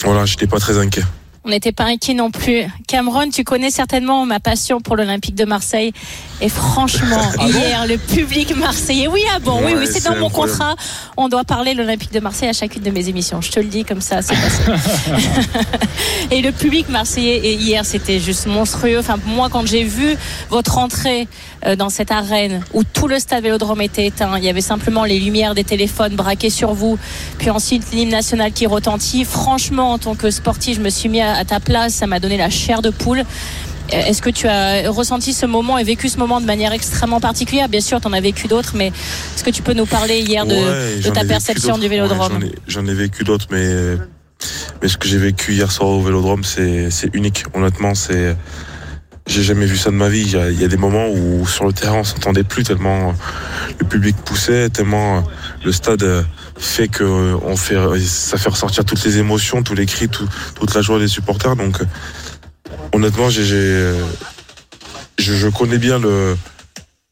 voilà, 0.03 0.25
j'étais 0.25 0.47
pas 0.47 0.59
très 0.59 0.77
inquiet. 0.77 1.03
On 1.47 1.49
n'était 1.49 1.71
pas 1.71 1.83
inquiet 1.83 2.15
non 2.15 2.31
plus. 2.31 2.63
Cameron, 2.87 3.29
tu 3.29 3.43
connais 3.43 3.69
certainement 3.69 4.25
ma 4.25 4.39
passion 4.39 4.81
pour 4.81 4.95
l'Olympique 4.95 5.35
de 5.35 5.45
Marseille. 5.45 5.93
Et 6.41 6.49
franchement, 6.49 7.21
ah 7.37 7.45
hier, 7.45 7.85
le 7.85 7.99
public 7.99 8.55
marseillais. 8.57 9.07
Oui, 9.07 9.21
ah 9.31 9.37
bon, 9.37 9.61
oui, 9.63 9.75
oui, 9.77 9.87
c'est 9.87 10.03
dans 10.03 10.15
mon 10.15 10.31
contrat. 10.31 10.75
On 11.17 11.29
doit 11.29 11.43
parler 11.43 11.75
l'Olympique 11.75 12.11
de 12.11 12.19
Marseille 12.19 12.49
à 12.49 12.53
chacune 12.53 12.81
de 12.81 12.89
mes 12.89 13.09
émissions. 13.09 13.41
Je 13.41 13.51
te 13.51 13.59
le 13.59 13.67
dis 13.67 13.85
comme 13.85 14.01
ça, 14.01 14.23
c'est 14.23 14.33
passé. 14.33 14.63
et 16.31 16.41
le 16.41 16.51
public 16.51 16.89
marseillais, 16.89 17.37
et 17.37 17.53
hier, 17.53 17.85
c'était 17.85 18.19
juste 18.19 18.47
monstrueux. 18.47 18.97
Enfin, 18.97 19.19
moi, 19.27 19.49
quand 19.51 19.67
j'ai 19.67 19.83
vu 19.83 20.17
votre 20.49 20.79
entrée 20.79 21.27
euh, 21.67 21.75
dans 21.75 21.89
cette 21.89 22.11
arène 22.11 22.63
où 22.73 22.83
tout 22.83 23.07
le 23.07 23.19
stade 23.19 23.43
Vélodrome 23.43 23.81
était 23.81 24.07
éteint, 24.07 24.35
il 24.39 24.43
y 24.43 24.49
avait 24.49 24.61
simplement 24.61 25.03
les 25.03 25.19
lumières 25.19 25.53
des 25.53 25.63
téléphones 25.63 26.15
braquées 26.15 26.49
sur 26.49 26.73
vous, 26.73 26.97
puis 27.37 27.51
ensuite 27.51 27.91
l'hymne 27.91 28.09
national 28.09 28.51
qui 28.51 28.65
retentit. 28.65 29.25
Franchement, 29.25 29.91
en 29.91 29.99
tant 29.99 30.15
que 30.15 30.31
sportif, 30.31 30.77
je 30.77 30.81
me 30.81 30.89
suis 30.89 31.07
mis 31.07 31.21
à 31.21 31.34
à 31.35 31.45
ta 31.45 31.59
place, 31.59 31.93
ça 31.93 32.07
m'a 32.07 32.19
donné 32.19 32.37
la 32.37 32.49
chair 32.49 32.81
de 32.81 32.89
poule. 32.89 33.23
Euh, 33.93 34.05
est-ce 34.07 34.21
que 34.21 34.29
tu 34.29 34.47
as 34.47 34.89
ressenti 34.89 35.33
ce 35.33 35.45
moment 35.45 35.77
et 35.77 35.83
vécu 35.83 36.09
ce 36.09 36.17
moment 36.17 36.41
de 36.41 36.45
manière 36.45 36.71
extrêmement 36.71 37.19
particulière? 37.19 37.69
Bien 37.69 37.81
sûr, 37.81 38.01
tu 38.01 38.07
en 38.07 38.13
as 38.13 38.21
vécu 38.21 38.47
d'autres, 38.47 38.73
mais 38.75 38.87
est-ce 38.87 39.43
que 39.43 39.51
tu 39.51 39.61
peux 39.61 39.73
nous 39.73 39.85
parler 39.85 40.19
hier 40.19 40.45
de, 40.45 41.09
ta 41.11 41.23
perception 41.23 41.77
du 41.77 41.87
vélodrome? 41.87 42.39
J'en 42.67 42.85
ai, 42.87 42.93
vécu 42.93 43.23
d'autres, 43.23 43.47
mais, 43.51 43.97
mais 44.81 44.87
ce 44.87 44.97
que 44.97 45.07
j'ai 45.07 45.17
vécu 45.17 45.53
hier 45.53 45.71
soir 45.71 45.89
au 45.89 46.01
vélodrome, 46.01 46.43
c'est 46.43 46.89
unique. 47.13 47.45
Honnêtement, 47.53 47.93
c'est. 47.95 48.35
J'ai 49.27 49.41
jamais 49.41 49.65
vu 49.65 49.75
ça 49.75 49.89
de 49.89 49.95
ma 49.95 50.07
vie. 50.07 50.21
Il 50.21 50.61
y, 50.61 50.63
a, 50.63 50.67
des 50.67 50.77
moments 50.77 51.07
où 51.07 51.47
sur 51.47 51.65
le 51.65 51.73
terrain 51.73 51.97
on 51.97 52.03
s'entendait 52.03 52.43
plus 52.43 52.63
tellement 52.63 53.15
le 53.79 53.85
public 53.87 54.15
poussait, 54.17 54.69
tellement 54.69 55.23
le 55.63 55.71
stade 55.71 56.25
fait 56.57 56.87
que 56.87 57.03
euh, 57.03 57.37
on 57.43 57.55
fait, 57.55 57.75
ça 57.99 58.37
fait 58.37 58.49
ressortir 58.49 58.85
toutes 58.85 59.03
les 59.03 59.17
émotions, 59.17 59.63
tous 59.63 59.75
les 59.75 59.85
cris, 59.85 60.09
toute 60.09 60.73
la 60.73 60.81
joie 60.81 60.99
des 60.99 61.07
supporters. 61.07 61.55
Donc, 61.55 61.81
euh, 61.81 61.85
honnêtement, 62.93 63.29
j'ai, 63.29 63.43
euh, 63.51 64.01
je, 65.17 65.47
connais 65.49 65.77
bien 65.77 65.99
le, 65.99 66.37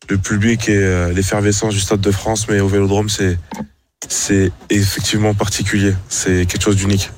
le 0.10 0.18
public 0.18 0.70
et 0.70 1.12
l'effervescence 1.14 1.74
du 1.74 1.80
Stade 1.80 2.02
de 2.02 2.12
France, 2.12 2.48
mais 2.50 2.60
au 2.60 2.68
Vélodrome, 2.68 3.10
c'est 3.10 3.38
c'est 4.10 4.52
effectivement 4.70 5.34
particulier. 5.34 5.94
C'est 6.10 6.46
quelque 6.46 6.62
chose 6.62 6.76
d'unique. 6.76 7.10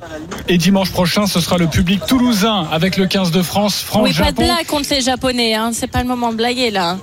Et 0.48 0.58
dimanche 0.58 0.92
prochain, 0.92 1.26
ce 1.28 1.40
sera 1.40 1.58
le 1.58 1.68
public 1.68 2.06
toulousain 2.06 2.68
avec 2.72 2.98
le 2.98 3.08
15 3.08 3.32
de 3.32 3.42
France, 3.42 3.82
France, 3.82 4.04
Oui, 4.04 4.14
pas 4.14 4.32
de 4.32 4.38
blague 4.38 4.66
contre 4.68 4.90
les 4.92 5.02
Japonais. 5.02 5.56
Hein. 5.56 5.72
C'est 5.74 5.88
pas 5.88 6.02
le 6.02 6.08
moment 6.08 6.32
de 6.32 6.38
blaguer 6.38 6.72
là. 6.72 6.98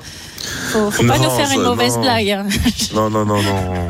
Faut, 0.72 0.90
faut 0.90 1.06
pas 1.06 1.18
nous 1.18 1.30
faire 1.30 1.50
une 1.52 1.62
mauvaise 1.62 1.98
blague. 1.98 2.30
Hein. 2.30 2.46
Non, 2.94 3.10
non, 3.10 3.24
non, 3.24 3.42
non. 3.42 3.88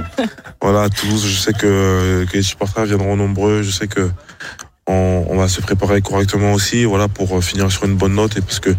voilà, 0.60 0.82
à 0.82 0.88
Toulouse, 0.88 1.24
je 1.26 1.38
sais 1.38 1.52
que, 1.52 2.26
les 2.32 2.42
supporters 2.42 2.84
viendront 2.84 3.16
nombreux. 3.16 3.62
Je 3.62 3.70
sais 3.70 3.86
que 3.86 4.10
on, 4.86 5.36
va 5.36 5.48
se 5.48 5.60
préparer 5.60 6.02
correctement 6.02 6.52
aussi, 6.52 6.84
voilà, 6.84 7.08
pour 7.08 7.42
finir 7.42 7.70
sur 7.70 7.84
une 7.84 7.94
bonne 7.94 8.14
note 8.14 8.36
et 8.36 8.40
parce 8.40 8.60
que 8.60 8.70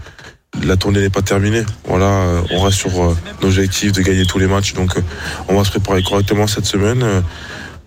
la 0.61 0.77
tournée 0.77 1.01
n'est 1.01 1.09
pas 1.09 1.21
terminée. 1.21 1.63
Voilà, 1.85 2.43
on 2.51 2.61
reste 2.61 2.77
sur 2.77 3.03
euh, 3.03 3.17
l'objectif 3.41 3.91
de 3.91 4.01
gagner 4.01 4.25
tous 4.25 4.39
les 4.39 4.47
matchs. 4.47 4.73
Donc, 4.73 4.97
euh, 4.97 5.01
on 5.47 5.55
va 5.55 5.63
se 5.63 5.71
préparer 5.71 6.03
correctement 6.03 6.47
cette 6.47 6.65
semaine 6.65 7.03
euh, 7.03 7.21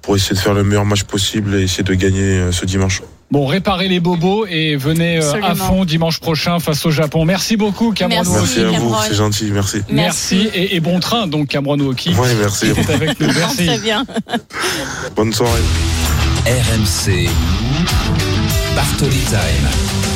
pour 0.03 0.17
essayer 0.17 0.35
de 0.35 0.41
faire 0.41 0.55
le 0.55 0.65
meilleur 0.65 0.85
match 0.85 1.05
possible 1.05 1.55
et 1.55 1.63
essayer 1.63 1.85
de 1.85 1.95
gagner 1.95 2.53
ce 2.53 2.65
dimanche. 2.65 3.03
Bon, 3.31 3.47
réparez 3.47 3.89
les 3.89 3.99
bobos 3.99 4.47
et 4.47 4.77
venez 4.77 5.19
euh, 5.19 5.43
à 5.43 5.55
fond 5.55 5.85
dimanche 5.85 6.21
prochain 6.21 6.61
face 6.61 6.87
au 6.87 6.91
Japon. 6.91 7.25
Merci 7.25 7.57
beaucoup, 7.57 7.93
Cameron 7.93 8.23
Merci, 8.25 8.61
à 8.61 8.79
vous, 8.79 8.95
c'est 9.09 9.15
gentil, 9.15 9.51
merci. 9.53 9.83
Merci, 9.91 10.49
Et, 10.55 10.79
bon 10.81 11.01
train, 11.01 11.27
donc, 11.27 11.49
Cameron 11.49 11.79
Wauquiez. 11.81 12.13
Oui, 12.17 12.29
merci. 12.41 12.67
avec 12.89 13.19
nous. 13.19 13.27
Merci. 13.27 13.67
Très 13.67 13.79
bien. 13.79 14.05
Bonne 15.17 15.33
soirée. 15.33 15.63
RMC 16.47 17.29
Bartoli 18.77 19.19
Time. 19.19 20.16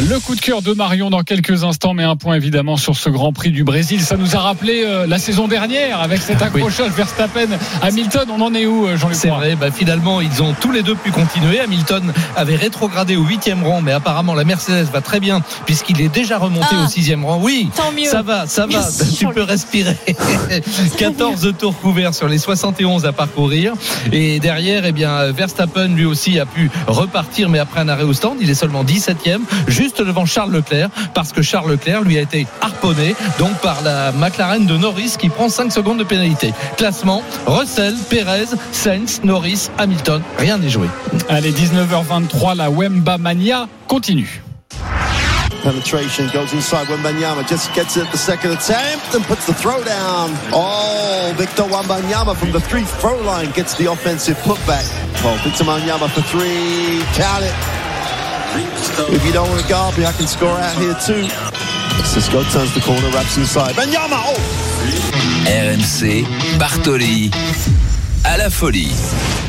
Le 0.00 0.18
coup 0.20 0.34
de 0.34 0.40
cœur 0.40 0.62
de 0.62 0.72
Marion 0.72 1.10
dans 1.10 1.20
quelques 1.22 1.64
instants, 1.64 1.92
mais 1.92 2.02
un 2.02 2.16
point 2.16 2.34
évidemment 2.34 2.78
sur 2.78 2.96
ce 2.96 3.10
Grand 3.10 3.32
Prix 3.32 3.50
du 3.50 3.62
Brésil. 3.62 4.00
Ça 4.00 4.16
nous 4.16 4.34
a 4.34 4.38
rappelé 4.40 4.84
euh, 4.86 5.06
la 5.06 5.18
saison 5.18 5.48
dernière 5.48 6.00
avec 6.00 6.20
cet 6.22 6.40
accrochage 6.40 6.92
Verstappen 6.92 7.46
Hamilton. 7.82 8.28
On 8.34 8.40
en 8.40 8.54
est 8.54 8.64
où, 8.64 8.86
euh, 8.86 8.96
Jean-Luc 8.96 9.16
C'est 9.16 9.28
vrai, 9.28 9.54
bah, 9.54 9.70
finalement, 9.70 10.22
ils 10.22 10.42
ont 10.42 10.54
tous 10.58 10.72
les 10.72 10.82
deux 10.82 10.94
pu 10.94 11.10
continuer. 11.10 11.60
Hamilton 11.60 12.10
avait 12.36 12.56
rétrogradé 12.56 13.16
au 13.16 13.22
huitième 13.24 13.62
rang, 13.64 13.82
mais 13.82 13.92
apparemment 13.92 14.34
la 14.34 14.44
Mercedes 14.44 14.86
va 14.90 15.02
très 15.02 15.20
bien 15.20 15.42
puisqu'il 15.66 16.00
est 16.00 16.08
déjà 16.08 16.38
remonté 16.38 16.68
Ah. 16.72 16.84
au 16.84 16.88
sixième 16.88 17.24
rang. 17.26 17.38
Oui, 17.42 17.68
Tant 17.76 17.92
mieux. 17.92 18.06
ça 18.06 18.22
va, 18.22 18.46
ça 18.46 18.62
va. 18.62 18.78
Merci, 18.78 19.14
tu 19.18 19.26
peux 19.28 19.42
respirer. 19.42 19.96
14 20.98 21.52
tours 21.58 21.78
couverts 21.78 22.14
sur 22.14 22.28
les 22.28 22.38
71 22.38 23.04
à 23.04 23.12
parcourir. 23.12 23.74
Et 24.10 24.40
derrière, 24.40 24.86
eh 24.86 24.92
bien, 24.92 25.30
Verstappen 25.32 25.88
lui 25.88 26.06
aussi 26.06 26.38
a 26.40 26.46
pu 26.46 26.70
repartir, 26.86 27.50
mais 27.50 27.58
après 27.58 27.80
un 27.80 27.88
arrêt 27.88 28.04
au 28.04 28.14
stand, 28.14 28.38
il 28.40 28.48
est 28.48 28.54
seulement 28.54 28.84
17e, 28.84 29.40
juste 29.82 30.00
devant 30.00 30.26
Charles 30.26 30.52
Leclerc, 30.52 30.90
parce 31.12 31.32
que 31.32 31.42
Charles 31.42 31.72
Leclerc 31.72 32.02
lui 32.02 32.16
a 32.16 32.20
été 32.20 32.46
harponné 32.60 33.16
donc 33.40 33.52
par 33.60 33.82
la 33.82 34.12
McLaren 34.12 34.64
de 34.64 34.76
Norris 34.76 35.16
qui 35.18 35.28
prend 35.28 35.48
5 35.48 35.72
secondes 35.72 35.98
de 35.98 36.04
pénalité. 36.04 36.52
Classement 36.76 37.20
Russell, 37.46 37.96
Perez, 38.08 38.50
Sainz, 38.70 39.20
Norris, 39.24 39.70
Hamilton. 39.78 40.22
Rien 40.38 40.58
n'est 40.58 40.70
joué. 40.70 40.86
Allez, 41.28 41.50
19h23, 41.50 42.56
la 42.56 42.70
Wemba 42.70 43.18
Mania 43.18 43.66
continue. 43.88 44.40
Penetration 45.64 46.28
goes 46.32 46.52
inside 46.52 46.86
Wembanyama, 46.86 47.48
just 47.48 47.72
gets 47.74 47.96
it 47.96 48.08
the 48.10 48.18
second 48.18 48.52
attempt 48.52 49.14
and 49.14 49.24
puts 49.24 49.46
the 49.46 49.54
throw 49.54 49.82
down. 49.82 50.30
Oh, 50.52 51.32
Victor 51.36 51.64
Wembanyama 51.64 52.36
from 52.36 52.52
the 52.52 52.60
three 52.60 52.84
throw 53.00 53.20
line 53.22 53.50
gets 53.50 53.74
the 53.76 53.86
offensive 53.90 54.36
putback. 54.38 54.86
Oh, 55.24 55.40
Victor 55.44 55.64
Wembanyama 55.64 56.08
for 56.10 56.22
three, 56.22 57.02
count 57.14 57.44
it. 57.44 57.71
If 58.54 59.24
you 59.24 59.32
don't 59.32 59.48
want 59.48 59.62
to 59.62 59.68
guard 59.68 59.96
me, 59.96 60.04
I 60.04 60.12
can 60.12 60.26
score 60.26 60.50
out 60.50 60.76
here 60.76 60.94
too. 60.94 61.28
Cisco 62.04 62.42
turns 62.44 62.74
the 62.74 62.80
corner, 62.80 63.08
wraps 63.10 63.36
inside. 63.36 63.74
Wembanyama, 63.74 64.20
oh! 64.24 65.42
RMC, 65.46 66.24
Bartoli, 66.58 67.30
à 68.24 68.36
la 68.36 68.50
folie. 68.50 68.90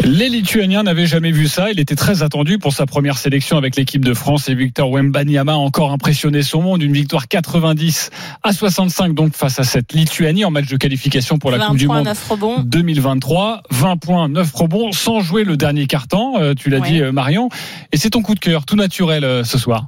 Les 0.04 0.28
Lituaniens 0.30 0.84
n'avaient 0.84 1.06
jamais 1.06 1.32
vu 1.32 1.48
ça. 1.48 1.72
Il 1.72 1.80
était 1.80 1.96
très 1.96 2.24
attendu 2.24 2.58
pour 2.58 2.74
sa 2.74 2.86
première 2.86 3.18
sélection 3.18 3.58
avec 3.58 3.76
l'équipe 3.76 4.04
de 4.04 4.14
France 4.14 4.50
et 4.50 4.56
Victor 4.56 4.90
Wembanyama 4.92 5.54
a 5.54 5.56
encore 5.56 5.92
impressionné 5.92 6.42
son 6.42 6.62
monde. 6.62 6.82
Une 6.82 6.94
victoire 6.94 7.28
90 7.28 8.10
à 8.42 8.52
65 8.52 9.14
donc 9.14 9.34
face 9.36 9.60
à 9.60 9.64
cette 9.64 9.94
Lituanie 9.94 10.44
en 10.44 10.52
match 10.52 10.68
de 10.68 10.78
qualification 10.78 11.38
pour 11.38 11.52
la 11.52 11.58
20 11.60 11.68
Coupe 11.68 11.78
du 11.78 11.88
Monde 11.88 12.06
9 12.06 12.30
rebonds. 12.30 12.60
2023. 12.64 13.64
20 13.70 13.98
points, 13.98 14.28
9 14.30 14.52
rebonds 14.54 14.92
sans 14.92 15.22
jouer 15.22 15.44
le 15.44 15.56
dernier 15.56 15.86
carton. 15.88 16.40
Euh, 16.40 16.54
tu 16.56 16.70
l'as 16.70 16.80
Ouais. 16.80 16.90
dit 16.90 17.02
euh, 17.02 17.12
Marion. 17.12 17.50
Et 17.92 17.98
c'est 17.98 18.10
ton 18.10 18.22
coup 18.24 18.34
de 18.36 18.40
cœur, 18.40 18.66
tout 18.66 18.76
naturel 18.76 19.24
euh, 19.24 19.44
ce 19.44 19.58
soir. 19.58 19.88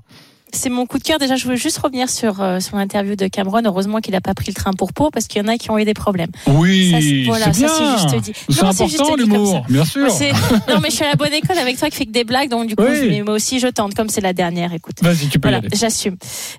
C'est 0.56 0.70
mon 0.70 0.86
coup 0.86 0.98
de 0.98 1.04
cœur. 1.04 1.20
Déjà, 1.20 1.36
je 1.36 1.48
veux 1.48 1.56
juste 1.56 1.78
revenir 1.80 2.10
sur, 2.10 2.42
euh, 2.42 2.60
sur 2.60 2.78
l'interview 2.78 3.16
de 3.16 3.28
Cameron. 3.28 3.62
Heureusement 3.66 4.00
qu'il 4.00 4.14
n'a 4.14 4.22
pas 4.22 4.34
pris 4.34 4.48
le 4.48 4.54
train 4.54 4.72
pour 4.74 4.94
Pau 4.94 5.10
parce 5.12 5.28
qu'il 5.28 5.42
y 5.42 5.46
en 5.46 5.48
a 5.48 5.58
qui 5.58 5.70
ont 5.70 5.78
eu 5.78 5.86
des 5.86 5.94
problèmes. 5.94 6.30
Oui, 6.48 6.92
Ça, 6.92 7.02
c'est- 7.02 7.24
voilà, 7.26 7.54
c'est 7.54 7.68
ça, 7.68 7.76
c'est 7.78 8.02
juste 8.10 8.24
dit. 8.24 8.32
C'est 8.50 8.64
Non, 8.64 8.72
c'est 8.72 8.86
juste 8.88 9.00
important 9.02 9.16
comme 9.24 9.32
l'humour, 9.34 9.66
bien 9.70 9.86
sûr. 9.86 10.10
C'est- 10.10 10.32
non, 10.70 10.80
mais 10.82 10.90
je 10.90 10.96
suis 10.96 11.04
à 11.06 11.10
la 11.10 11.16
bonne 11.16 11.34
école 11.34 11.58
avec 11.58 11.78
toi 11.78 11.90
qui 11.90 11.98
fait 11.98 12.06
que 12.06 12.12
des 12.12 12.24
blagues, 12.24 12.50
donc 12.50 12.68
du 12.68 12.76
coup, 12.76 12.84
Oui. 12.88 12.96
je- 12.96 13.10
mais 13.10 13.22
moi 13.22 13.34
aussi, 13.36 13.60
je 13.60 13.68
tente, 13.68 13.94
comme 13.96 14.10
c'est 14.10 14.22
la 14.22 14.34
dernière, 14.34 14.74
écoute. 14.74 14.96
Vas-y, 15.02 15.28
tu 15.28 15.40
peux 15.40 15.50
y 15.50 15.52
Voilà, 15.52 15.58
aller. 15.58 15.70
j'assume. 15.74 16.16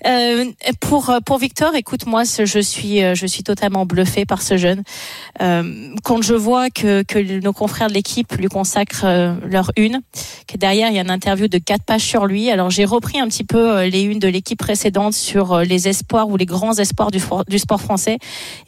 Euh, 0.07 0.45
pour 0.81 1.11
euh, 1.11 1.21
pour 1.25 1.39
Victor, 1.39 1.75
écoute 1.75 2.07
moi, 2.07 2.23
je 2.25 2.61
suis 2.61 3.03
euh, 3.03 3.15
je 3.15 3.27
suis 3.27 3.43
totalement 3.43 3.87
bluffé 3.87 4.25
par 4.27 4.43
ce 4.43 4.57
jeune. 4.57 4.83
Euh, 5.41 5.95
quand 6.05 6.23
je 6.23 6.35
vois 6.35 6.71
que 6.71 7.03
que 7.03 7.41
nos 7.41 7.53
confrères 7.53 7.89
de 7.89 7.95
l'équipe 7.95 8.33
lui 8.37 8.49
consacrent 8.49 9.05
euh, 9.05 9.35
leur 9.49 9.71
une, 9.77 10.01
que 10.47 10.57
derrière 10.57 10.91
il 10.91 10.97
y 10.97 10.99
a 10.99 11.03
une 11.03 11.11
interview 11.11 11.49
de 11.49 11.59
quatre 11.59 11.85
pages 11.85 12.03
sur 12.03 12.27
lui. 12.27 12.51
Alors 12.51 12.71
j'ai 12.71 12.85
repris 12.85 13.19
un 13.19 13.29
petit 13.29 13.45
peu 13.45 13.71
euh, 13.71 13.86
les 13.87 14.03
unes 14.03 14.19
de 14.19 14.29
l'équipe 14.29 14.59
précédente 14.59 15.15
sur 15.15 15.53
euh, 15.53 15.65
les 15.65 15.89
espoirs 15.89 16.29
ou 16.29 16.37
les 16.37 16.47
grands 16.47 16.75
espoirs 16.75 17.11
du, 17.11 17.21
sport 17.59 17.81
français, 17.81 18.19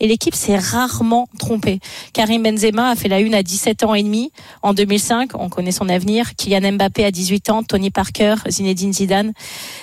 et 0.00 0.09
l'équipe 0.09 0.35
s'est 0.35 0.57
rarement 0.57 1.28
trompée. 1.38 1.81
Karim 2.12 2.42
Benzema 2.42 2.90
a 2.90 2.96
fait 2.96 3.09
la 3.09 3.20
une 3.20 3.35
à 3.35 3.42
17 3.42 3.85
ans 3.85 3.94
et 3.94 4.02
demi 4.02 4.33
en 4.62 4.74
2005, 4.74 5.31
on 5.35 5.48
connaît 5.48 5.72
son 5.72 5.88
avenir. 5.88 6.35
Kylian 6.37 6.72
Mbappé 6.72 7.04
à 7.04 7.11
18 7.11 7.50
ans, 7.50 7.62
Tony 7.62 7.90
Parker, 7.90 8.37
Zinedine 8.48 8.92
Zidane. 8.92 9.33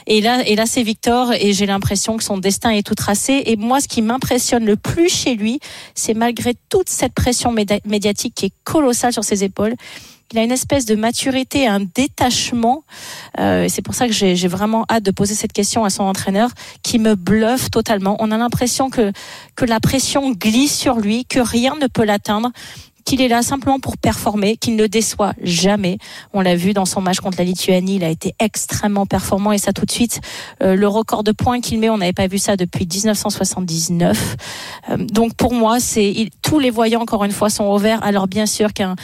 Et 0.07 0.21
là, 0.21 0.65
c'est 0.65 0.83
Victor, 0.83 1.33
et 1.33 1.53
j'ai 1.53 1.65
l'impression 1.65 2.17
que 2.17 2.23
son 2.23 2.37
destin 2.37 2.71
est 2.71 2.85
tout 2.85 2.95
tracé. 2.95 3.43
Et 3.45 3.55
moi, 3.55 3.81
ce 3.81 3.87
qui 3.87 4.01
m'impressionne 4.01 4.65
le 4.65 4.75
plus 4.75 5.09
chez 5.09 5.35
lui, 5.35 5.59
c'est 5.93 6.13
malgré 6.13 6.53
toute 6.69 6.89
cette 6.89 7.13
pression 7.13 7.51
médiatique 7.51 8.33
qui 8.35 8.45
est 8.47 8.53
colossale 8.63 9.13
sur 9.13 9.23
ses 9.23 9.43
épaules, 9.43 9.75
il 10.31 10.39
a 10.39 10.43
une 10.43 10.51
espèce 10.51 10.85
de 10.85 10.95
maturité, 10.95 11.67
un 11.67 11.81
détachement. 11.81 12.83
Euh, 13.39 13.67
c'est 13.69 13.81
pour 13.81 13.93
ça 13.93 14.07
que 14.07 14.13
j'ai 14.13 14.47
vraiment 14.47 14.85
hâte 14.89 15.03
de 15.03 15.11
poser 15.11 15.35
cette 15.35 15.53
question 15.53 15.85
à 15.85 15.89
son 15.89 16.03
entraîneur, 16.03 16.49
qui 16.83 16.99
me 16.99 17.15
bluffe 17.15 17.69
totalement. 17.69 18.17
On 18.19 18.31
a 18.31 18.37
l'impression 18.37 18.89
que 18.89 19.11
que 19.55 19.65
la 19.65 19.79
pression 19.79 20.31
glisse 20.31 20.75
sur 20.75 20.97
lui, 20.97 21.25
que 21.25 21.39
rien 21.39 21.75
ne 21.79 21.87
peut 21.87 22.03
l'atteindre 22.03 22.51
qu'il 23.05 23.21
est 23.21 23.27
là 23.27 23.43
simplement 23.43 23.79
pour 23.79 23.97
performer, 23.97 24.57
qu'il 24.57 24.75
ne 24.75 24.87
déçoit 24.87 25.33
jamais. 25.41 25.99
On 26.33 26.41
l'a 26.41 26.55
vu 26.55 26.73
dans 26.73 26.85
son 26.85 27.01
match 27.01 27.19
contre 27.19 27.37
la 27.37 27.43
Lituanie, 27.45 27.97
il 27.97 28.03
a 28.03 28.09
été 28.09 28.33
extrêmement 28.39 29.05
performant 29.05 29.51
et 29.51 29.59
ça 29.59 29.71
tout 29.71 29.85
de 29.85 29.91
suite, 29.91 30.19
euh, 30.63 30.75
le 30.75 30.87
record 30.87 31.23
de 31.23 31.31
points 31.31 31.61
qu'il 31.61 31.79
met, 31.79 31.89
on 31.89 31.99
n'avait 31.99 32.13
pas 32.13 32.27
vu 32.27 32.39
ça 32.39 32.57
depuis 32.57 32.87
1979. 32.91 34.35
Euh, 34.89 34.97
donc 34.97 35.35
pour 35.35 35.53
moi, 35.53 35.79
c'est 35.79 36.29
tous 36.41 36.59
les 36.59 36.71
voyants 36.71 37.01
encore 37.01 37.23
une 37.23 37.31
fois 37.31 37.49
sont 37.49 37.65
au 37.65 37.77
vert. 37.77 38.03
Alors 38.03 38.27
bien 38.27 38.47
sûr 38.47 38.73
qu'un 38.73 38.95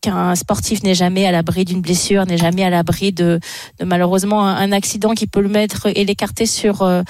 qu'un 0.00 0.34
sportif 0.34 0.82
n'est 0.82 0.94
jamais 0.94 1.26
à 1.26 1.32
l'abri 1.32 1.64
d'une 1.64 1.82
blessure, 1.82 2.24
n'est 2.26 2.38
jamais 2.38 2.64
à 2.64 2.70
l'abri 2.70 3.12
de, 3.12 3.38
de 3.78 3.84
malheureusement 3.84 4.46
un, 4.46 4.56
un 4.56 4.72
accident 4.72 5.12
qui 5.12 5.26
peut 5.26 5.40
le 5.40 5.48
mettre 5.48 5.86
et 5.86 6.04
l'écarter 6.04 6.46
sur 6.46 6.82
euh, 6.82 7.02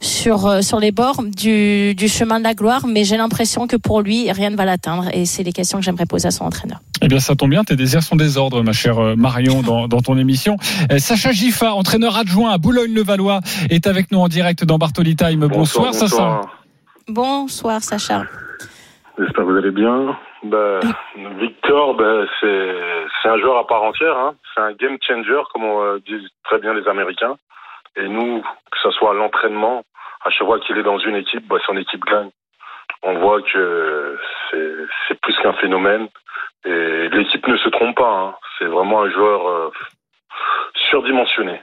sur 0.00 0.46
euh, 0.46 0.60
sur 0.60 0.80
les 0.80 0.90
bords 0.90 1.22
du, 1.22 1.94
du 1.94 2.08
chemin 2.08 2.38
de 2.40 2.44
la 2.44 2.54
gloire. 2.54 2.86
Mais 2.88 3.04
j'ai 3.04 3.16
l'impression 3.16 3.66
que 3.66 3.76
pour 3.76 4.00
lui, 4.00 4.30
rien 4.32 4.50
ne 4.50 4.56
va 4.56 4.64
l'atteindre 4.64 5.08
et 5.12 5.26
c'est 5.26 5.44
les 5.44 5.52
questions 5.52 5.78
que 5.78 5.84
j'aimerais 5.84 6.06
poser 6.06 6.28
à 6.28 6.30
son 6.32 6.44
entraîneur. 6.44 6.80
Eh 7.02 7.08
bien, 7.08 7.20
ça 7.20 7.36
tombe 7.36 7.50
bien, 7.50 7.62
tes 7.62 7.76
désirs 7.76 8.02
sont 8.02 8.16
des 8.16 8.36
ordres, 8.36 8.62
ma 8.62 8.72
chère 8.72 8.98
euh, 8.98 9.14
Marion, 9.14 9.62
dans, 9.62 9.86
dans 9.86 10.00
ton 10.00 10.18
émission. 10.18 10.56
Sacha 10.98 11.30
Giffa, 11.32 11.74
entraîneur 11.74 12.16
adjoint 12.16 12.50
à 12.50 12.58
Boulogne-le-Valois, 12.58 13.40
est 13.70 13.86
avec 13.86 14.10
nous 14.10 14.18
en 14.18 14.28
direct 14.28 14.64
dans 14.64 14.78
Bartoli 14.78 15.14
Time. 15.14 15.46
Bonsoir, 15.46 15.94
Sacha. 15.94 16.40
Bonsoir 17.06 17.82
Sacha. 17.82 18.24
J'espère 19.18 19.44
que 19.44 19.50
vous 19.50 19.56
allez 19.56 19.70
bien. 19.70 20.16
Bah, 20.44 20.80
Victor, 21.38 21.94
bah, 21.94 22.26
c'est 22.40 23.28
un 23.28 23.38
joueur 23.38 23.56
à 23.56 23.66
part 23.66 23.82
entière. 23.82 24.16
Hein. 24.16 24.34
C'est 24.54 24.60
un 24.60 24.72
game 24.72 24.98
changer, 25.00 25.40
comme 25.52 25.64
on 25.64 25.82
euh, 25.82 25.98
disent 26.00 26.28
très 26.44 26.58
bien 26.58 26.74
les 26.74 26.86
Américains. 26.86 27.36
Et 27.96 28.06
nous, 28.06 28.42
que 28.42 28.78
ce 28.82 28.90
soit 28.90 29.12
à 29.12 29.14
l'entraînement, 29.14 29.84
à 30.22 30.30
chaque 30.30 30.46
fois 30.46 30.60
qu'il 30.60 30.76
est 30.76 30.82
dans 30.82 30.98
une 30.98 31.16
équipe, 31.16 31.46
bah, 31.48 31.56
son 31.66 31.78
équipe 31.78 32.04
gagne. 32.04 32.30
On 33.02 33.14
voit 33.14 33.40
que 33.40 34.18
c'est 34.50 34.74
c'est 35.08 35.20
plus 35.20 35.36
qu'un 35.38 35.54
phénomène. 35.54 36.08
Et 36.66 37.08
l'équipe 37.08 37.46
ne 37.46 37.56
se 37.56 37.68
trompe 37.70 37.96
pas. 37.96 38.10
Hein. 38.10 38.34
C'est 38.58 38.66
vraiment 38.66 39.02
un 39.02 39.10
joueur 39.10 39.48
euh, 39.48 39.70
surdimensionné. 40.90 41.62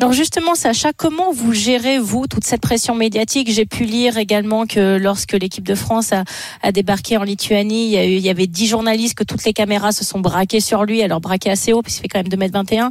Alors 0.00 0.14
justement, 0.14 0.54
Sacha, 0.54 0.94
comment 0.94 1.30
vous 1.30 1.52
gérez, 1.52 1.98
vous, 1.98 2.26
toute 2.26 2.44
cette 2.44 2.62
pression 2.62 2.94
médiatique? 2.94 3.52
J'ai 3.52 3.66
pu 3.66 3.84
lire 3.84 4.16
également 4.16 4.64
que 4.64 4.96
lorsque 4.96 5.34
l'équipe 5.34 5.68
de 5.68 5.74
France 5.74 6.14
a, 6.14 6.24
a 6.62 6.72
débarqué 6.72 7.18
en 7.18 7.22
Lituanie, 7.22 7.84
il 7.84 7.90
y, 7.90 7.98
a 7.98 8.06
eu, 8.06 8.12
il 8.12 8.20
y 8.20 8.30
avait 8.30 8.46
dix 8.46 8.66
journalistes, 8.66 9.14
que 9.14 9.24
toutes 9.24 9.44
les 9.44 9.52
caméras 9.52 9.92
se 9.92 10.02
sont 10.02 10.18
braquées 10.18 10.60
sur 10.60 10.86
lui, 10.86 11.02
alors 11.02 11.20
braquées 11.20 11.50
assez 11.50 11.74
haut, 11.74 11.82
puisqu'il 11.82 12.00
fait 12.00 12.08
quand 12.08 12.18
même 12.18 12.28
2m21, 12.28 12.90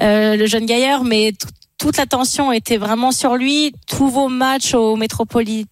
euh, 0.00 0.34
le 0.34 0.46
jeune 0.46 0.66
gaillard, 0.66 1.04
mais 1.04 1.34
toute 1.78 1.98
l'attention 1.98 2.50
était 2.50 2.78
vraiment 2.78 3.12
sur 3.12 3.36
lui. 3.36 3.72
Tous 3.86 4.08
vos 4.08 4.26
matchs 4.26 4.74
au 4.74 4.96
Métropolitain 4.96 5.68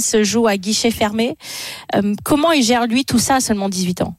se 0.00 0.24
jouent 0.24 0.48
à 0.48 0.56
guichet 0.56 0.90
fermé. 0.90 1.36
Euh, 1.94 2.16
comment 2.24 2.50
il 2.50 2.64
gère, 2.64 2.88
lui, 2.88 3.04
tout 3.04 3.20
ça 3.20 3.36
à 3.36 3.40
seulement 3.40 3.68
18 3.68 4.02
ans? 4.02 4.16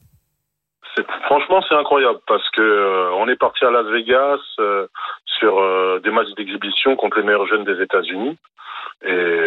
Franchement, 1.24 1.62
c'est 1.66 1.74
incroyable 1.74 2.18
parce 2.26 2.48
que 2.50 2.60
euh, 2.60 3.12
on 3.14 3.26
est 3.28 3.36
parti 3.36 3.64
à 3.64 3.70
Las 3.70 3.86
Vegas 3.86 4.40
euh, 4.58 4.86
sur 5.24 5.58
euh, 5.58 6.00
des 6.04 6.10
matchs 6.10 6.32
d'exhibition 6.36 6.96
contre 6.96 7.18
les 7.18 7.24
meilleurs 7.24 7.46
jeunes 7.46 7.64
des 7.64 7.80
États-Unis 7.80 8.36
et 9.04 9.40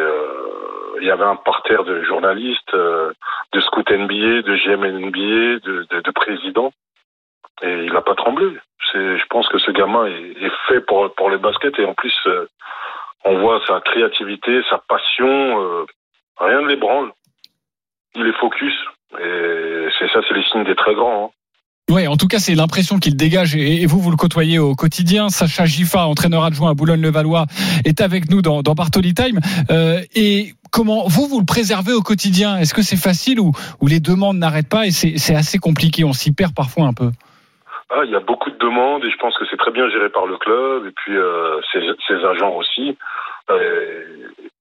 il 0.99 1.05
y 1.05 1.11
avait 1.11 1.23
un 1.23 1.35
parterre 1.37 1.83
de 1.83 2.01
journalistes, 2.03 2.73
de 2.73 3.59
scouts 3.59 3.83
NBA, 3.89 4.41
de 4.41 4.55
GM 4.55 4.85
NBA, 4.85 5.59
de, 5.59 5.87
de, 5.89 6.01
de 6.01 6.11
présidents 6.11 6.73
et 7.61 7.85
il 7.85 7.93
n'a 7.93 8.01
pas 8.01 8.15
tremblé. 8.15 8.47
Je 8.93 9.25
pense 9.29 9.47
que 9.47 9.57
ce 9.57 9.71
gamin 9.71 10.07
est, 10.07 10.51
fait 10.67 10.81
pour 10.81 11.13
pour 11.15 11.29
les 11.29 11.37
baskets 11.37 11.79
et 11.79 11.85
en 11.85 11.93
plus 11.93 12.15
on 13.23 13.37
voit 13.39 13.61
sa 13.65 13.79
créativité, 13.79 14.61
sa 14.69 14.77
passion, 14.77 15.85
rien 16.37 16.61
ne 16.61 16.67
l'ébranle. 16.67 17.11
Il 18.15 18.27
est 18.27 18.39
focus 18.39 18.75
c'est 19.19 20.07
ça, 20.11 20.19
c'est 20.27 20.33
les 20.35 20.43
signes 20.51 20.63
des 20.65 20.75
très 20.75 20.93
grands. 20.93 21.25
hein. 21.25 21.29
Oui, 21.87 22.07
en 22.07 22.17
tout 22.17 22.27
cas, 22.27 22.39
c'est 22.39 22.55
l'impression 22.55 22.97
qu'il 22.97 23.15
dégage 23.15 23.55
et, 23.55 23.85
vous, 23.85 23.99
vous 23.99 24.09
le 24.09 24.17
côtoyez 24.17 24.57
au 24.57 24.73
quotidien. 24.73 25.29
Sacha 25.29 25.65
Giffa, 25.65 26.07
entraîneur 26.07 26.43
adjoint 26.43 26.71
à 26.71 26.73
Boulogne-le-Valois, 26.73 27.45
est 27.85 28.01
avec 28.01 28.31
nous 28.31 28.41
dans, 28.41 28.63
dans 28.63 28.73
Bartoli 28.73 29.13
Time. 29.13 29.39
Euh, 29.69 29.99
et 30.15 30.53
comment 30.71 31.07
vous, 31.07 31.27
vous 31.27 31.39
le 31.39 31.45
préservez 31.45 31.93
au 31.93 32.01
quotidien? 32.01 32.57
Est-ce 32.57 32.73
que 32.73 32.81
c'est 32.81 32.97
facile 32.97 33.39
ou, 33.39 33.51
ou 33.81 33.87
les 33.87 33.99
demandes 33.99 34.37
n'arrêtent 34.37 34.67
pas? 34.69 34.87
Et 34.87 34.91
c'est 34.91 35.17
c'est 35.17 35.35
assez 35.35 35.59
compliqué 35.59 36.03
On 36.03 36.13
s'y 36.13 36.33
perd 36.33 36.55
parfois 36.55 36.85
un 36.87 36.93
peu. 36.93 37.11
Ah, 37.91 38.01
il 38.03 38.09
y 38.09 38.15
a 38.15 38.19
beaucoup 38.19 38.49
de 38.49 38.57
demandes 38.57 39.05
et 39.05 39.11
je 39.11 39.17
pense 39.17 39.37
que 39.37 39.45
c'est 39.47 39.57
très 39.57 39.71
bien 39.71 39.87
géré 39.91 40.09
par 40.09 40.25
le 40.25 40.37
club 40.37 40.87
et 40.87 40.91
puis 40.91 41.15
euh, 41.15 41.61
ses, 41.71 41.81
ses 42.07 42.25
agents 42.25 42.55
aussi. 42.55 42.97
Euh, 43.51 44.01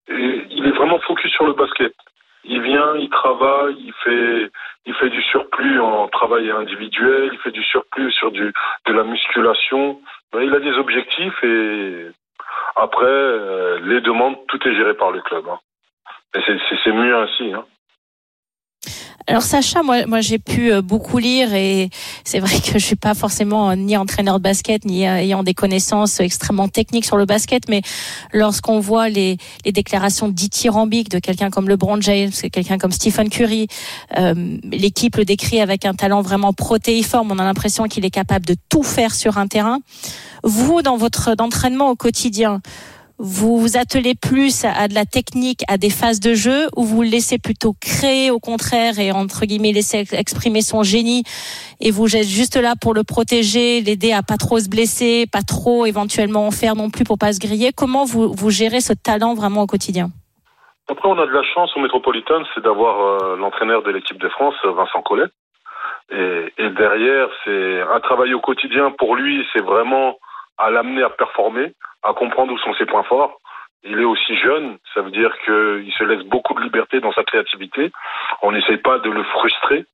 et 0.09 0.47
il 0.51 0.67
est 0.67 0.77
vraiment 0.77 0.99
focus 1.07 1.33
sur 1.33 1.47
le 1.47 1.55
basket. 1.55 1.95
Il 2.45 2.61
vient, 2.63 2.97
il 2.97 3.09
travaille, 3.11 3.77
il 3.79 3.93
fait, 4.05 4.51
il 4.87 4.95
fait 4.95 5.11
du 5.11 5.23
surplus 5.23 5.81
en 5.81 6.09
travail 6.09 6.51
individuel, 6.51 7.31
il 7.33 7.39
fait 7.39 7.51
du 7.51 7.63
surplus 7.63 8.13
sur 8.13 8.31
du, 8.31 8.53
de 8.87 8.93
la 8.93 9.05
musculation. 9.05 10.01
Mais 10.35 10.47
il 10.47 10.55
a 10.55 10.61
des 10.61 10.73
objectifs 10.73 11.43
et 11.43 12.07
après, 12.77 13.07
euh, 13.07 13.79
les 13.85 14.01
demandes, 14.01 14.37
tout 14.49 14.59
est 14.67 14.75
géré 14.75 14.95
par 14.95 15.11
le 15.11 15.21
club. 15.23 15.45
Hein. 15.49 15.59
Et 16.35 16.41
c'est 16.85 16.93
mieux 16.93 17.17
ainsi. 17.17 17.53
Hein. 17.53 17.65
Alors 19.27 19.43
Sacha, 19.43 19.83
moi, 19.83 20.05
moi 20.07 20.21
j'ai 20.21 20.39
pu 20.39 20.71
euh, 20.71 20.83
beaucoup 20.83 21.17
lire 21.17 21.55
et 21.55 21.89
c'est 22.25 22.41
vrai 22.41 22.61
que 22.61 22.79
je 22.79 22.85
suis 22.85 22.97
pas 22.97 23.15
forcément 23.15 23.71
euh, 23.71 23.75
ni 23.75 23.97
entraîneur 23.97 24.37
de 24.39 24.43
basket 24.43 24.85
ni 24.85 25.07
euh, 25.07 25.17
ayant 25.17 25.43
des 25.43 25.55
connaissances 25.55 26.21
extrêmement 26.21 26.69
techniques 26.69 27.07
sur 27.07 27.17
le 27.17 27.25
basket, 27.25 27.71
mais 27.71 27.81
lorsqu'on 28.35 28.81
voit 28.81 29.09
les, 29.09 29.39
les 29.65 29.73
déclarations 29.73 30.29
dithyrambiques 30.29 31.09
de 31.09 31.21
quelqu'un 31.21 31.49
comme 31.49 31.71
LeBron 31.71 32.03
James, 32.03 32.33
quelqu'un 32.53 32.77
comme 32.77 32.93
Stephen 32.93 33.31
Curry, 33.31 33.67
l'équipe 34.71 35.17
le 35.17 35.25
décrit 35.25 35.61
avec 35.61 35.87
un 35.87 35.95
talent 35.95 36.21
vraiment 36.21 36.53
protéiforme. 36.53 37.33
On 37.33 37.39
a 37.39 37.45
l'impression 37.45 37.85
qu'il 37.85 38.05
est 38.05 38.11
capable 38.11 38.45
de 38.45 38.57
tout 38.69 38.83
faire 38.83 39.15
sur 39.15 39.39
un 39.39 39.47
terrain. 39.47 39.81
Vous, 40.43 40.83
dans 40.83 40.97
votre 40.97 41.35
entraînement 41.39 41.91
au 41.91 41.97
quotidien, 41.97 42.61
vous 43.19 43.59
vous 43.59 43.77
attelez 43.77 44.15
plus 44.15 44.65
à, 44.65 44.89
de 44.89 44.95
la 44.95 45.05
technique, 45.05 45.63
à 45.69 45.79
des 45.79 45.91
phases 45.91 46.21
de 46.21 46.35
jeu, 46.35 46.67
ou 46.77 46.85
vous 46.85 47.03
le 47.03 47.09
laissez 47.09 47.39
plutôt 47.39 47.75
créer 47.81 48.31
au 48.31 48.41
contraire 48.41 48.99
et 48.99 49.13
entre 49.13 49.47
guillemets 49.47 49.73
laisser 49.73 49.99
ex- 50.01 50.13
exprimer 50.13 50.63
son 50.63 50.83
génie, 50.83 51.23
et 51.81 51.91
vous 51.91 52.17
êtes 52.17 52.27
juste 52.27 52.57
là 52.57 52.75
pour 52.81 52.93
le 52.93 53.05
protéger, 53.05 53.81
l'aider 53.81 54.13
à 54.13 54.23
pas 54.23 54.37
trop 54.37 54.59
se 54.59 54.69
blesser, 54.69 55.27
pas 55.31 55.43
trop 55.43 55.87
éventuellement 55.87 56.47
en 56.47 56.51
faire 56.51 56.75
non 56.75 56.91
plus 56.91 57.05
pour 57.05 57.19
pas 57.19 57.33
se 57.33 57.41
griller? 57.41 57.71
Comment 57.73 58.05
vous, 58.05 58.51
gérez 58.51 58.81
ce 58.81 58.93
talent 58.93 59.35
vraiment 59.35 59.63
au 59.63 59.67
quotidien? 59.67 60.09
Après, 60.89 61.09
on 61.09 61.19
a 61.19 61.27
de 61.27 61.33
la 61.33 61.43
chance 61.55 61.71
au 61.77 61.81
Metropolitan, 61.81 62.43
c'est 62.55 62.63
d'avoir 62.63 63.01
euh, 63.01 63.37
l'entraîneur 63.37 63.83
de 63.83 63.91
l'équipe 63.91 64.19
de 64.19 64.29
France, 64.29 64.55
Vincent 64.65 65.03
Collet. 65.03 65.31
Et, 66.13 66.53
et 66.59 66.69
derrière, 66.71 67.29
c'est 67.45 67.81
un 67.81 68.01
travail 68.01 68.35
au 68.35 68.41
quotidien 68.41 68.93
pour 68.99 69.17
lui, 69.17 69.43
c'est 69.53 69.63
vraiment 69.63 70.19
à 70.59 70.71
l'amener 70.71 71.03
à 71.03 71.11
performer, 71.11 71.73
à 72.03 72.13
comprendre 72.13 72.53
où 72.53 72.59
sont 72.59 72.75
ses 72.75 72.87
points 72.87 73.03
forts. 73.05 73.39
Il 73.83 74.01
est 74.01 74.05
aussi 74.05 74.37
jeune, 74.37 74.79
ça 74.95 75.03
veut 75.03 75.11
dire 75.11 75.31
qu'il 75.45 75.93
se 75.93 76.05
laisse 76.05 76.25
beaucoup 76.25 76.55
de 76.55 76.63
liberté 76.63 77.01
dans 77.01 77.13
sa 77.13 77.23
créativité. 77.23 77.93
On 78.43 78.53
n'essaye 78.53 78.79
pas 78.79 78.99
de 78.99 79.11
le 79.11 79.23
frustrer, 79.25 79.85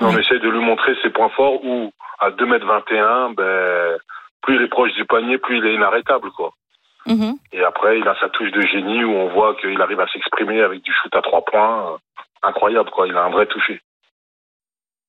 mais 0.00 0.06
on 0.06 0.18
essaye 0.18 0.40
de 0.40 0.48
lui 0.48 0.58
montrer 0.58 0.96
ses 1.02 1.10
points 1.10 1.28
forts 1.30 1.64
où, 1.64 1.92
à 2.18 2.30
2 2.32 2.46
mètres 2.46 2.66
21, 2.66 3.30
ben, 3.30 3.98
plus 4.42 4.56
il 4.56 4.62
est 4.62 4.68
proche 4.68 4.92
du 4.94 5.04
panier, 5.04 5.38
plus 5.38 5.58
il 5.58 5.66
est 5.66 5.74
inarrêtable, 5.74 6.30
quoi. 6.32 6.50
Mhm. 7.06 7.36
Et 7.52 7.62
après, 7.62 7.98
il 7.98 8.08
a 8.08 8.16
sa 8.20 8.28
touche 8.28 8.50
de 8.50 8.60
génie 8.60 9.04
où 9.04 9.12
on 9.12 9.28
voit 9.28 9.54
qu'il 9.56 9.80
arrive 9.80 10.00
à 10.00 10.08
s'exprimer 10.08 10.60
avec 10.60 10.82
du 10.82 10.92
shoot 10.92 11.14
à 11.14 11.22
trois 11.22 11.44
points. 11.44 11.96
Incroyable, 12.42 12.90
quoi. 12.90 13.06
Il 13.06 13.16
a 13.16 13.24
un 13.24 13.30
vrai 13.30 13.46
toucher. 13.46 13.80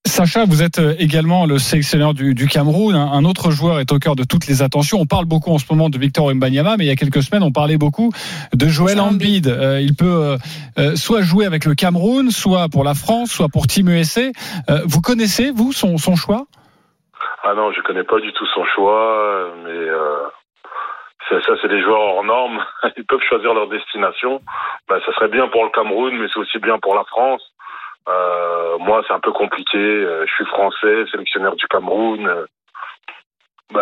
Sacha, 0.06 0.46
vous 0.46 0.64
êtes 0.64 0.80
euh, 0.80 0.96
également 0.98 1.46
le 1.46 1.58
sélectionneur 1.58 2.14
du, 2.14 2.34
du 2.34 2.48
Cameroun. 2.48 2.96
Un 2.96 3.26
autre 3.26 3.52
joueur 3.52 3.80
est 3.80 3.92
au 3.92 4.00
cœur 4.00 4.16
de 4.16 4.24
toutes 4.24 4.48
les 4.48 4.62
attentions. 4.62 4.98
On 5.00 5.06
parle 5.06 5.26
beaucoup 5.26 5.52
en 5.52 5.58
ce 5.58 5.66
moment 5.72 5.90
de 5.90 5.98
Victor 5.98 6.28
Wembanyama, 6.28 6.78
mais 6.78 6.86
il 6.86 6.88
y 6.88 6.92
a 6.92 6.96
quelques 6.96 7.22
semaines, 7.22 7.44
on 7.44 7.52
parlait 7.52 7.78
beaucoup 7.78 8.12
de 8.54 8.68
Joel 8.68 9.00
Embiid. 9.02 9.48
Euh, 9.48 9.82
il 9.82 9.96
peut 9.96 10.06
euh, 10.06 10.38
euh, 10.78 10.96
soit 10.96 11.22
jouer 11.22 11.46
avec 11.46 11.66
le 11.66 11.76
Cameroun, 11.76 12.32
soit 12.32 12.70
pour 12.70 12.86
la 12.86 12.94
France, 12.94 13.30
soit 13.30 13.50
pour 13.50 13.68
Team 13.68 13.90
USA. 13.90 14.32
Euh, 14.70 14.80
vous 14.86 15.02
connaissez, 15.02 15.52
vous, 15.52 15.74
son, 15.74 15.98
son 15.98 16.16
choix? 16.16 16.46
Ah 17.44 17.54
non, 17.54 17.72
je 17.74 17.82
connais 17.82 18.04
pas 18.04 18.20
du 18.20 18.32
tout 18.32 18.46
son 18.56 18.66
choix, 18.76 19.54
mais 19.64 19.70
euh, 19.70 20.28
ça, 21.30 21.42
ça, 21.46 21.54
c'est 21.62 21.68
des 21.70 21.82
joueurs 21.82 22.00
hors 22.00 22.24
normes. 22.24 22.64
Ils 22.98 23.06
peuvent 23.06 23.24
choisir 23.28 23.54
leur 23.54 23.68
destination. 23.68 24.42
Ben, 24.88 25.00
ça 25.06 25.14
serait 25.16 25.30
bien 25.30 25.48
pour 25.50 25.66
le 25.66 25.72
Cameroun, 25.72 26.18
mais 26.18 26.28
c'est 26.34 26.40
aussi 26.40 26.60
bien 26.60 26.80
pour 26.80 26.96
la 26.96 27.04
France. 27.04 27.42
Euh, 28.08 28.78
moi, 28.80 29.02
c'est 29.08 29.14
un 29.14 29.20
peu 29.20 29.32
compliqué. 29.32 29.78
Euh, 29.78 30.26
Je 30.28 30.32
suis 30.34 30.46
français, 30.46 31.06
sélectionneur 31.12 31.56
du 31.56 31.66
Cameroun. 31.68 32.26
Euh, 32.28 32.46
Ben, 33.72 33.80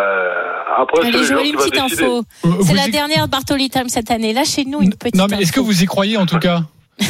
après, 0.76 1.00
Allez, 1.06 1.12
qui 1.12 1.50
une 1.50 1.56
petite 1.56 1.78
info. 1.80 2.22
C'est 2.62 2.74
la 2.76 2.88
y- 2.88 2.92
dernière 2.92 3.28
Bartoli 3.30 3.70
Time 3.70 3.88
cette 3.88 4.12
année. 4.12 4.34
Lâchez-nous 4.34 4.82
une 4.82 4.94
petite 4.94 5.16
Non, 5.16 5.28
mais 5.30 5.42
est-ce 5.42 5.54
que 5.54 5.62
vous 5.62 5.82
y 5.82 5.86
croyez 5.86 6.18
en 6.18 6.26
tout 6.26 6.40
cas? 6.40 6.60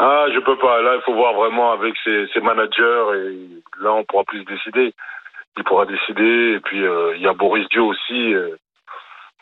Ah, 0.00 0.26
je 0.32 0.38
peux 0.38 0.56
pas. 0.58 0.80
Là, 0.80 0.94
il 0.94 1.02
faut 1.04 1.14
voir 1.14 1.34
vraiment 1.34 1.72
avec 1.72 1.94
ses, 2.04 2.26
ses 2.32 2.40
managers 2.40 3.02
et 3.16 3.82
là, 3.82 3.94
on 3.94 4.04
pourra 4.04 4.22
plus 4.24 4.44
décider. 4.44 4.94
Il 5.56 5.64
pourra 5.64 5.86
décider. 5.86 6.54
Et 6.56 6.60
puis, 6.60 6.84
euh, 6.86 7.16
il 7.16 7.22
y 7.22 7.26
a 7.26 7.32
Boris 7.32 7.68
Dio 7.70 7.86
aussi 7.86 8.32
euh, 8.34 8.50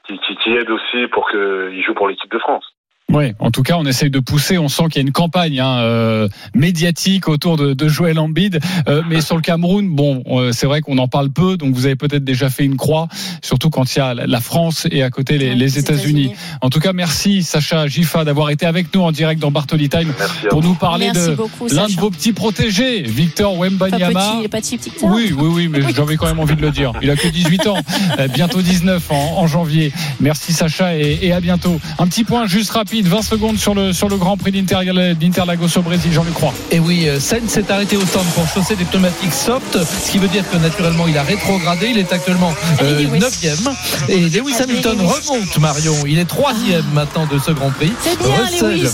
qui, 0.06 0.18
qui, 0.20 0.34
qui 0.36 0.54
aide 0.56 0.70
aussi 0.70 1.08
pour 1.08 1.28
qu'il 1.30 1.82
joue 1.84 1.92
pour 1.92 2.08
l'équipe 2.08 2.30
de 2.30 2.38
France. 2.38 2.64
Oui, 3.12 3.32
en 3.38 3.52
tout 3.52 3.62
cas, 3.62 3.76
on 3.78 3.86
essaye 3.86 4.10
de 4.10 4.18
pousser. 4.18 4.58
On 4.58 4.68
sent 4.68 4.82
qu'il 4.90 4.96
y 4.96 4.98
a 4.98 5.06
une 5.06 5.12
campagne 5.12 5.60
hein, 5.60 5.78
euh, 5.78 6.28
médiatique 6.54 7.28
autour 7.28 7.56
de, 7.56 7.72
de 7.72 7.86
Joël 7.88 8.18
Embiid. 8.18 8.58
Euh, 8.88 9.02
mais 9.08 9.20
sur 9.20 9.36
le 9.36 9.42
Cameroun, 9.42 9.88
bon, 9.88 10.24
euh, 10.26 10.50
c'est 10.52 10.66
vrai 10.66 10.80
qu'on 10.80 10.98
en 10.98 11.06
parle 11.06 11.30
peu. 11.30 11.56
Donc, 11.56 11.72
vous 11.72 11.86
avez 11.86 11.94
peut-être 11.94 12.24
déjà 12.24 12.50
fait 12.50 12.64
une 12.64 12.76
croix, 12.76 13.06
surtout 13.42 13.70
quand 13.70 13.94
il 13.94 13.98
y 14.00 14.02
a 14.02 14.12
la 14.14 14.40
France 14.40 14.88
et 14.90 15.04
à 15.04 15.10
côté 15.10 15.38
les, 15.38 15.54
les 15.54 15.78
États-Unis. 15.78 16.32
En 16.62 16.68
tout 16.68 16.80
cas, 16.80 16.92
merci 16.92 17.44
Sacha 17.44 17.86
Gifa 17.86 18.24
d'avoir 18.24 18.50
été 18.50 18.66
avec 18.66 18.92
nous 18.92 19.02
en 19.02 19.12
direct 19.12 19.40
dans 19.40 19.52
Bartoli 19.52 19.88
Time 19.88 20.12
Merci 20.18 20.34
pour 20.50 20.62
nous 20.62 20.74
parler 20.74 21.10
Merci 21.14 21.30
de 21.30 21.74
l'un 21.76 21.86
de 21.86 21.92
vos 21.92 22.10
petits 22.10 22.32
protégés, 22.32 23.02
Victor 23.02 23.54
Pas 23.54 23.60
Wembanyama. 23.68 24.20
petit, 24.20 24.38
il 24.40 24.44
est 24.46 24.48
pas 24.48 24.60
petit, 24.60 24.78
petit. 24.78 24.90
ça. 24.98 25.06
Oui, 25.06 25.32
oui, 25.36 25.48
oui, 25.52 25.68
mais 25.68 25.80
j'avais 25.94 26.16
quand 26.16 26.26
même 26.26 26.40
envie 26.40 26.56
de 26.56 26.62
le 26.62 26.72
dire. 26.72 26.92
Il 27.02 27.10
a 27.10 27.14
que 27.16 27.28
18 27.28 27.66
ans, 27.68 27.76
Euh, 28.18 28.26
bientôt 28.28 28.62
19 28.62 29.10
en, 29.12 29.14
en 29.38 29.46
janvier. 29.46 29.92
Merci 30.20 30.52
Sacha 30.52 30.96
et, 30.96 31.18
et 31.22 31.32
à 31.32 31.40
bientôt. 31.40 31.78
Un 31.98 32.06
petit 32.08 32.24
point 32.24 32.46
juste 32.46 32.70
rapide, 32.70 32.95
20 33.02 33.22
secondes 33.22 33.58
sur 33.58 33.74
le, 33.74 33.92
sur 33.92 34.08
le 34.08 34.16
Grand 34.16 34.36
Prix 34.36 34.52
d'Inter- 34.52 35.14
d'Interlagos 35.18 35.68
au 35.76 35.82
Brésil, 35.82 36.12
Jean-Luc 36.12 36.34
Croix. 36.34 36.54
Et 36.70 36.78
oui, 36.78 37.08
euh, 37.08 37.20
Sainz 37.20 37.48
s'est 37.48 37.70
arrêté 37.70 37.96
au 37.96 38.04
stand 38.06 38.24
pour 38.34 38.46
chausser 38.48 38.76
des 38.76 38.84
pneumatiques 38.84 39.32
soft, 39.32 39.78
ce 40.04 40.10
qui 40.10 40.18
veut 40.18 40.28
dire 40.28 40.44
que 40.50 40.56
naturellement 40.56 41.06
il 41.08 41.16
a 41.18 41.22
rétrogradé. 41.22 41.88
Il 41.90 41.98
est 41.98 42.12
actuellement 42.12 42.52
euh, 42.82 42.94
Allez, 42.96 43.04
Lewis. 43.04 43.18
9e. 43.20 43.74
Et 44.08 44.16
Lewis 44.28 44.54
Allez, 44.54 44.62
Hamilton 44.72 44.98
Lewis. 44.98 45.06
remonte, 45.30 45.58
Marion. 45.58 45.94
Il 46.06 46.18
est 46.18 46.30
3e 46.30 46.82
maintenant 46.94 47.26
de 47.26 47.38
ce 47.38 47.50
Grand 47.50 47.70
Prix. 47.70 47.92
Bien, 48.04 48.44
Russell, 48.44 48.80
Lewis. 48.80 48.90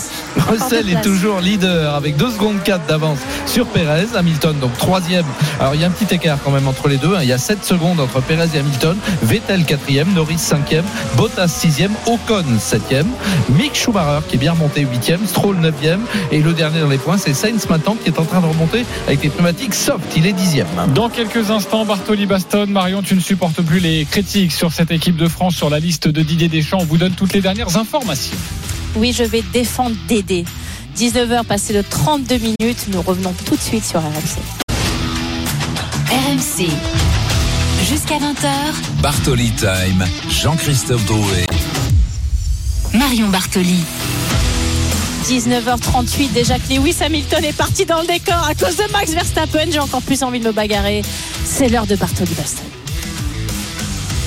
Russell 0.49 0.88
est 0.91 1.01
toujours 1.03 1.41
leader 1.41 1.95
avec 1.95 2.17
2 2.17 2.31
secondes 2.31 2.62
4 2.65 2.87
d'avance 2.87 3.19
sur 3.47 3.67
Perez. 3.67 4.07
Hamilton 4.17 4.57
donc 4.61 4.73
3e. 4.79 5.23
Alors 5.61 5.75
il 5.75 5.81
y 5.81 5.85
a 5.85 5.87
un 5.87 5.91
petit 5.91 6.15
écart 6.15 6.38
quand 6.45 6.51
même 6.51 6.67
entre 6.69 6.88
les 6.88 6.97
deux. 6.97 7.15
hein. 7.15 7.21
Il 7.23 7.29
y 7.29 7.33
a 7.33 7.38
7 7.38 7.65
secondes 7.65 8.01
entre 8.01 8.21
Perez 8.21 8.49
et 8.55 8.59
Hamilton. 8.59 8.97
Vettel 9.23 9.62
4e, 9.62 10.12
Norris 10.15 10.37
5e, 10.37 10.83
Bottas 11.17 11.47
6e, 11.65 11.91
Ocon 12.07 12.45
7e, 12.59 13.05
Mick 13.51 13.75
Schumacher 13.75 13.92
qui 14.29 14.37
est 14.37 14.39
bien 14.39 14.53
remonté 14.53 14.85
8e, 14.85 15.27
Stroll 15.27 15.57
9e. 15.59 15.99
Et 16.31 16.41
le 16.41 16.53
dernier 16.53 16.81
dans 16.81 16.89
les 16.89 16.99
points, 16.99 17.19
c'est 17.19 17.35
Sainz 17.35 17.69
maintenant 17.69 17.95
qui 17.95 18.09
est 18.09 18.19
en 18.19 18.25
train 18.25 18.41
de 18.41 18.47
remonter 18.47 18.85
avec 19.07 19.21
des 19.21 19.29
pneumatiques 19.29 19.75
soft. 19.75 20.17
Il 20.17 20.27
est 20.27 20.33
10e. 20.33 20.93
Dans 20.95 21.09
quelques 21.09 21.51
instants, 21.51 21.85
Bartoli 21.85 22.27
Baston, 22.27 22.67
Marion, 22.69 23.03
tu 23.03 23.15
ne 23.15 23.21
supportes 23.21 23.61
plus 23.63 23.81
les 23.81 24.05
critiques 24.05 24.53
sur 24.53 24.73
cette 24.73 24.91
équipe 24.91 25.17
de 25.17 25.29
France 25.29 25.55
sur 25.55 25.71
la 25.71 25.79
liste 25.79 26.09
de 26.09 26.23
Didier 26.23 26.49
Deschamps. 26.49 26.79
On 26.81 26.85
vous 26.85 26.99
donne 26.99 27.13
toutes 27.13 27.33
les 27.33 27.41
dernières 27.41 27.77
informations. 27.77 28.37
Oui, 28.97 29.13
je 29.17 29.25
vais 29.25 29.43
défendre 29.53 29.97
Dédé. 30.09 30.45
19h 30.97 31.45
passé 31.45 31.75
de 31.75 31.83
32 31.83 32.37
minutes. 32.37 32.87
Nous 32.89 33.03
revenons 33.03 33.35
tout 33.45 33.57
de 33.57 33.61
suite 33.61 33.85
sur 33.85 34.01
RMC. 34.01 34.39
RMC. 36.11 36.69
Jusqu'à 37.89 38.17
20h, 38.17 39.03
Bartoli 39.03 39.51
Time, 39.51 40.05
Jean-Christophe 40.31 41.05
Drouet. 41.07 41.47
Marion 43.03 43.29
Bartoli. 43.31 43.81
19h38, 45.25 46.33
déjà 46.33 46.57
que 46.61 46.73
Lewis 46.73 46.97
Hamilton 47.01 47.45
est 47.45 47.53
parti 47.53 47.85
dans 47.85 48.01
le 48.01 48.07
décor 48.07 48.47
à 48.49 48.55
cause 48.55 48.77
de 48.77 48.93
Max 48.93 49.11
Verstappen. 49.11 49.73
J'ai 49.73 49.81
encore 49.81 50.03
plus 50.03 50.23
envie 50.23 50.38
de 50.38 50.47
me 50.47 50.53
bagarrer. 50.53 51.03
C'est 51.45 51.69
l'heure 51.69 51.87
de 51.87 51.97
Bartoli 51.97 52.33
Baston. 52.35 52.72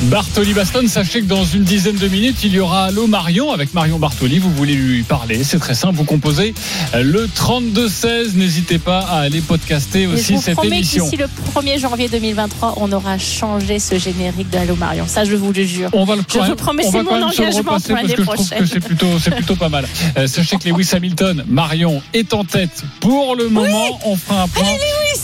Bartoli 0.03 0.53
Baston, 0.53 0.87
sachez 0.87 1.21
que 1.21 1.25
dans 1.25 1.45
une 1.45 1.63
dizaine 1.63 1.95
de 1.95 2.07
minutes, 2.07 2.43
il 2.43 2.53
y 2.53 2.59
aura 2.59 2.85
Allo 2.85 3.07
Marion 3.07 3.51
avec 3.51 3.73
Marion 3.73 3.97
Bartoli. 3.97 4.39
Vous 4.39 4.51
voulez 4.51 4.75
lui 4.75 5.03
parler, 5.03 5.43
c'est 5.43 5.57
très 5.57 5.73
simple. 5.73 5.95
Vous 5.95 6.03
composez 6.03 6.53
le 6.93 7.27
32-16. 7.27 8.35
N'hésitez 8.35 8.77
pas 8.77 8.99
à 8.99 9.21
aller 9.21 9.41
podcaster 9.41 10.01
Et 10.01 10.03
je 10.03 10.09
aussi 10.09 10.33
vous 10.33 10.41
cette 10.41 10.63
émission. 10.63 11.05
qu'ici 11.05 11.17
le 11.17 11.25
1er 11.25 11.79
janvier 11.79 12.09
2023, 12.09 12.75
on 12.77 12.91
aura 12.91 13.17
changé 13.17 13.79
ce 13.79 13.97
générique 13.97 14.49
de 14.49 14.57
Allo 14.57 14.75
Marion. 14.75 15.05
Ça, 15.07 15.23
je 15.23 15.35
vous 15.35 15.51
le 15.53 15.63
jure. 15.63 15.89
On 15.93 16.03
va 16.03 16.17
le 16.17 16.23
Je 16.31 16.39
vous 16.39 16.55
promets, 16.55 16.83
c'est 16.83 17.01
mon 17.01 17.21
engagement 17.21 17.63
pour 17.63 17.63
parce 17.63 17.87
l'année 17.87 18.13
que 18.13 18.21
je 18.21 18.21
trouve 18.21 18.35
prochaine. 18.35 18.59
que 18.59 18.65
c'est 18.65 18.79
plutôt, 18.81 19.17
c'est 19.19 19.31
plutôt 19.31 19.55
pas 19.55 19.69
mal. 19.69 19.87
Euh, 20.17 20.27
sachez 20.27 20.57
que 20.57 20.67
Lewis 20.69 20.89
Hamilton, 20.93 21.45
Marion 21.47 22.01
est 22.13 22.33
en 22.33 22.43
tête 22.43 22.83
pour 22.99 23.35
le 23.35 23.47
moment. 23.47 23.99
On 24.05 24.17
fera 24.17 24.43
un 24.43 24.47
point 24.49 24.67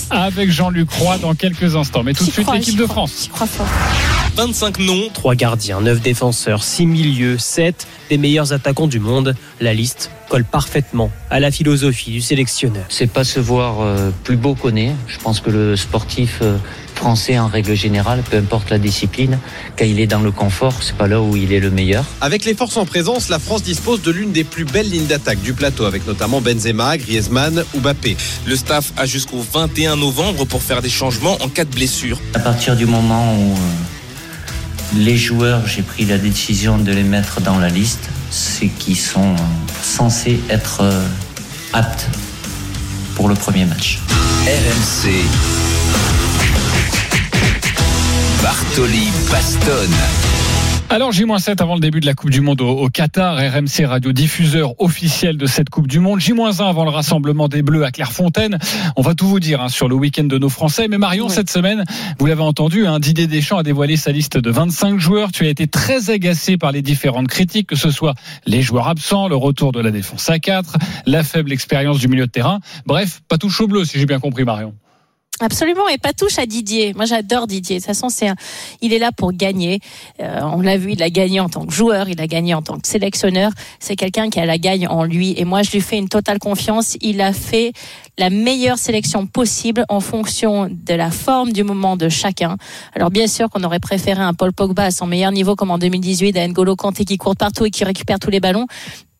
avec 0.09 0.49
Jean-Luc 0.49 0.89
Roy 0.91 1.17
dans 1.17 1.35
quelques 1.35 1.75
instants. 1.75 2.03
Mais 2.03 2.13
tout 2.13 2.25
de 2.25 2.31
suite 2.31 2.47
l'équipe 2.51 2.77
de 2.77 2.85
crois, 2.85 3.07
France. 3.07 3.29
J'y 4.31 4.35
crois 4.35 4.45
fort. 4.45 4.45
25 4.47 4.79
noms. 4.79 5.09
3 5.13 5.35
gardiens, 5.35 5.81
9 5.81 6.01
défenseurs, 6.01 6.63
6 6.63 6.85
milieux, 6.85 7.37
7 7.37 7.87
des 8.09 8.17
meilleurs 8.17 8.53
attaquants 8.53 8.87
du 8.87 8.99
monde. 8.99 9.35
La 9.59 9.73
liste 9.73 10.11
colle 10.29 10.45
parfaitement 10.45 11.11
à 11.29 11.39
la 11.39 11.51
philosophie 11.51 12.11
du 12.11 12.21
sélectionneur. 12.21 12.85
C'est 12.89 13.11
pas 13.11 13.23
se 13.23 13.39
voir 13.39 13.81
euh, 13.81 14.11
plus 14.23 14.37
beau 14.37 14.55
qu'on 14.55 14.75
est. 14.75 14.93
Je 15.07 15.17
pense 15.19 15.41
que 15.41 15.49
le 15.49 15.75
sportif 15.75 16.39
euh, 16.41 16.57
français 16.95 17.37
en 17.37 17.47
règle 17.47 17.75
générale, 17.75 18.23
peu 18.29 18.37
importe 18.37 18.69
la 18.69 18.77
discipline, 18.77 19.39
quand 19.77 19.85
il 19.85 19.99
est 19.99 20.07
dans 20.07 20.21
le 20.21 20.31
confort, 20.31 20.83
c'est 20.83 20.95
pas 20.95 21.07
là 21.07 21.21
où 21.21 21.35
il 21.35 21.51
est 21.51 21.59
le 21.59 21.71
meilleur. 21.71 22.05
Avec 22.21 22.45
les 22.45 22.53
forces 22.53 22.77
en 22.77 22.85
présence, 22.85 23.27
la 23.27 23.39
France 23.39 23.63
dispose 23.63 24.01
de 24.03 24.11
l'une 24.11 24.31
des 24.31 24.43
plus 24.43 24.65
belles 24.65 24.89
lignes 24.89 25.07
d'attaque 25.07 25.41
du 25.41 25.53
plateau, 25.53 25.85
avec 25.85 26.07
notamment 26.07 26.41
Benzema, 26.41 26.97
Griezmann 26.97 27.63
ou 27.73 27.79
Mbappé. 27.79 28.15
Le 28.45 28.55
staff 28.55 28.93
a 28.97 29.05
jusqu'au 29.05 29.43
21 29.51 29.97
novembre 29.97 30.45
pour 30.45 30.61
faire 30.61 30.81
des 30.81 30.89
changements 30.89 31.37
en 31.41 31.49
cas 31.49 31.65
de 31.65 31.73
blessure. 31.73 32.19
À 32.35 32.39
partir 32.39 32.75
du 32.75 32.85
moment 32.85 33.35
où 33.35 33.51
euh, 33.51 33.57
les 34.95 35.17
joueurs, 35.17 35.65
j'ai 35.67 35.81
pris 35.81 36.05
la 36.05 36.17
décision 36.17 36.77
de 36.77 36.91
les 36.91 37.03
mettre 37.03 37.41
dans 37.41 37.59
la 37.59 37.69
liste, 37.69 38.09
c'est 38.29 38.67
qu'ils 38.67 38.97
sont 38.97 39.35
censés 39.81 40.39
être 40.49 40.81
euh, 40.81 41.05
aptes 41.73 42.07
pour 43.15 43.29
le 43.29 43.35
premier 43.35 43.65
match. 43.65 43.99
RMC. 44.45 45.11
Bartoli 48.41 49.09
Bastonne. 49.29 50.30
Alors 50.93 51.13
J-7 51.13 51.61
avant 51.61 51.75
le 51.75 51.79
début 51.79 52.01
de 52.01 52.05
la 52.05 52.13
Coupe 52.13 52.31
du 52.31 52.41
Monde 52.41 52.59
au, 52.59 52.67
au 52.67 52.89
Qatar, 52.89 53.37
RMC 53.37 53.85
radio 53.85 54.11
diffuseur 54.11 54.73
officiel 54.81 55.37
de 55.37 55.45
cette 55.45 55.69
Coupe 55.69 55.87
du 55.87 56.01
Monde. 56.01 56.19
J-1 56.19 56.61
avant 56.67 56.83
le 56.83 56.89
rassemblement 56.89 57.47
des 57.47 57.61
Bleus 57.61 57.85
à 57.85 57.91
Clairefontaine. 57.91 58.59
On 58.97 59.01
va 59.01 59.15
tout 59.15 59.25
vous 59.25 59.39
dire 59.39 59.61
hein, 59.61 59.69
sur 59.69 59.87
le 59.87 59.95
week-end 59.95 60.25
de 60.25 60.37
nos 60.37 60.49
Français. 60.49 60.89
Mais 60.89 60.97
Marion, 60.97 61.27
Oui. 61.27 61.31
cette 61.31 61.49
semaine, 61.49 61.85
vous 62.19 62.25
l'avez 62.25 62.41
entendu, 62.41 62.87
hein, 62.87 62.99
Didier 62.99 63.27
Deschamps 63.27 63.59
a 63.59 63.63
dévoilé 63.63 63.95
sa 63.95 64.11
liste 64.11 64.37
de 64.37 64.51
25 64.51 64.99
joueurs. 64.99 65.31
Tu 65.31 65.45
as 65.45 65.49
été 65.49 65.65
très 65.65 66.09
agacé 66.09 66.57
par 66.57 66.73
les 66.73 66.81
différentes 66.81 67.29
critiques, 67.29 67.67
que 67.67 67.77
ce 67.77 67.89
soit 67.89 68.13
les 68.45 68.61
joueurs 68.61 68.89
absents, 68.89 69.29
le 69.29 69.37
retour 69.37 69.71
de 69.71 69.79
la 69.79 69.91
défense 69.91 70.29
à 70.29 70.39
4, 70.39 70.75
la 71.05 71.23
faible 71.23 71.53
expérience 71.53 71.99
du 71.99 72.09
milieu 72.09 72.25
de 72.25 72.31
terrain. 72.31 72.59
Bref, 72.85 73.21
pas 73.29 73.37
tout 73.37 73.49
chaud 73.49 73.67
bleu 73.67 73.85
si 73.85 73.97
j'ai 73.97 74.05
bien 74.05 74.19
compris 74.19 74.43
Marion. 74.43 74.73
Absolument, 75.43 75.87
et 75.89 75.97
pas 75.97 76.13
touche 76.13 76.37
à 76.37 76.45
Didier. 76.45 76.93
Moi, 76.93 77.05
j'adore 77.05 77.47
Didier. 77.47 77.77
De 77.77 77.81
toute 77.81 77.87
façon, 77.87 78.09
c'est 78.09 78.27
un- 78.27 78.35
il 78.81 78.93
est 78.93 78.99
là 78.99 79.11
pour 79.11 79.33
gagner. 79.33 79.79
Euh, 80.21 80.39
on 80.43 80.61
l'a 80.61 80.77
vu, 80.77 80.91
il 80.91 81.01
a 81.01 81.09
gagné 81.09 81.39
en 81.39 81.49
tant 81.49 81.65
que 81.65 81.73
joueur, 81.73 82.09
il 82.09 82.21
a 82.21 82.27
gagné 82.27 82.53
en 82.53 82.61
tant 82.61 82.77
que 82.77 82.87
sélectionneur. 82.87 83.51
C'est 83.79 83.95
quelqu'un 83.95 84.29
qui 84.29 84.39
a 84.39 84.45
la 84.45 84.59
gagne 84.59 84.87
en 84.87 85.03
lui. 85.03 85.33
Et 85.37 85.43
moi, 85.43 85.63
je 85.63 85.71
lui 85.71 85.81
fais 85.81 85.97
une 85.97 86.09
totale 86.09 86.37
confiance. 86.37 86.95
Il 87.01 87.21
a 87.21 87.33
fait 87.33 87.73
la 88.19 88.29
meilleure 88.29 88.77
sélection 88.77 89.25
possible 89.25 89.83
en 89.89 89.99
fonction 89.99 90.69
de 90.69 90.93
la 90.93 91.09
forme 91.09 91.51
du 91.53 91.63
moment 91.63 91.97
de 91.97 92.07
chacun. 92.07 92.57
Alors, 92.93 93.09
bien 93.09 93.25
sûr 93.25 93.49
qu'on 93.49 93.63
aurait 93.63 93.79
préféré 93.79 94.21
un 94.21 94.35
Paul 94.35 94.53
Pogba 94.53 94.83
à 94.83 94.91
son 94.91 95.07
meilleur 95.07 95.31
niveau 95.31 95.55
comme 95.55 95.71
en 95.71 95.79
2018, 95.79 96.37
à 96.37 96.47
N'Golo 96.47 96.75
Kanté 96.75 97.03
qui 97.03 97.17
court 97.17 97.35
partout 97.35 97.65
et 97.65 97.71
qui 97.71 97.83
récupère 97.83 98.19
tous 98.19 98.29
les 98.29 98.39
ballons. 98.39 98.67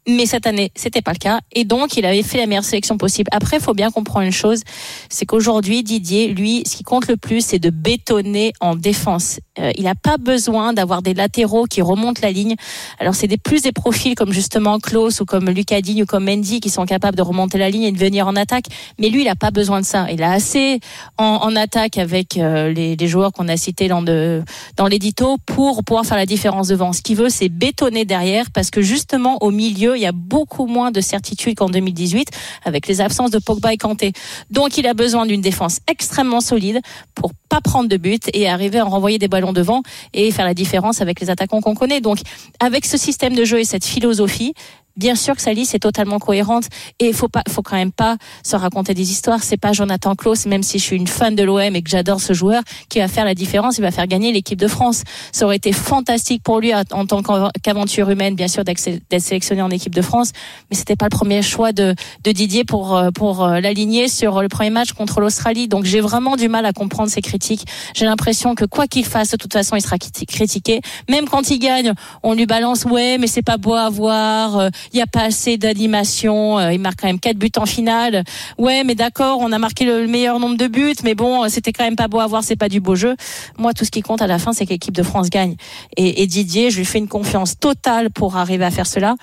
Mais 0.08 0.26
cette 0.26 0.48
année, 0.48 0.72
c'était 0.76 1.04
pas 1.04 1.12
le 1.12 1.20
cas. 1.20 1.42
Et 1.54 1.64
donc, 1.64 1.96
il 1.96 2.06
avait 2.08 2.24
fait 2.24 2.40
la 2.40 2.48
meilleure 2.48 2.64
sélection 2.64 2.98
possible. 2.98 3.30
Après, 3.32 3.58
il 3.58 3.64
faut 3.64 3.76
bien 3.76 3.92
comprendre 3.92 4.26
une 4.26 4.32
chose. 4.32 4.62
C'est 5.10 5.28
qu'aujourd'hui, 5.28 5.84
Didier, 5.84 6.30
lui, 6.30 6.64
ce 6.66 6.76
qui 6.76 6.84
compte 6.84 7.08
le 7.08 7.18
plus, 7.18 7.46
c'est 7.46 7.60
de 7.60 7.70
bétonner 7.70 8.52
en 8.62 8.76
défense. 8.76 9.40
Euh, 9.60 9.72
il 9.78 9.84
n'a 9.84 9.94
pas 9.94 10.18
besoin 10.18 10.74
d'avoir 10.74 11.04
des 11.04 11.14
latéraux 11.14 11.66
qui 11.66 11.84
remontent 11.84 12.20
la 12.24 12.32
ligne. 12.32 12.56
Alors, 13.00 13.14
c'est 13.14 13.28
des 13.28 13.38
plus 13.38 13.62
des 13.62 13.72
profils 13.72 14.16
comme 14.16 14.34
justement 14.34 14.80
Klaus 14.80 15.22
ou 15.22 15.26
comme 15.26 15.50
Lucas 15.52 15.82
Digne 15.82 16.02
ou 16.02 16.06
comme 16.08 16.26
Mendy 16.26 16.62
qui 16.62 16.72
sont 16.72 16.86
capables 16.86 17.16
de 17.16 17.22
remonter 17.22 17.60
la 17.60 17.70
ligne 17.70 17.84
et 17.84 17.92
de 17.92 18.00
venir 18.00 18.28
en 18.28 18.36
attaque. 18.36 18.66
Mais 19.00 19.10
lui, 19.10 19.22
il 19.22 19.26
n'a 19.26 19.36
pas 19.36 19.52
besoin 19.52 19.82
de 19.82 19.86
ça. 19.86 20.08
Il 20.12 20.24
a 20.24 20.32
assez 20.32 20.80
en, 21.20 21.26
en 21.44 21.56
attaque 21.56 22.00
avec 22.00 22.38
euh, 22.38 22.74
les, 22.74 22.96
les 22.96 23.08
joueurs 23.08 23.32
qu'on 23.32 23.48
a 23.48 23.58
cités 23.58 23.88
dans, 23.88 24.02
de, 24.02 24.44
dans 24.78 24.88
l'édito 24.88 25.38
pour 25.46 25.84
pouvoir 25.84 26.06
faire 26.08 26.18
la 26.18 26.26
différence 26.26 26.70
devant. 26.70 26.92
Ce 26.92 27.04
qu'il 27.04 27.18
veut, 27.18 27.30
c'est 27.30 27.50
bétonner 27.50 28.06
derrière 28.06 28.50
parce 28.52 28.72
que 28.72 28.82
justement, 28.82 29.38
au 29.42 29.52
milieu, 29.52 29.91
il 29.96 30.02
y 30.02 30.06
a 30.06 30.12
beaucoup 30.12 30.66
moins 30.66 30.92
de 30.92 31.02
certitude 31.02 31.56
qu'en 31.56 31.70
2018 31.70 32.30
avec 32.64 32.88
les 32.88 33.02
absences 33.02 33.32
de 33.32 33.40
Pogba 33.40 33.74
et 33.74 33.78
Kanté. 33.78 34.14
Donc, 34.50 34.78
il 34.78 34.88
a 34.88 34.94
besoin 34.94 35.26
d'une 35.26 35.42
défense 35.42 35.80
extrêmement 35.88 36.42
solide 36.42 36.82
pour 37.16 37.32
pas 37.50 37.62
prendre 37.62 37.90
de 37.90 37.98
but 37.98 38.30
et 38.34 38.48
arriver 38.48 38.80
à 38.80 38.84
renvoyer 38.84 39.20
des 39.20 39.28
ballons 39.28 39.54
devant 39.54 39.82
et 40.14 40.32
faire 40.32 40.46
la 40.46 40.54
différence 40.54 41.02
avec 41.02 41.20
les 41.20 41.30
attaquants 41.30 41.62
qu'on 41.62 41.76
connaît. 41.76 42.02
Donc, 42.02 42.20
avec 42.60 42.86
ce 42.86 42.98
système 42.98 43.36
de 43.36 43.44
jeu 43.44 43.60
et 43.60 43.66
cette 43.66 43.86
philosophie, 43.86 44.54
bien 45.02 45.16
sûr 45.16 45.36
que 45.36 45.42
sa 45.42 45.52
liste 45.52 45.74
est 45.74 45.80
totalement 45.80 46.20
cohérente 46.20 46.66
et 47.00 47.08
il 47.08 47.14
faut 47.16 47.28
pas, 47.28 47.42
faut 47.50 47.64
quand 47.64 47.76
même 47.76 47.92
pas 47.92 48.18
se 48.44 48.56
raconter 48.56 48.94
des 48.94 49.12
histoires. 49.12 49.44
C'est 49.44 49.58
pas 49.58 49.74
Jonathan 49.74 50.14
Klaus, 50.14 50.46
même 50.46 50.62
si 50.62 50.78
je 50.78 50.84
suis 50.84 50.96
une 50.96 51.08
fan 51.08 51.36
de 51.36 51.44
l'OM 51.44 51.76
et 51.76 51.82
que 51.82 51.90
j'adore 51.90 52.22
ce 52.22 52.34
joueur, 52.34 52.62
qui 52.88 53.00
va 53.00 53.08
faire 53.08 53.26
la 53.26 53.34
différence, 53.34 53.80
il 53.80 53.82
va 53.82 53.90
faire 53.90 54.06
gagner 54.06 54.32
l'équipe 54.32 54.60
de 54.60 54.68
France. 54.68 55.02
Ça 55.32 55.46
aurait 55.46 55.56
été 55.56 55.74
fantastique 55.74 56.44
pour 56.44 56.60
lui 56.60 56.72
en 56.76 57.06
tant 57.08 57.24
qu'aventure 57.64 58.12
humaine, 58.12 58.36
bien 58.36 58.48
sûr, 58.48 58.64
d'être 58.64 58.80
sélectionné 58.80 59.64
en 59.64 59.72
équipe 59.72 59.96
de 59.96 60.04
France, 60.04 60.34
mais 60.70 60.78
c'était 60.78 60.96
pas 60.96 61.06
le 61.06 61.18
premier 61.18 61.42
choix 61.42 61.72
de, 61.72 61.96
de 62.24 62.32
Didier 62.32 62.64
pour 62.64 62.96
euh, 62.96 63.10
pour 63.12 63.48
l'aligner 63.48 64.08
sur 64.08 64.42
le 64.42 64.50
premier 64.50 64.70
match 64.70 64.94
contre 64.94 65.20
l'Australie. 65.20 65.68
Donc 65.68 65.86
j'ai 65.86 66.00
vraiment 66.00 66.36
du 66.36 66.48
mal 66.48 66.66
à 66.68 66.74
comprendre 66.74 67.10
ces 67.10 67.22
critiques. 67.22 67.66
J'ai 67.96 68.06
l'impression 68.06 68.54
que 68.54 68.66
quoi 68.66 68.86
qu'il 68.86 69.06
fasse, 69.06 69.32
de 69.32 69.38
toute 69.38 69.54
façon, 69.54 69.76
il 69.76 69.82
sera 69.82 69.98
critiqué. 69.98 70.82
Même 71.10 71.28
quand 71.28 71.50
il 71.50 71.58
gagne, 71.58 71.94
on 72.22 72.34
lui 72.34 72.46
balance 72.46 72.86
ouais, 72.86 73.18
mais 73.18 73.28
c'est 73.28 73.42
pas 73.42 73.58
beau 73.58 73.74
à 73.74 73.90
voir. 73.90 74.70
Il 74.94 74.98
y 74.98 75.02
a 75.02 75.08
pas 75.08 75.24
assez 75.24 75.58
d'animation. 75.58 76.60
Il 76.70 76.80
marque 76.80 77.02
quand 77.02 77.08
même 77.08 77.20
quatre 77.20 77.38
buts 77.38 77.52
en 77.58 77.66
finale. 77.66 78.24
Ouais, 78.58 78.84
mais 78.84 78.96
d'accord, 78.96 79.40
on 79.40 79.52
a 79.52 79.58
marqué 79.58 79.86
le 79.86 80.08
meilleur 80.08 80.40
nombre 80.40 80.58
de 80.58 80.68
buts, 80.68 80.96
mais 81.04 81.16
bon, 81.16 81.48
c'était 81.50 81.72
quand 81.72 81.84
même 81.84 81.96
pas 81.96 82.08
beau 82.08 82.20
à 82.20 82.28
voir. 82.28 82.44
C'est 82.44 82.56
pas 82.56 82.70
du 82.70 82.80
beau 82.80 82.96
jeu. 82.96 83.16
Moi, 83.58 83.74
tout 83.74 83.86
ce 83.86 83.92
qui 83.92 84.02
compte 84.02 84.22
à 84.22 84.28
la 84.28 84.40
fin, 84.40 84.54
c'est 84.54 84.66
que 84.66 84.72
l'équipe 84.72 84.96
de 84.96 85.04
France 85.04 85.30
gagne. 85.30 85.56
Et, 85.98 86.22
et 86.24 86.28
Didier, 86.28 86.72
je 86.72 86.78
lui 86.78 86.86
fais 86.86 87.00
une 87.00 87.08
confiance 87.08 87.58
totale 87.58 88.10
pour 88.10 88.36
arriver 88.38 88.66
à 88.66 88.72
faire 88.72 88.88
cela. 88.88 89.16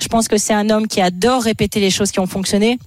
Je 0.00 0.08
pense 0.08 0.28
que 0.28 0.36
c'est 0.36 0.54
un 0.54 0.70
homme 0.70 0.88
qui 0.88 1.00
adore 1.00 1.42
répéter 1.42 1.80
les 1.80 1.90
choses 1.90 2.10
qui 2.10 2.20
ont 2.20 2.26
fonctionné. 2.26 2.78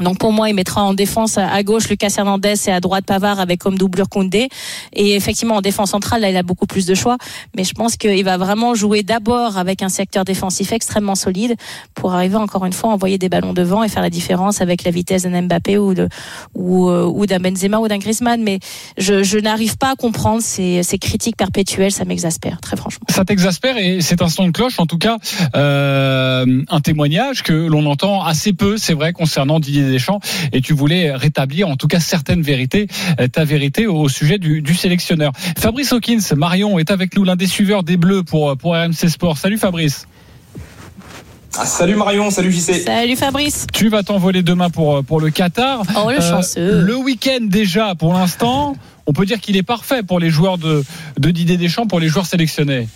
Donc 0.00 0.18
pour 0.18 0.32
moi, 0.32 0.48
il 0.48 0.54
mettra 0.54 0.82
en 0.82 0.94
défense 0.94 1.38
à 1.38 1.62
gauche 1.62 1.88
Lucas 1.88 2.14
Hernandez 2.18 2.54
et 2.66 2.72
à 2.72 2.80
droite 2.80 3.04
Pavard 3.04 3.40
avec 3.40 3.60
comme 3.60 3.78
doublure 3.78 4.08
Koundé. 4.08 4.48
Et 4.92 5.14
effectivement, 5.14 5.56
en 5.56 5.60
défense 5.60 5.90
centrale, 5.90 6.22
là, 6.22 6.30
il 6.30 6.36
a 6.36 6.42
beaucoup 6.42 6.66
plus 6.66 6.86
de 6.86 6.94
choix. 6.94 7.16
Mais 7.56 7.64
je 7.64 7.72
pense 7.72 7.96
qu'il 7.96 8.24
va 8.24 8.36
vraiment 8.36 8.74
jouer 8.74 9.02
d'abord 9.02 9.56
avec 9.56 9.82
un 9.82 9.88
secteur 9.88 10.24
défensif 10.24 10.72
extrêmement 10.72 11.14
solide 11.14 11.54
pour 11.94 12.14
arriver 12.14 12.36
encore 12.36 12.64
une 12.66 12.72
fois 12.72 12.90
à 12.90 12.94
envoyer 12.94 13.18
des 13.18 13.28
ballons 13.28 13.52
devant 13.52 13.84
et 13.84 13.88
faire 13.88 14.02
la 14.02 14.10
différence 14.10 14.60
avec 14.60 14.84
la 14.84 14.90
vitesse 14.90 15.22
d'un 15.22 15.42
Mbappé 15.42 15.78
ou, 15.78 15.94
ou 16.54 17.26
d'un 17.26 17.38
Benzema 17.38 17.78
ou 17.78 17.88
d'un 17.88 17.98
Griezmann. 17.98 18.42
Mais 18.42 18.58
je, 18.98 19.22
je 19.22 19.38
n'arrive 19.38 19.76
pas 19.76 19.92
à 19.92 19.96
comprendre 19.96 20.42
ces, 20.42 20.82
ces 20.82 20.98
critiques 20.98 21.36
perpétuelles. 21.36 21.92
Ça 21.92 22.04
m'exaspère, 22.04 22.60
très 22.60 22.76
franchement. 22.76 23.06
Ça 23.10 23.24
t'exaspère 23.24 23.76
et 23.76 24.00
c'est 24.00 24.22
un 24.22 24.28
son 24.28 24.46
de 24.46 24.52
cloche, 24.52 24.78
en 24.78 24.86
tout 24.86 24.98
cas, 24.98 25.18
euh, 25.54 26.62
un 26.68 26.80
témoignage 26.80 27.42
que 27.42 27.52
l'on 27.52 27.86
entend 27.86 28.24
assez 28.24 28.52
peu, 28.52 28.76
c'est 28.76 28.94
vrai, 28.94 29.12
concernant 29.12 29.60
Didier 29.60 29.83
Deschamps 29.90 30.20
et 30.52 30.60
tu 30.60 30.72
voulais 30.72 31.12
rétablir 31.14 31.68
en 31.68 31.76
tout 31.76 31.88
cas 31.88 32.00
certaines 32.00 32.42
vérités, 32.42 32.88
ta 33.32 33.44
vérité 33.44 33.86
au 33.86 34.08
sujet 34.08 34.38
du, 34.38 34.62
du 34.62 34.74
sélectionneur. 34.74 35.32
Fabrice 35.58 35.92
Hawkins, 35.92 36.34
Marion 36.36 36.78
est 36.78 36.90
avec 36.90 37.16
nous, 37.16 37.24
l'un 37.24 37.36
des 37.36 37.46
suiveurs 37.46 37.82
des 37.82 37.96
Bleus 37.96 38.22
pour, 38.22 38.56
pour 38.56 38.74
RMC 38.74 39.08
Sport. 39.08 39.38
Salut 39.38 39.58
Fabrice. 39.58 40.06
Ah, 41.56 41.66
salut 41.66 41.94
Marion, 41.94 42.30
salut 42.30 42.50
JC. 42.50 42.82
Salut 42.84 43.14
Fabrice. 43.14 43.66
Tu 43.72 43.88
vas 43.88 44.02
t'envoler 44.02 44.42
demain 44.42 44.70
pour, 44.70 45.04
pour 45.04 45.20
le 45.20 45.30
Qatar. 45.30 45.82
Oh 45.96 46.10
le 46.10 46.20
chanceux. 46.20 46.60
Euh, 46.60 46.82
le 46.82 46.96
week-end 46.96 47.38
déjà 47.42 47.94
pour 47.94 48.12
l'instant, 48.12 48.76
on 49.06 49.12
peut 49.12 49.24
dire 49.24 49.40
qu'il 49.40 49.56
est 49.56 49.62
parfait 49.62 50.02
pour 50.02 50.18
les 50.18 50.30
joueurs 50.30 50.58
de, 50.58 50.82
de 51.18 51.30
Didier 51.30 51.56
Deschamps, 51.56 51.86
pour 51.86 52.00
les 52.00 52.08
joueurs 52.08 52.26
sélectionnés. 52.26 52.88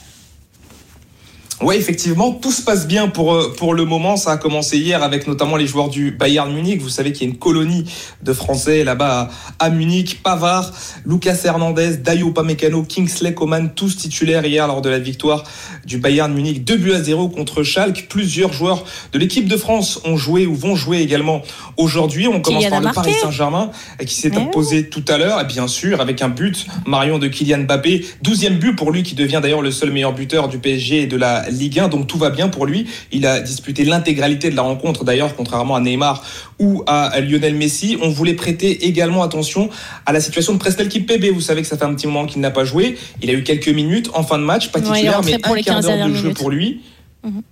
Oui, 1.61 1.75
effectivement, 1.75 2.31
tout 2.31 2.53
se 2.53 2.63
passe 2.63 2.87
bien 2.87 3.09
pour, 3.09 3.53
pour 3.57 3.75
le 3.75 3.85
moment. 3.85 4.17
Ça 4.17 4.31
a 4.31 4.37
commencé 4.37 4.79
hier 4.79 5.03
avec 5.03 5.27
notamment 5.27 5.57
les 5.57 5.67
joueurs 5.67 5.89
du 5.89 6.13
Bayern 6.13 6.53
Munich. 6.53 6.81
Vous 6.81 6.89
savez 6.89 7.13
qu'il 7.13 7.27
y 7.27 7.31
a 7.31 7.33
une 7.33 7.39
colonie 7.39 7.85
de 8.23 8.33
Français 8.33 8.85
là-bas 8.85 9.29
à 9.59 9.69
Munich. 9.69 10.23
Pavard, 10.23 10.73
Lucas 11.05 11.41
Hernandez, 11.45 11.97
Dayo 11.97 12.31
Pamecano, 12.31 12.85
Kingsley 12.85 13.35
Coman, 13.35 13.71
tous 13.75 13.97
titulaires 13.97 14.47
hier 14.47 14.69
lors 14.69 14.83
de 14.83 14.89
la 14.89 15.01
victoire 15.01 15.43
du 15.85 15.99
Bayern 15.99 16.33
Munich. 16.33 16.65
2 16.65 16.77
buts 16.77 16.93
à 16.93 17.03
0 17.03 17.29
contre 17.29 17.65
Schalke. 17.65 18.07
Plusieurs 18.09 18.53
joueurs 18.53 18.85
de 19.13 19.19
l'équipe 19.19 19.49
de 19.49 19.57
France 19.57 20.01
ont 20.05 20.17
joué 20.17 20.47
ou 20.47 20.55
vont 20.55 20.77
jouer 20.77 20.99
également 20.99 21.43
aujourd'hui. 21.77 22.29
On 22.29 22.41
commence 22.41 22.69
par 22.69 22.81
le 22.81 22.93
Paris 22.93 23.15
Saint-Germain 23.21 23.73
qui 24.07 24.15
s'est 24.15 24.37
imposé 24.37 24.77
oui. 24.79 24.91
tout 24.91 25.05
à 25.09 25.19
l'heure. 25.19 25.41
Et 25.41 25.45
bien 25.45 25.67
sûr, 25.67 26.01
avec 26.01 26.23
un 26.23 26.29
but, 26.29 26.67
Marion 26.87 27.19
de 27.19 27.27
Kylian 27.27 27.65
Mbappé. 27.65 28.07
12e 28.23 28.59
but 28.59 28.77
pour 28.77 28.93
lui 28.93 29.03
qui 29.03 29.17
devient 29.17 29.41
d'ailleurs 29.43 29.63
le 29.63 29.73
seul 29.73 29.91
meilleur 29.91 30.13
buteur 30.13 30.49
du 30.49 30.59
PSG 30.59 31.03
et 31.03 31.07
de 31.09 31.17
la 31.17 31.48
Ligue 31.51 31.81
1, 31.81 31.89
donc 31.89 32.07
tout 32.07 32.19
va 32.19 32.31
bien 32.31 32.49
pour 32.49 32.67
lui. 32.67 32.87
Il 33.13 33.27
a 33.27 33.41
disputé 33.41 33.85
l'intégralité 33.85 34.51
de 34.51 34.57
la 34.57 34.63
rencontre 34.63 35.05
d'ailleurs, 35.05 35.35
contrairement 35.37 35.77
à 35.77 35.81
Neymar 35.81 36.23
ou 36.59 36.83
à 36.87 37.21
Lionel 37.21 37.55
Messi. 37.55 37.99
On 38.01 38.11
voulait 38.11 38.35
prêter 38.35 38.87
également 38.87 39.23
attention 39.23 39.71
à 40.07 40.13
la 40.13 40.21
situation 40.21 40.53
de 40.53 40.59
Prestel 40.59 40.89
Kimpembe. 40.89 41.25
Vous 41.33 41.41
savez 41.41 41.63
que 41.63 41.69
ça 41.69 41.77
fait 41.77 41.85
un 41.85 41.95
petit 41.95 42.07
moment 42.07 42.27
qu'il 42.27 42.41
n'a 42.41 42.51
pas 42.51 42.65
joué. 42.65 42.97
Il 43.23 43.31
a 43.31 43.33
eu 43.33 43.43
quelques 43.43 43.69
minutes 43.69 44.11
en 44.15 44.23
fin 44.23 44.39
de 44.39 44.45
match, 44.45 44.69
pas 44.69 44.81
titulaire, 44.81 45.21
ouais, 45.21 45.27
mais 45.27 45.35
un 45.35 45.63
quart 45.63 45.81
d'heure 45.81 46.09
de 46.09 46.15
jeu 46.15 46.33
pour 46.33 46.51
lui. 46.51 46.81
-hmm. 47.25 47.43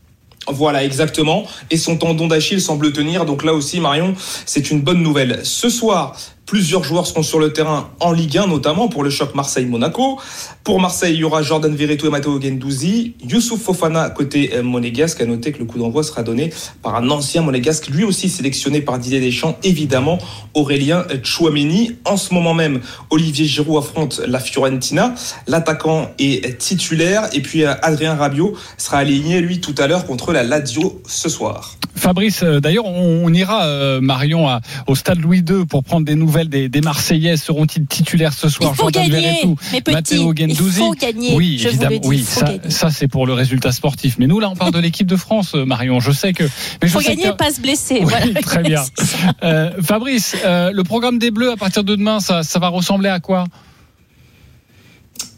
Voilà, 0.49 0.85
exactement. 0.85 1.45
Et 1.71 1.77
son 1.77 1.97
tendon 1.97 2.29
d'Achille 2.29 2.61
semble 2.61 2.93
tenir. 2.93 3.25
Donc 3.25 3.43
là 3.45 3.53
aussi, 3.53 3.81
Marion, 3.81 4.15
c'est 4.45 4.71
une 4.71 4.81
bonne 4.81 5.03
nouvelle. 5.03 5.41
Ce 5.43 5.69
soir, 5.69 6.17
Plusieurs 6.47 6.85
joueurs 6.85 7.09
seront 7.09 7.25
sur 7.25 7.41
le 7.41 7.53
terrain 7.53 7.91
en 7.99 8.13
Ligue 8.13 8.39
1, 8.39 8.47
notamment 8.47 8.87
pour 8.87 9.03
le 9.03 9.11
choc 9.11 9.35
Marseille-Monaco. 9.35 10.21
Pour 10.63 10.81
Marseille, 10.81 11.15
il 11.15 11.21
y 11.21 11.25
aura 11.25 11.43
Jordan 11.43 11.75
Verretou 11.75 12.07
et 12.07 12.11
Matteo 12.11 12.41
Gendouzi. 12.41 13.15
Youssouf 13.29 13.61
Fofana 13.61 14.11
côté 14.11 14.53
euh, 14.55 14.63
monégasque. 14.63 15.21
À 15.21 15.27
noter 15.27 15.51
que 15.51 15.59
le 15.59 15.65
coup 15.65 15.79
d'envoi 15.81 16.05
sera 16.05 16.23
donné 16.23 16.53
par 16.83 16.95
un 16.95 17.11
ancien 17.11 17.43
monégasque, 17.43 17.89
lui 17.89 18.05
aussi 18.05 18.29
sélectionné 18.29 18.81
par 18.81 19.01
Didier 19.01 19.19
Deschamps, 19.19 19.57
évidemment 19.65 20.19
Aurélien 20.55 21.05
Chouameni. 21.25 21.97
En 22.05 22.17
ce 22.17 22.33
moment 22.33 22.55
même, 22.55 22.81
Olivier 23.11 23.45
Giroud 23.45 23.79
affronte 23.79 24.21
la 24.25 24.39
Fiorentina. 24.39 25.15
L'attaquant 25.49 26.13
est 26.21 26.59
titulaire. 26.59 27.29
Et 27.33 27.41
puis 27.41 27.65
euh, 27.65 27.75
Adrien 27.83 28.15
Rabiot 28.15 28.57
sera 28.79 28.99
aligné, 28.99 29.41
lui, 29.41 29.61
tout 29.61 29.75
à 29.79 29.89
l'heure 29.89 30.07
contre 30.07 30.33
la 30.33 30.45
Lazio 30.45 31.03
ce 31.09 31.29
soir. 31.29 31.77
Fabrice, 31.97 32.43
euh, 32.43 32.61
d'ailleurs, 32.61 32.85
on, 32.85 33.33
ira, 33.33 33.65
euh, 33.65 34.01
Marion, 34.01 34.47
au 34.87 34.95
stade 34.95 35.19
Louis 35.19 35.39
II 35.39 35.65
pour 35.67 35.83
prendre 35.83 36.05
des 36.07 36.15
nouvelles 36.15 36.36
des, 36.45 36.69
des 36.69 36.81
Marseillais. 36.81 37.37
Seront-ils 37.37 37.87
titulaires 37.87 38.33
ce 38.35 38.49
soir 38.49 38.73
Il 38.73 38.77
faut 38.77 38.83
Jordan 38.85 39.09
gagner, 39.09 39.27
Verretou. 39.43 39.57
Matteo 39.91 40.33
Il 40.37 40.49
Gendouzi. 40.55 40.79
faut 40.79 40.93
gagner, 40.93 41.35
Oui, 41.35 41.57
je 41.59 41.65
vous 41.65 41.69
évidemment. 41.71 41.91
le 41.95 41.99
dis, 42.01 42.09
oui, 42.09 42.27
il 42.65 42.73
ça, 42.73 42.91
c'est 42.91 43.09
pour 43.09 43.27
le 43.27 43.33
résultat 43.33 43.73
sportif. 43.73 44.17
Mais 44.19 44.27
nous, 44.27 44.39
là, 44.41 44.51
on 44.51 44.55
parle 44.57 44.73
de 44.73 44.79
l'équipe 44.79 45.07
de 45.07 45.17
France, 45.17 45.55
euh, 45.55 45.65
Marion. 45.65 46.01
Je 46.01 46.13
sais 46.13 46.33
que. 46.33 46.45
Mais 46.45 46.51
Il 46.83 46.89
je 46.89 46.93
faut 46.93 47.01
sais 47.01 47.15
gagner, 47.17 47.31
que- 47.31 47.37
pas 47.37 47.51
se 47.51 47.61
blesser. 47.61 48.01
Oui, 48.03 48.07
voilà. 48.11 48.41
très 48.43 48.63
bien. 48.63 48.83
Euh, 49.43 49.71
Fabrice, 49.83 50.37
euh, 50.45 50.71
le 50.73 50.83
programme 50.85 51.19
des 51.19 51.31
Bleus 51.31 51.51
à 51.53 51.57
partir 51.57 51.85
de 51.85 51.95
demain, 51.95 52.21
ça, 52.21 52.43
ça 52.43 52.59
va 52.59 52.69
ressembler 52.69 53.09
à 53.09 53.21
quoi? 53.21 53.45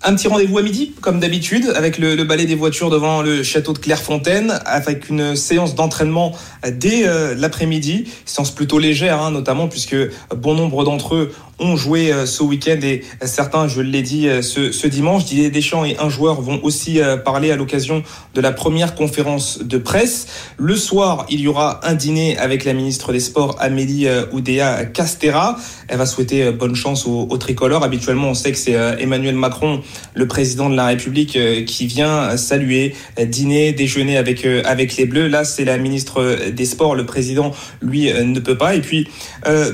Un 0.04 0.14
petit 0.14 0.28
rendez-vous 0.28 0.58
à 0.58 0.62
midi, 0.62 0.94
comme 1.00 1.18
d'habitude, 1.18 1.72
avec 1.74 1.98
le, 1.98 2.14
le 2.14 2.22
balai 2.22 2.46
des 2.46 2.54
voitures 2.54 2.88
devant 2.88 3.20
le 3.20 3.42
château 3.42 3.72
de 3.72 3.78
Clairefontaine, 3.78 4.60
avec 4.64 5.08
une 5.08 5.34
séance 5.34 5.74
d'entraînement 5.74 6.32
dès 6.70 7.08
euh, 7.08 7.34
l'après-midi, 7.36 8.04
séance 8.24 8.52
plutôt 8.52 8.78
légère, 8.78 9.20
hein, 9.20 9.32
notamment 9.32 9.66
puisque 9.66 9.96
bon 10.36 10.54
nombre 10.54 10.84
d'entre 10.84 11.16
eux 11.16 11.32
ont 11.58 11.76
joué 11.76 12.12
euh, 12.12 12.26
ce 12.26 12.42
week-end 12.42 12.78
et 12.82 13.02
certains, 13.22 13.68
je 13.68 13.80
l'ai 13.80 14.02
dit, 14.02 14.28
euh, 14.28 14.42
ce, 14.42 14.72
ce 14.72 14.86
dimanche. 14.86 15.24
Didier 15.24 15.50
Deschamps 15.50 15.84
et 15.84 15.96
un 15.98 16.08
joueur 16.08 16.40
vont 16.40 16.60
aussi 16.62 17.00
euh, 17.00 17.16
parler 17.16 17.50
à 17.50 17.56
l'occasion 17.56 18.02
de 18.34 18.40
la 18.40 18.52
première 18.52 18.94
conférence 18.94 19.60
de 19.62 19.78
presse. 19.78 20.26
Le 20.56 20.76
soir, 20.76 21.26
il 21.28 21.40
y 21.40 21.48
aura 21.48 21.80
un 21.86 21.94
dîner 21.94 22.38
avec 22.38 22.64
la 22.64 22.72
ministre 22.72 23.12
des 23.12 23.20
Sports, 23.20 23.56
Amélie 23.58 24.06
Oudéa 24.32 24.84
Castera. 24.84 25.56
Elle 25.88 25.98
va 25.98 26.06
souhaiter 26.06 26.50
bonne 26.52 26.76
chance 26.76 27.06
aux, 27.06 27.26
aux 27.28 27.38
tricolores. 27.38 27.82
Habituellement, 27.82 28.28
on 28.28 28.34
sait 28.34 28.52
que 28.52 28.58
c'est 28.58 28.72
Emmanuel 29.00 29.34
Macron, 29.34 29.80
le 30.14 30.28
président 30.28 30.70
de 30.70 30.76
la 30.76 30.86
République, 30.86 31.38
qui 31.66 31.86
vient 31.86 32.36
saluer, 32.36 32.94
dîner, 33.20 33.72
déjeuner 33.72 34.16
avec, 34.16 34.44
avec 34.44 34.96
les 34.96 35.06
Bleus. 35.06 35.28
Là, 35.28 35.44
c'est 35.44 35.64
la 35.64 35.78
ministre 35.78 36.50
des 36.50 36.64
Sports. 36.64 36.94
Le 36.94 37.06
président, 37.06 37.52
lui, 37.80 38.12
ne 38.12 38.40
peut 38.40 38.58
pas. 38.58 38.74
Et 38.74 38.80
puis, 38.80 39.08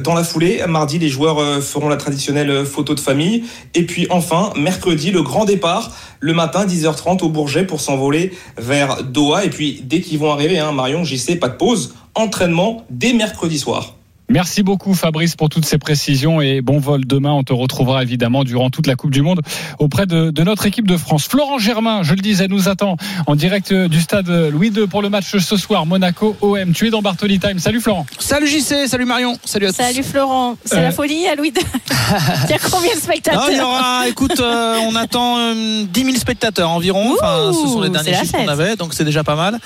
dans 0.02 0.14
la 0.14 0.24
foulée, 0.24 0.62
mardi, 0.66 0.98
les 0.98 1.08
joueurs 1.08 1.62
feront 1.74 1.88
la 1.88 1.96
traditionnelle 1.96 2.64
photo 2.64 2.94
de 2.94 3.00
famille. 3.00 3.44
Et 3.74 3.84
puis, 3.84 4.06
enfin, 4.10 4.52
mercredi, 4.56 5.10
le 5.10 5.22
grand 5.22 5.44
départ, 5.44 5.90
le 6.20 6.32
matin, 6.32 6.64
10h30 6.66 7.24
au 7.24 7.28
Bourget 7.28 7.66
pour 7.66 7.80
s'envoler 7.80 8.32
vers 8.56 9.02
Doha. 9.02 9.44
Et 9.44 9.50
puis, 9.50 9.80
dès 9.82 10.00
qu'ils 10.00 10.20
vont 10.20 10.30
arriver, 10.30 10.58
hein, 10.58 10.70
Marion, 10.70 11.02
j'y 11.02 11.18
sais, 11.18 11.34
pas 11.34 11.48
de 11.48 11.56
pause. 11.56 11.94
Entraînement 12.14 12.86
dès 12.90 13.12
mercredi 13.12 13.58
soir. 13.58 13.93
Merci 14.30 14.62
beaucoup 14.62 14.94
Fabrice 14.94 15.36
pour 15.36 15.50
toutes 15.50 15.66
ces 15.66 15.76
précisions 15.76 16.40
et 16.40 16.62
bon 16.62 16.78
vol 16.78 17.06
demain. 17.06 17.32
On 17.32 17.42
te 17.42 17.52
retrouvera 17.52 18.02
évidemment 18.02 18.42
durant 18.42 18.70
toute 18.70 18.86
la 18.86 18.96
Coupe 18.96 19.10
du 19.10 19.20
Monde 19.20 19.42
auprès 19.78 20.06
de, 20.06 20.30
de 20.30 20.42
notre 20.42 20.64
équipe 20.64 20.86
de 20.88 20.96
France. 20.96 21.26
Florent 21.28 21.58
Germain, 21.58 22.02
je 22.02 22.14
le 22.14 22.20
disais, 22.22 22.48
nous 22.48 22.68
attend 22.70 22.96
en 23.26 23.36
direct 23.36 23.72
euh, 23.72 23.86
du 23.86 24.00
stade 24.00 24.28
Louis 24.28 24.68
II 24.68 24.86
pour 24.86 25.02
le 25.02 25.10
match 25.10 25.36
ce 25.36 25.56
soir 25.58 25.84
Monaco-OM. 25.84 26.72
Tu 26.72 26.86
es 26.86 26.90
dans 26.90 27.02
Bartoli 27.02 27.38
Time. 27.38 27.58
Salut 27.58 27.80
Florent. 27.82 28.06
Salut 28.18 28.46
JC, 28.48 28.86
salut 28.88 29.04
Marion, 29.04 29.36
salut 29.44 29.66
à 29.66 29.70
tous. 29.70 29.76
Salut 29.76 30.02
Florent, 30.02 30.56
c'est 30.64 30.78
Euh. 30.78 30.82
la 30.82 30.90
folie 30.90 31.26
à 31.26 31.34
Louis 31.34 31.48
II. 31.54 31.62
Il 32.44 32.50
y 32.50 32.54
a 32.54 32.58
combien 32.70 32.94
de 32.94 33.00
spectateurs 33.00 33.42
Non, 33.42 33.48
il 33.50 33.56
y 33.58 33.60
aura, 33.60 34.08
écoute, 34.08 34.38
euh, 34.40 34.78
on 34.88 34.94
attend 34.96 35.36
euh, 35.38 35.84
10 35.88 36.04
000 36.04 36.16
spectateurs 36.16 36.70
environ. 36.70 37.14
Enfin, 37.18 37.50
ce 37.52 37.68
sont 37.68 37.80
les 37.80 37.88
derniers 37.90 38.14
chiffres 38.14 38.36
qu'on 38.36 38.48
avait, 38.48 38.76
donc 38.76 38.94
c'est 38.94 39.04
déjà 39.04 39.22
pas 39.24 39.36
mal. 39.36 39.58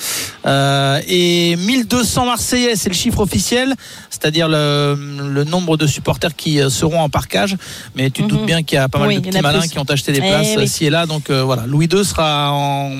Euh, 0.46 1.00
et 1.08 1.56
1200 1.56 2.26
Marseillais, 2.26 2.76
c'est 2.76 2.88
le 2.88 2.94
chiffre 2.94 3.20
officiel, 3.20 3.74
c'est-à-dire 4.10 4.47
le, 4.48 4.96
le 5.32 5.44
nombre 5.44 5.76
de 5.76 5.86
supporters 5.86 6.34
qui 6.34 6.60
euh, 6.60 6.70
seront 6.70 7.00
en 7.00 7.08
parquage. 7.08 7.56
Mais 7.94 8.10
tu 8.10 8.22
te 8.24 8.28
doutes 8.28 8.46
bien 8.46 8.62
qu'il 8.62 8.76
y 8.76 8.78
a 8.78 8.88
pas 8.88 8.98
mal 8.98 9.08
Mhm. 9.08 9.14
Oui, 9.14 9.20
de 9.22 9.28
petits 9.28 9.40
malins 9.40 9.60
plus. 9.60 9.68
qui 9.70 9.78
ont 9.78 9.84
acheté 9.84 10.12
des 10.12 10.18
Eh 10.24 10.28
places 10.28 10.48
oui. 10.56 10.68
ci 10.68 10.86
et 10.86 10.90
là. 10.90 11.06
Donc 11.06 11.30
euh, 11.30 11.42
voilà, 11.42 11.64
Louis 11.66 11.88
II 11.92 12.04
sera 12.04 12.50
en, 12.52 12.90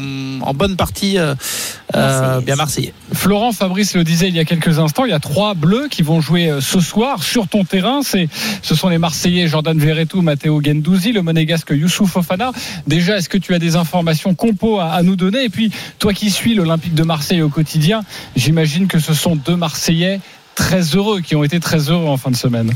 en 0.41 0.55
bonne 0.55 0.77
partie 0.77 1.19
euh, 1.19 2.41
bien 2.41 2.57
marseillais. 2.57 2.93
Florent, 3.13 3.53
Fabrice 3.53 3.95
le 3.95 4.05
disait 4.05 4.29
il 4.29 4.37
y 4.37 4.41
a 4.41 4.45
quelques 4.45 4.79
instants, 4.79 5.05
il 5.05 5.11
y 5.11 5.15
a 5.15 5.19
trois 5.21 5.55
bleus 5.55 5.89
qui 5.91 6.03
vont 6.03 6.21
jouer 6.21 6.53
ce 6.61 6.81
soir 6.81 7.23
sur 7.23 7.49
ton 7.49 7.65
terrain. 7.65 8.01
C'est, 8.03 8.29
ce 8.63 8.75
sont 8.75 8.89
les 8.89 8.99
Marseillais 8.99 9.49
Jordan 9.49 9.79
Verretou, 9.79 10.23
Matteo 10.23 10.61
Gendouzi, 10.63 11.13
le 11.13 11.23
monégasque 11.23 11.71
Youssouf 11.71 12.11
Fofana. 12.11 12.53
Déjà, 12.87 13.17
est-ce 13.19 13.29
que 13.29 13.39
tu 13.39 13.55
as 13.55 13.59
des 13.59 13.77
informations 13.77 14.35
compo 14.35 14.79
à, 14.79 14.91
à 14.93 15.03
nous 15.03 15.17
donner? 15.17 15.45
Et 15.45 15.49
puis, 15.49 15.71
toi 15.99 16.13
qui 16.13 16.31
suis 16.31 16.55
l'Olympique 16.55 16.95
de 16.95 17.03
Marseille 17.03 17.43
au 17.43 17.49
quotidien, 17.49 18.03
j'imagine 18.37 18.87
que 18.87 18.99
ce 18.99 19.15
sont 19.15 19.37
deux 19.37 19.57
Marseillais 19.57 20.21
très 20.59 20.83
heureux, 20.97 21.21
qui 21.21 21.37
ont 21.37 21.45
été 21.45 21.61
très 21.61 21.89
heureux 21.89 22.09
en 22.09 22.17
fin 22.17 22.33
de 22.33 22.37
semaine. 22.37 22.73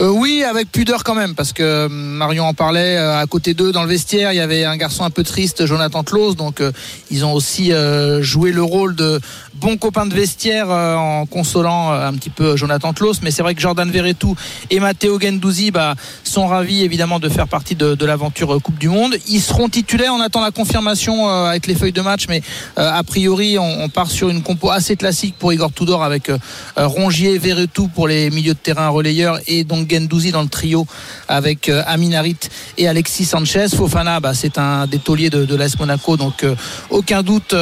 Euh, 0.00 0.08
oui, 0.08 0.42
avec 0.42 0.72
pudeur 0.72 1.04
quand 1.04 1.14
même, 1.14 1.34
parce 1.34 1.52
que 1.52 1.62
euh, 1.62 1.88
Marion 1.90 2.46
en 2.46 2.54
parlait. 2.54 2.96
euh, 2.96 3.20
à 3.20 3.26
côté 3.26 3.52
d'eux, 3.52 3.72
dans 3.72 3.82
le 3.82 3.90
vestiaire, 3.90 4.32
il 4.32 4.36
y 4.36 4.40
avait 4.40 4.64
un 4.64 4.78
garçon 4.78 5.04
un 5.04 5.10
peu 5.10 5.22
triste, 5.22 5.66
Jonathan 5.66 6.02
Claus. 6.02 6.34
Donc, 6.34 6.62
ils 7.10 7.24
ont 7.26 7.34
aussi 7.34 7.72
joué 8.20 8.52
le 8.52 8.62
rôle 8.62 8.94
de 8.94 9.20
bons 9.56 9.76
copains 9.76 10.06
de 10.06 10.14
vestiaire 10.14 10.70
euh, 10.70 10.94
en 10.94 11.26
consolant 11.26 11.92
euh, 11.92 12.08
un 12.08 12.12
petit 12.14 12.30
peu 12.30 12.56
Jonathan 12.56 12.92
Claus. 12.92 13.20
Mais 13.22 13.30
c'est 13.30 13.42
vrai 13.42 13.54
que 13.54 13.60
Jordan 13.60 13.90
Verretou 13.90 14.36
et 14.70 14.80
Matteo 14.80 15.18
Gendouzi 15.20 15.70
bah, 15.70 15.94
sont 16.24 16.46
ravis 16.46 16.82
évidemment 16.82 17.18
de 17.18 17.28
faire 17.28 17.48
partie 17.48 17.74
de, 17.74 18.04
l'aventure 18.04 18.54
euh, 18.54 18.60
Coupe 18.60 18.78
du 18.78 18.88
Monde. 18.88 19.16
Ils 19.28 19.40
seront 19.40 19.68
titulaires. 19.68 20.12
On 20.14 20.20
attend 20.20 20.42
la 20.42 20.50
confirmation 20.50 21.28
avec 21.28 21.66
les 21.66 21.74
feuilles 21.74 21.92
de 21.92 22.00
match, 22.00 22.26
mais 22.28 22.42
a 22.76 23.02
priori, 23.02 23.58
on, 23.58 23.88
part 23.88 24.10
sur 24.10 24.28
une 24.28 24.42
compo 24.42 24.70
assez 24.70 24.96
classique 24.96 25.34
pour 25.38 25.52
Igor 25.52 25.72
Tudor 25.72 26.02
avec 26.02 26.30
Rongier, 26.76 27.38
Verretou 27.38 27.88
pour 27.88 28.06
les 28.06 28.30
milieux 28.30 28.54
de 28.54 28.58
terrain 28.58 28.88
relayeurs 28.88 29.38
et 29.46 29.64
donc 29.64 29.90
Gendouzi 29.90 30.30
dans 30.30 30.42
le 30.42 30.48
trio 30.48 30.86
avec 31.28 31.68
Amin 31.68 32.12
Harit 32.12 32.36
et 32.78 32.86
Alexis 32.88 33.24
Sanchez. 33.24 33.68
Fofana, 33.74 34.20
bah, 34.20 34.34
c'est 34.34 34.58
un 34.58 34.86
des 34.86 34.98
tauliers 34.98 35.30
de, 35.30 35.44
de 35.44 35.56
l'AS 35.56 35.78
Monaco, 35.78 36.16
donc 36.16 36.44
aucun 36.90 37.22
doute 37.22 37.54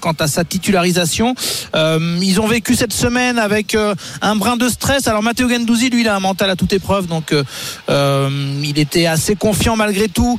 quant 0.00 0.16
à 0.18 0.26
sa 0.26 0.44
titularisation. 0.44 1.33
Euh, 1.74 2.18
ils 2.22 2.40
ont 2.40 2.46
vécu 2.46 2.74
cette 2.74 2.92
semaine 2.92 3.38
avec 3.38 3.74
euh, 3.74 3.94
un 4.22 4.36
brin 4.36 4.56
de 4.56 4.68
stress. 4.68 5.08
Alors 5.08 5.22
Matteo 5.22 5.48
Gendouzi, 5.48 5.90
lui, 5.90 6.02
il 6.02 6.08
a 6.08 6.16
un 6.16 6.20
mental 6.20 6.50
à 6.50 6.56
toute 6.56 6.72
épreuve, 6.72 7.06
donc 7.06 7.32
euh, 7.32 8.58
il 8.62 8.78
était 8.78 9.06
assez 9.06 9.34
confiant 9.36 9.76
malgré 9.76 10.08
tout 10.08 10.38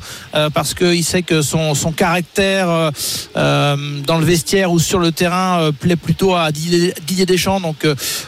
parce 0.53 0.73
qu'il 0.73 1.03
sait 1.03 1.21
que 1.21 1.41
son, 1.41 1.73
caractère 1.95 2.91
dans 3.35 4.17
le 4.19 4.25
vestiaire 4.25 4.71
ou 4.71 4.79
sur 4.79 4.99
le 4.99 5.11
terrain 5.11 5.71
plaît 5.79 5.95
plutôt 5.95 6.35
à 6.35 6.51
Didier, 6.51 7.25
Deschamps. 7.25 7.61
Donc 7.61 7.85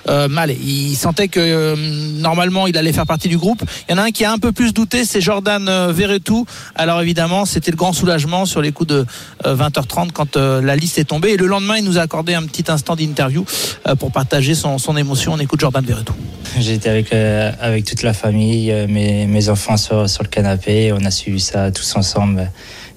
il 0.08 0.96
sentait 0.96 1.28
que 1.28 1.76
normalement 2.20 2.68
il 2.68 2.78
allait 2.78 2.94
faire 2.94 3.06
partie 3.06 3.28
du 3.28 3.38
groupe. 3.38 3.64
Il 3.88 3.92
y 3.92 3.96
en 3.96 4.02
a 4.02 4.06
un 4.06 4.12
qui 4.12 4.26
a 4.26 4.32
un 4.32 4.38
peu 4.38 4.52
plus 4.52 4.74
douté, 4.74 5.06
c'est 5.06 5.22
Jordan 5.22 5.92
Verretou. 5.92 6.46
Alors 6.76 7.02
évidemment, 7.02 7.46
c'était 7.46 7.72
le 7.72 7.78
grand 7.78 7.94
soulagement 7.94 8.46
sur 8.46 8.62
les 8.62 8.72
coups 8.72 8.88
de 8.88 9.06
euh, 9.46 9.56
20h30 9.56 10.12
quand 10.12 10.38
la 10.38 10.76
liste 10.76 10.98
est 10.98 11.06
tombée. 11.06 11.32
Et 11.32 11.38
le 11.38 11.48
lendemain, 11.48 11.78
il 11.78 11.84
nous 11.84 11.98
a 11.98 12.02
accordé 12.02 12.34
un 12.34 12.44
petit 12.44 12.57
instant 12.70 12.96
d'interview 12.96 13.46
euh, 13.88 13.96
pour 13.96 14.12
partager 14.12 14.56
son, 14.56 14.78
émotion. 14.98 15.34
On 15.34 15.40
écoute 15.40 15.60
Jordan 15.60 15.84
Verretou. 15.84 16.14
J'étais 16.60 16.90
avec, 16.90 17.14
euh, 17.14 17.52
avec 17.60 17.86
toute 17.86 18.04
la 18.04 18.14
famille, 18.14 18.72
euh, 18.72 18.88
mes, 18.88 19.26
mes 19.28 19.50
enfants 19.50 19.78
sur, 19.78 20.10
sur 20.10 20.24
le 20.24 20.30
canapé. 20.30 20.94
On 20.94 21.04
a 21.06 21.12
suivi 21.12 21.40
ça 21.40 21.72
tous 21.72 21.96
ensemble. 21.96 22.52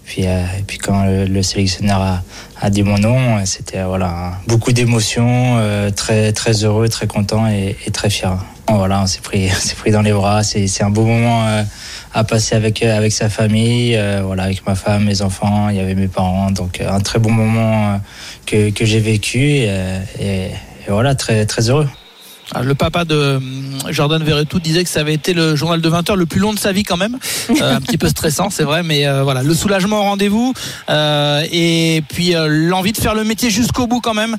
Puis, 0.05 0.23
et 0.23 0.65
puis 0.67 0.79
quand 0.79 1.05
le, 1.05 1.25
le 1.27 1.43
sélectionneur 1.43 2.01
a, 2.01 2.23
a 2.61 2.71
dit 2.71 2.83
mon 2.83 2.99
nom, 2.99 3.45
c'était 3.45 3.85
voilà, 3.85 4.33
beaucoup 4.49 4.73
d'émotions, 4.73 5.63
très, 5.95 6.33
très 6.33 6.65
heureux, 6.65 6.89
très 6.89 7.07
content 7.07 7.47
et 7.47 7.77
très 7.93 8.11
fier. 8.11 8.37
Voilà, 8.77 9.03
on 9.03 9.07
s'est 9.07 9.21
pris, 9.21 9.49
pris 9.79 9.91
dans 9.91 10.03
les 10.03 10.13
bras. 10.13 10.43
C'est 10.43 10.83
un 10.83 10.91
beau 10.91 11.05
moment 11.05 11.47
euh, 11.49 11.63
à 12.15 12.25
passer 12.25 12.55
avec, 12.57 12.83
euh, 12.83 12.97
avec 12.97 13.13
sa 13.13 13.29
famille, 13.29 13.97
euh, 13.97 14.23
voilà, 14.25 14.45
avec 14.45 14.67
ma 14.67 14.75
femme, 14.75 15.05
mes 15.05 15.23
enfants. 15.23 15.69
Il 15.69 15.77
y 15.77 15.81
avait 15.81 15.95
mes 15.95 16.09
parents. 16.09 16.51
Donc 16.51 16.81
un 16.81 17.01
très 17.01 17.19
bon 17.19 17.31
moment 17.31 18.01
que, 18.47 18.71
que 18.71 18.85
j'ai 18.85 19.01
vécu. 19.01 19.39
Et, 19.41 19.69
et- 20.21 20.51
et 20.87 20.91
voilà, 20.91 21.15
très, 21.15 21.45
très 21.45 21.69
heureux. 21.69 21.87
Ah, 22.53 22.63
Le 22.63 22.75
papa 22.75 23.05
de 23.05 23.15
euh, 23.15 23.39
Jordan 23.91 24.23
Verretou 24.25 24.59
disait 24.59 24.83
que 24.83 24.91
ça 24.91 25.01
avait 25.01 25.15
été 25.15 25.35
le 25.35 25.55
journal 25.55 25.81
de 25.81 25.89
20 25.89 26.11
heures 26.11 26.17
le 26.17 26.27
plus 26.27 26.41
long 26.41 26.53
de 26.53 26.59
sa 26.59 26.73
vie 26.73 26.83
quand 26.83 26.97
même. 26.97 27.17
Euh, 27.51 27.77
un 27.77 27.81
petit 27.81 27.99
peu 27.99 28.09
stressant, 28.09 28.51
c'est 28.51 28.65
vrai, 28.65 28.83
mais 28.83 29.07
euh, 29.07 29.23
voilà, 29.23 29.43
le 29.43 29.55
soulagement 29.55 30.01
au 30.01 30.03
rendez-vous 30.03 30.53
et 30.89 32.03
puis 32.09 32.35
l'envie 32.47 32.93
de 32.93 32.97
faire 32.97 33.15
le 33.15 33.25
métier 33.25 33.51
jusqu'au 33.51 33.87
bout 33.87 34.01
quand 34.01 34.15
même, 34.15 34.37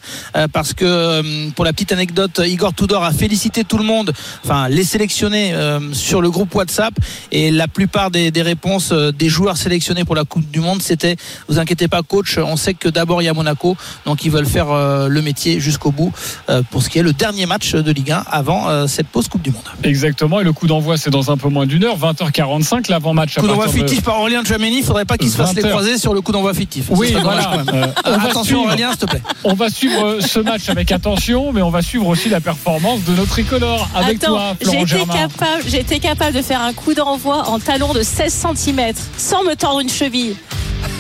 parce 0.52 0.74
que 0.74 1.50
pour 1.52 1.66
la 1.66 1.74
petite 1.74 1.92
anecdote, 1.92 2.42
Igor 2.46 2.74
Tudor 2.74 3.04
a 3.04 3.12
félicité 3.12 3.64
tout 3.64 3.78
le 3.78 3.84
monde, 3.84 4.14
enfin 4.44 4.68
les 4.68 4.84
sélectionnés 4.84 5.54
sur 5.94 6.22
le 6.22 6.30
groupe 6.30 6.54
WhatsApp. 6.56 6.94
Et 7.32 7.52
la 7.52 7.68
plupart 7.68 8.12
des, 8.12 8.32
réponses 8.42 8.92
des 8.92 9.30
joueurs 9.30 9.58
sélectionnés 9.58 10.04
pour 10.04 10.16
la 10.16 10.24
Coupe 10.24 10.50
du 10.50 10.60
Monde, 10.60 10.82
c'était 10.82 11.16
vous 11.48 11.60
inquiétez 11.60 11.88
pas 11.88 12.02
coach, 12.02 12.38
on 12.38 12.58
sait 12.58 12.74
que 12.74 12.90
d'abord 12.90 13.22
il 13.22 13.26
y 13.26 13.30
a 13.30 13.34
Monaco, 13.34 13.78
donc 14.06 14.26
ils 14.26 14.32
veulent 14.32 14.46
faire 14.46 14.68
le 15.08 15.22
métier 15.22 15.60
jusqu'au 15.60 15.92
bout 15.92 16.12
pour 16.70 16.84
ce 16.84 16.90
qui 16.90 17.00
est 17.00 17.04
le 17.04 17.14
dernier 17.14 17.46
match 17.46 17.74
de 17.74 17.92
Ligue 17.92 18.01
Ligue 18.02 18.12
1 18.14 18.24
avant 18.32 18.68
euh, 18.68 18.88
cette 18.88 19.08
pause 19.08 19.28
Coupe 19.28 19.44
du 19.44 19.52
Monde. 19.52 19.62
Exactement. 19.84 20.40
Et 20.40 20.44
le 20.44 20.54
coup 20.54 20.66
d'envoi, 20.66 20.98
c'est 20.98 21.12
dans 21.12 21.30
un 21.30 21.38
peu 21.38 21.50
moins 21.50 21.68
d'une 21.68 21.84
heure, 21.84 21.98
20h45. 22.00 22.90
L'avant-match 22.90 23.36
Coup 23.38 23.46
d'envoi 23.48 23.68
de- 23.68 23.72
fictif 23.72 24.02
par 24.02 24.20
Aurélien 24.20 24.44
Tchouameni, 24.44 24.80
il 24.80 24.84
faudrait 24.84 25.06
pas 25.06 25.18
qu'il 25.18 25.30
se 25.30 25.38
fasse 25.38 25.54
les 25.54 25.62
20 25.62 25.68
heures. 25.68 25.76
croisés 25.78 25.98
sur 26.00 26.16
le 26.16 26.22
coup 26.22 26.32
d'envoi 26.32 26.54
fictif. 26.56 26.86
Oui, 26.90 27.14
voilà. 27.22 27.44
quand 27.44 27.72
même. 27.72 27.84
Euh, 27.84 27.88
on 28.06 28.10
va 28.18 28.24
Attention 28.24 28.44
suivre. 28.44 28.64
Aurélien, 28.66 28.90
s'il 28.90 28.98
te 29.00 29.06
plaît. 29.06 29.22
On 29.44 29.54
va 29.54 29.70
suivre 29.70 30.04
euh, 30.06 30.20
ce 30.22 30.40
match 30.40 30.68
avec 30.70 30.92
attention, 30.92 31.54
mais 31.54 31.62
on 31.62 31.70
va 31.70 31.84
suivre 31.84 32.08
aussi 32.08 32.28
la 32.30 32.42
pervance 32.42 33.04
de 33.04 33.14
nos 33.14 33.26
tricolores. 33.26 33.88
Avec 33.94 34.24
Attends, 34.24 34.34
toi, 34.34 34.54
Florent 34.60 34.86
Germain. 34.88 35.14
capable, 35.14 35.64
j'ai 35.68 35.80
été 35.82 36.00
capable 36.00 36.36
de 36.36 36.42
faire 36.42 36.62
un 36.62 36.74
coup 36.74 36.96
d'envoi 36.96 37.48
en 37.50 37.60
talon 37.60 37.94
de 37.94 38.02
16 38.02 38.46
cm 38.56 38.94
sans 39.18 39.44
me 39.44 39.54
tordre 39.56 39.80
une 39.82 39.90
cheville. 39.90 40.36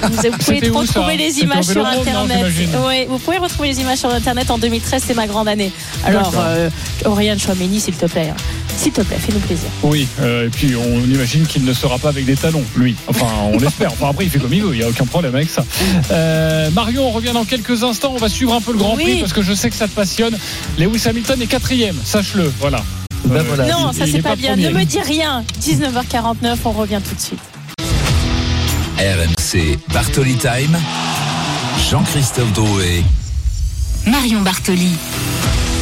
Vous, 0.01 0.09
pouvez 0.39 0.59
ça 0.61 0.71
retrouver 0.79 1.17
les 1.17 1.39
images 1.39 1.65
sur 1.65 1.83
non, 1.83 1.89
internet. 1.89 2.45
Oui, 2.87 3.05
vous 3.07 3.19
pouvez 3.19 3.37
retrouver 3.37 3.69
les 3.69 3.81
images 3.81 3.99
sur 3.99 4.09
internet 4.09 4.49
en 4.51 4.57
2013, 4.57 5.03
c'est 5.05 5.13
ma 5.13 5.27
grande 5.27 5.47
année. 5.47 5.71
Alors, 6.05 6.33
euh, 6.37 6.69
Aurélien 7.05 7.37
Chouameni, 7.37 7.79
s'il 7.79 7.95
te 7.95 8.05
plaît, 8.05 8.29
hein. 8.31 8.35
s'il 8.77 8.91
te 8.91 9.01
plaît, 9.01 9.17
fais-nous 9.19 9.39
plaisir. 9.39 9.69
Oui, 9.83 10.07
euh, 10.21 10.47
et 10.47 10.49
puis 10.49 10.75
on 10.75 10.99
imagine 11.01 11.45
qu'il 11.45 11.63
ne 11.65 11.73
sera 11.73 11.97
pas 11.99 12.09
avec 12.09 12.25
des 12.25 12.35
talons, 12.35 12.63
lui. 12.75 12.95
Enfin, 13.07 13.27
on 13.51 13.57
l'espère. 13.59 13.91
Enfin, 13.93 14.09
après, 14.09 14.25
il 14.25 14.29
fait 14.31 14.39
comme 14.39 14.53
il 14.53 14.61
veut, 14.63 14.73
il 14.73 14.79
n'y 14.79 14.83
a 14.83 14.89
aucun 14.89 15.05
problème 15.05 15.35
avec 15.35 15.49
ça. 15.49 15.63
Euh, 16.11 16.69
Marion, 16.71 17.07
on 17.07 17.11
revient 17.11 17.31
dans 17.33 17.45
quelques 17.45 17.83
instants. 17.83 18.11
On 18.15 18.19
va 18.19 18.29
suivre 18.29 18.53
un 18.53 18.61
peu 18.61 18.71
le 18.71 18.77
Grand 18.77 18.95
Oui. 18.95 19.03
Prix 19.03 19.19
parce 19.19 19.33
que 19.33 19.41
je 19.41 19.53
sais 19.53 19.69
que 19.69 19.75
ça 19.75 19.87
te 19.87 19.93
passionne. 19.93 20.37
Lewis 20.77 21.03
Hamilton 21.07 21.41
est 21.41 21.47
quatrième, 21.47 21.95
sache-le. 22.03 22.51
Voilà. 22.59 22.83
Ben 23.25 23.43
non, 23.69 23.91
il- 23.91 23.97
ça 23.97 24.05
c'est 24.05 24.17
est 24.17 24.21
pas, 24.21 24.35
bien. 24.35 24.53
premier. 24.53 24.69
Ne 24.69 24.73
me 24.79 24.83
dis 24.83 24.99
rien. 24.99 25.43
19h49, 25.61 26.57
on 26.65 26.71
revient 26.71 26.99
tout 27.07 27.15
de 27.15 27.21
suite. 27.21 27.39
RMC 28.97 29.40
Bartoli 29.91 30.37
Time. 30.37 30.77
Jean-Christophe 31.89 32.53
Drouet. 32.53 33.03
Marion 34.07 34.41
Bartoli. 34.41 34.95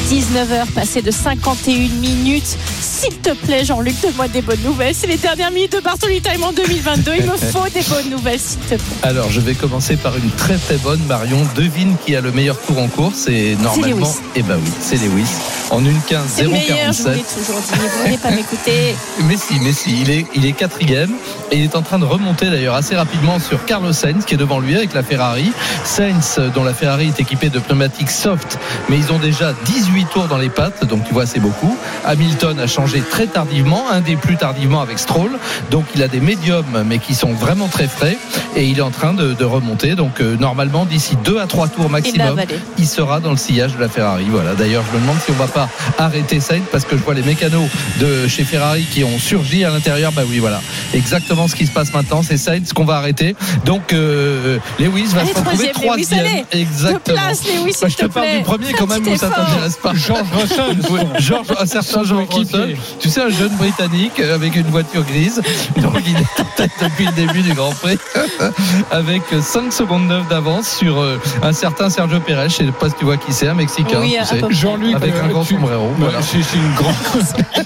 19h 0.10 0.72
passées 0.74 1.04
de 1.04 1.12
51 1.12 1.90
minutes. 2.00 2.58
S'il 3.00 3.16
te 3.20 3.30
plaît, 3.34 3.64
Jean-Luc, 3.64 3.96
donne-moi 4.02 4.28
des 4.28 4.42
bonnes 4.42 4.62
nouvelles. 4.62 4.94
C'est 4.94 5.08
les 5.08 5.16
dernières 5.16 5.52
minutes 5.52 5.72
de 5.72 5.80
Bartoli 5.80 6.20
Time 6.22 6.44
en 6.44 6.52
2022. 6.52 7.12
Il 7.18 7.26
me 7.28 7.38
faut 7.52 7.64
des 7.74 7.82
bonnes 7.84 8.10
nouvelles, 8.10 8.40
s'il 8.40 8.60
te 8.60 8.76
plaît. 8.76 8.80
Alors, 9.04 9.30
je 9.32 9.40
vais 9.40 9.54
commencer 9.56 9.96
par 9.96 10.18
une 10.18 10.30
très 10.32 10.58
très 10.58 10.76
bonne 10.78 11.00
Marion. 11.08 11.48
Devine 11.56 11.96
qui 12.06 12.14
a 12.16 12.20
le 12.22 12.32
meilleur 12.34 12.60
tour 12.60 12.78
en 12.78 12.88
course 12.88 13.28
et 13.30 13.56
normalement, 13.62 14.06
Lewis. 14.06 14.18
eh 14.36 14.44
ben 14.44 14.60
oui, 14.62 14.72
c'est 14.82 14.98
Lewis. 14.98 15.28
En 15.72 15.86
une 15.86 16.02
15 16.02 16.22
C'est 16.28 16.44
le 16.44 16.50
meilleur, 16.50 16.92
je 16.92 16.98
vous 16.98 17.04
047. 17.06 17.16
l'ai 17.16 17.22
toujours 17.42 17.62
dit. 17.62 17.80
Vous 17.80 18.04
voulez 18.04 18.18
pas 18.18 18.32
m'écouter. 18.32 18.96
Mais 19.28 19.38
si, 19.38 19.60
mais 19.62 19.72
si, 19.72 20.02
il 20.02 20.10
est, 20.10 20.26
il 20.34 20.46
est 20.46 20.54
quatrième 20.54 21.12
et 21.52 21.58
il 21.58 21.64
est 21.64 21.76
en 21.76 21.84
train 21.84 22.00
de 22.00 22.06
remonter 22.06 22.50
d'ailleurs 22.50 22.74
assez 22.74 22.96
rapidement 22.96 23.38
sur 23.40 23.64
Carlos 23.66 23.94
Sainz 23.94 24.26
qui 24.26 24.34
est 24.34 24.38
devant 24.38 24.60
lui 24.60 24.76
avec 24.76 24.94
la 24.94 25.04
Ferrari. 25.04 25.52
Sainz, 25.86 26.36
euh, 26.40 26.50
dont 26.50 26.64
la 26.64 26.74
Ferrari 26.74 27.08
est 27.10 27.20
équipée 27.20 27.50
de 27.50 27.60
pneumatiques 27.60 28.10
soft, 28.10 28.58
mais 28.90 28.98
ils 28.98 29.12
ont 29.12 29.20
déjà 29.20 29.54
18 29.66 30.06
tours 30.12 30.28
dans 30.28 30.38
les 30.40 30.50
pattes, 30.50 30.86
donc 30.86 31.06
tu 31.08 31.14
vois, 31.14 31.28
c'est 31.28 31.40
beaucoup. 31.40 31.78
Hamilton 32.06 32.60
a 32.60 32.66
changé 32.68 32.89
très 33.10 33.28
tardivement, 33.28 33.90
un 33.92 34.02
des 34.02 34.16
plus 34.16 34.38
tardivement 34.38 34.82
avec 34.82 35.00
Stroll, 35.00 35.32
donc 35.72 35.86
il 35.96 36.04
a 36.04 36.08
des 36.08 36.20
médiums, 36.20 36.84
mais 36.86 36.98
qui 37.00 37.14
sont 37.16 37.34
vraiment 37.34 37.68
très 37.68 37.88
frais 37.88 38.18
et 38.56 38.66
il 38.66 38.78
est 38.80 38.82
en 38.82 38.92
train 38.92 39.14
de, 39.14 39.34
de 39.34 39.46
remonter. 39.46 39.96
Donc 39.96 40.22
euh, 40.22 40.36
normalement, 40.38 40.86
d'ici 40.86 41.16
2 41.24 41.40
à 41.40 41.48
3 41.48 41.68
tours 41.68 41.86
Il 42.04 42.18
l'a 42.18 42.34
maximum, 42.34 42.40
il 42.78 42.88
sera 42.88 43.20
dans 43.20 43.32
le 43.32 43.38
sillage 43.38 43.76
de 43.76 43.80
la 43.82 43.90
Ferrari. 43.90 44.26
Voilà. 44.30 44.56
D'ailleurs, 44.56 44.84
je 44.92 44.98
me 44.98 45.02
demande 45.02 45.18
si 45.26 45.32
on 45.32 45.36
va 45.36 45.48
pas 45.48 45.70
arrêter 45.98 46.40
Sainz 46.40 46.64
parce 46.72 46.86
que 46.86 46.98
je 46.98 47.04
vois 47.04 47.14
les 47.14 47.22
mécanos 47.24 47.70
de 48.00 48.28
chez 48.28 48.44
Ferrari 48.44 48.84
qui 48.92 49.04
ont 49.04 49.20
surgi 49.20 49.64
à 49.64 49.70
l'intérieur. 49.70 50.12
Bah 50.12 50.24
oui, 50.28 50.40
voilà. 50.40 50.62
Exactement 50.94 51.48
ce 51.48 51.56
qui 51.56 51.66
se 51.68 51.72
passe 51.72 51.94
maintenant. 51.94 52.22
C'est 52.24 52.38
Sainz 52.38 52.74
qu'on 52.74 52.86
va 52.86 52.96
arrêter. 52.98 53.36
Donc, 53.66 53.94
euh, 53.94 54.58
Lewis 54.80 55.08
va 55.14 55.22
Allez, 55.22 55.34
se 55.34 55.38
retrouver 55.40 55.70
troisième, 55.72 56.24
Lewis. 56.26 56.44
Exactement. 56.52 57.00
De 57.18 57.22
place, 57.22 57.42
Lewis, 57.46 57.76
Bah, 57.82 57.88
je 57.90 57.96
te 57.96 58.02
te 58.04 58.08
parle 58.08 58.26
plaît. 58.28 58.38
du 58.38 58.44
premier 58.44 58.74
quand 58.74 58.92
un 58.92 59.00
même 59.00 59.08
où 59.08 59.18
ça 59.18 59.30
t'intéresse 59.30 59.78
pas. 59.82 59.94
George 59.96 60.28
Russell. 60.34 60.78
George, 61.20 61.48
un 61.60 61.66
certain 61.66 62.04
George 62.04 62.28
Russell. 62.32 62.78
Tu 63.00 63.10
sais, 63.10 63.22
un 63.22 63.30
jeune 63.30 63.56
Britannique 63.58 64.20
avec 64.20 64.56
une 64.56 64.68
voiture 64.68 65.04
grise. 65.04 65.42
Donc, 65.78 66.02
il 66.06 66.16
est 66.16 66.40
en 66.42 66.46
tête 66.56 66.72
depuis 66.82 67.06
le 67.06 67.12
début 67.14 67.42
du 67.42 67.54
Grand 67.54 67.72
Prix. 67.72 67.98
avec 68.92 69.22
5 69.42 69.72
secondes 69.74 70.08
9 70.08 70.28
d'avance 70.28 70.70
sur 70.78 71.00
euh, 71.00 71.20
un 71.44 71.54
certain 71.54 71.90
Sergio 71.90 72.20
Perez. 72.20 72.50
Je 72.50 72.56
sais 72.56 72.64
pas 72.66 72.90
si 72.90 72.96
tu 72.98 73.06
vois 73.06 73.18
qui 73.18 73.32
c'est, 73.34 73.48
un 73.48 73.54
Mexicain. 73.54 74.00
Oui, 74.02 74.16
tu 74.20 74.26
sais. 74.26 74.42
Jean-Luc, 74.50 74.96
Avec 74.96 75.14
un 75.16 75.26
euh, 75.26 75.28
grand 75.30 75.44
tu- 75.44 75.54
sombrero. 75.56 75.92
Voilà. 75.98 76.20
C'est 76.22 76.38
une 76.38 76.74
grande, 76.76 76.96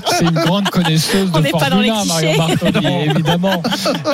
c'est 0.12 0.26
une 0.26 0.32
grande 0.32 0.70
connaisseuse 0.70 1.30
On 1.34 1.38
de 1.38 1.44
n'est 1.44 1.52
pas 1.52 1.60
dans 1.70 1.82
Formule 1.82 1.86
les 1.86 1.90
1, 1.92 2.06
Marion 2.06 2.34
clichés. 2.34 2.72
Bartoli, 2.72 2.96
évidemment. 3.10 3.64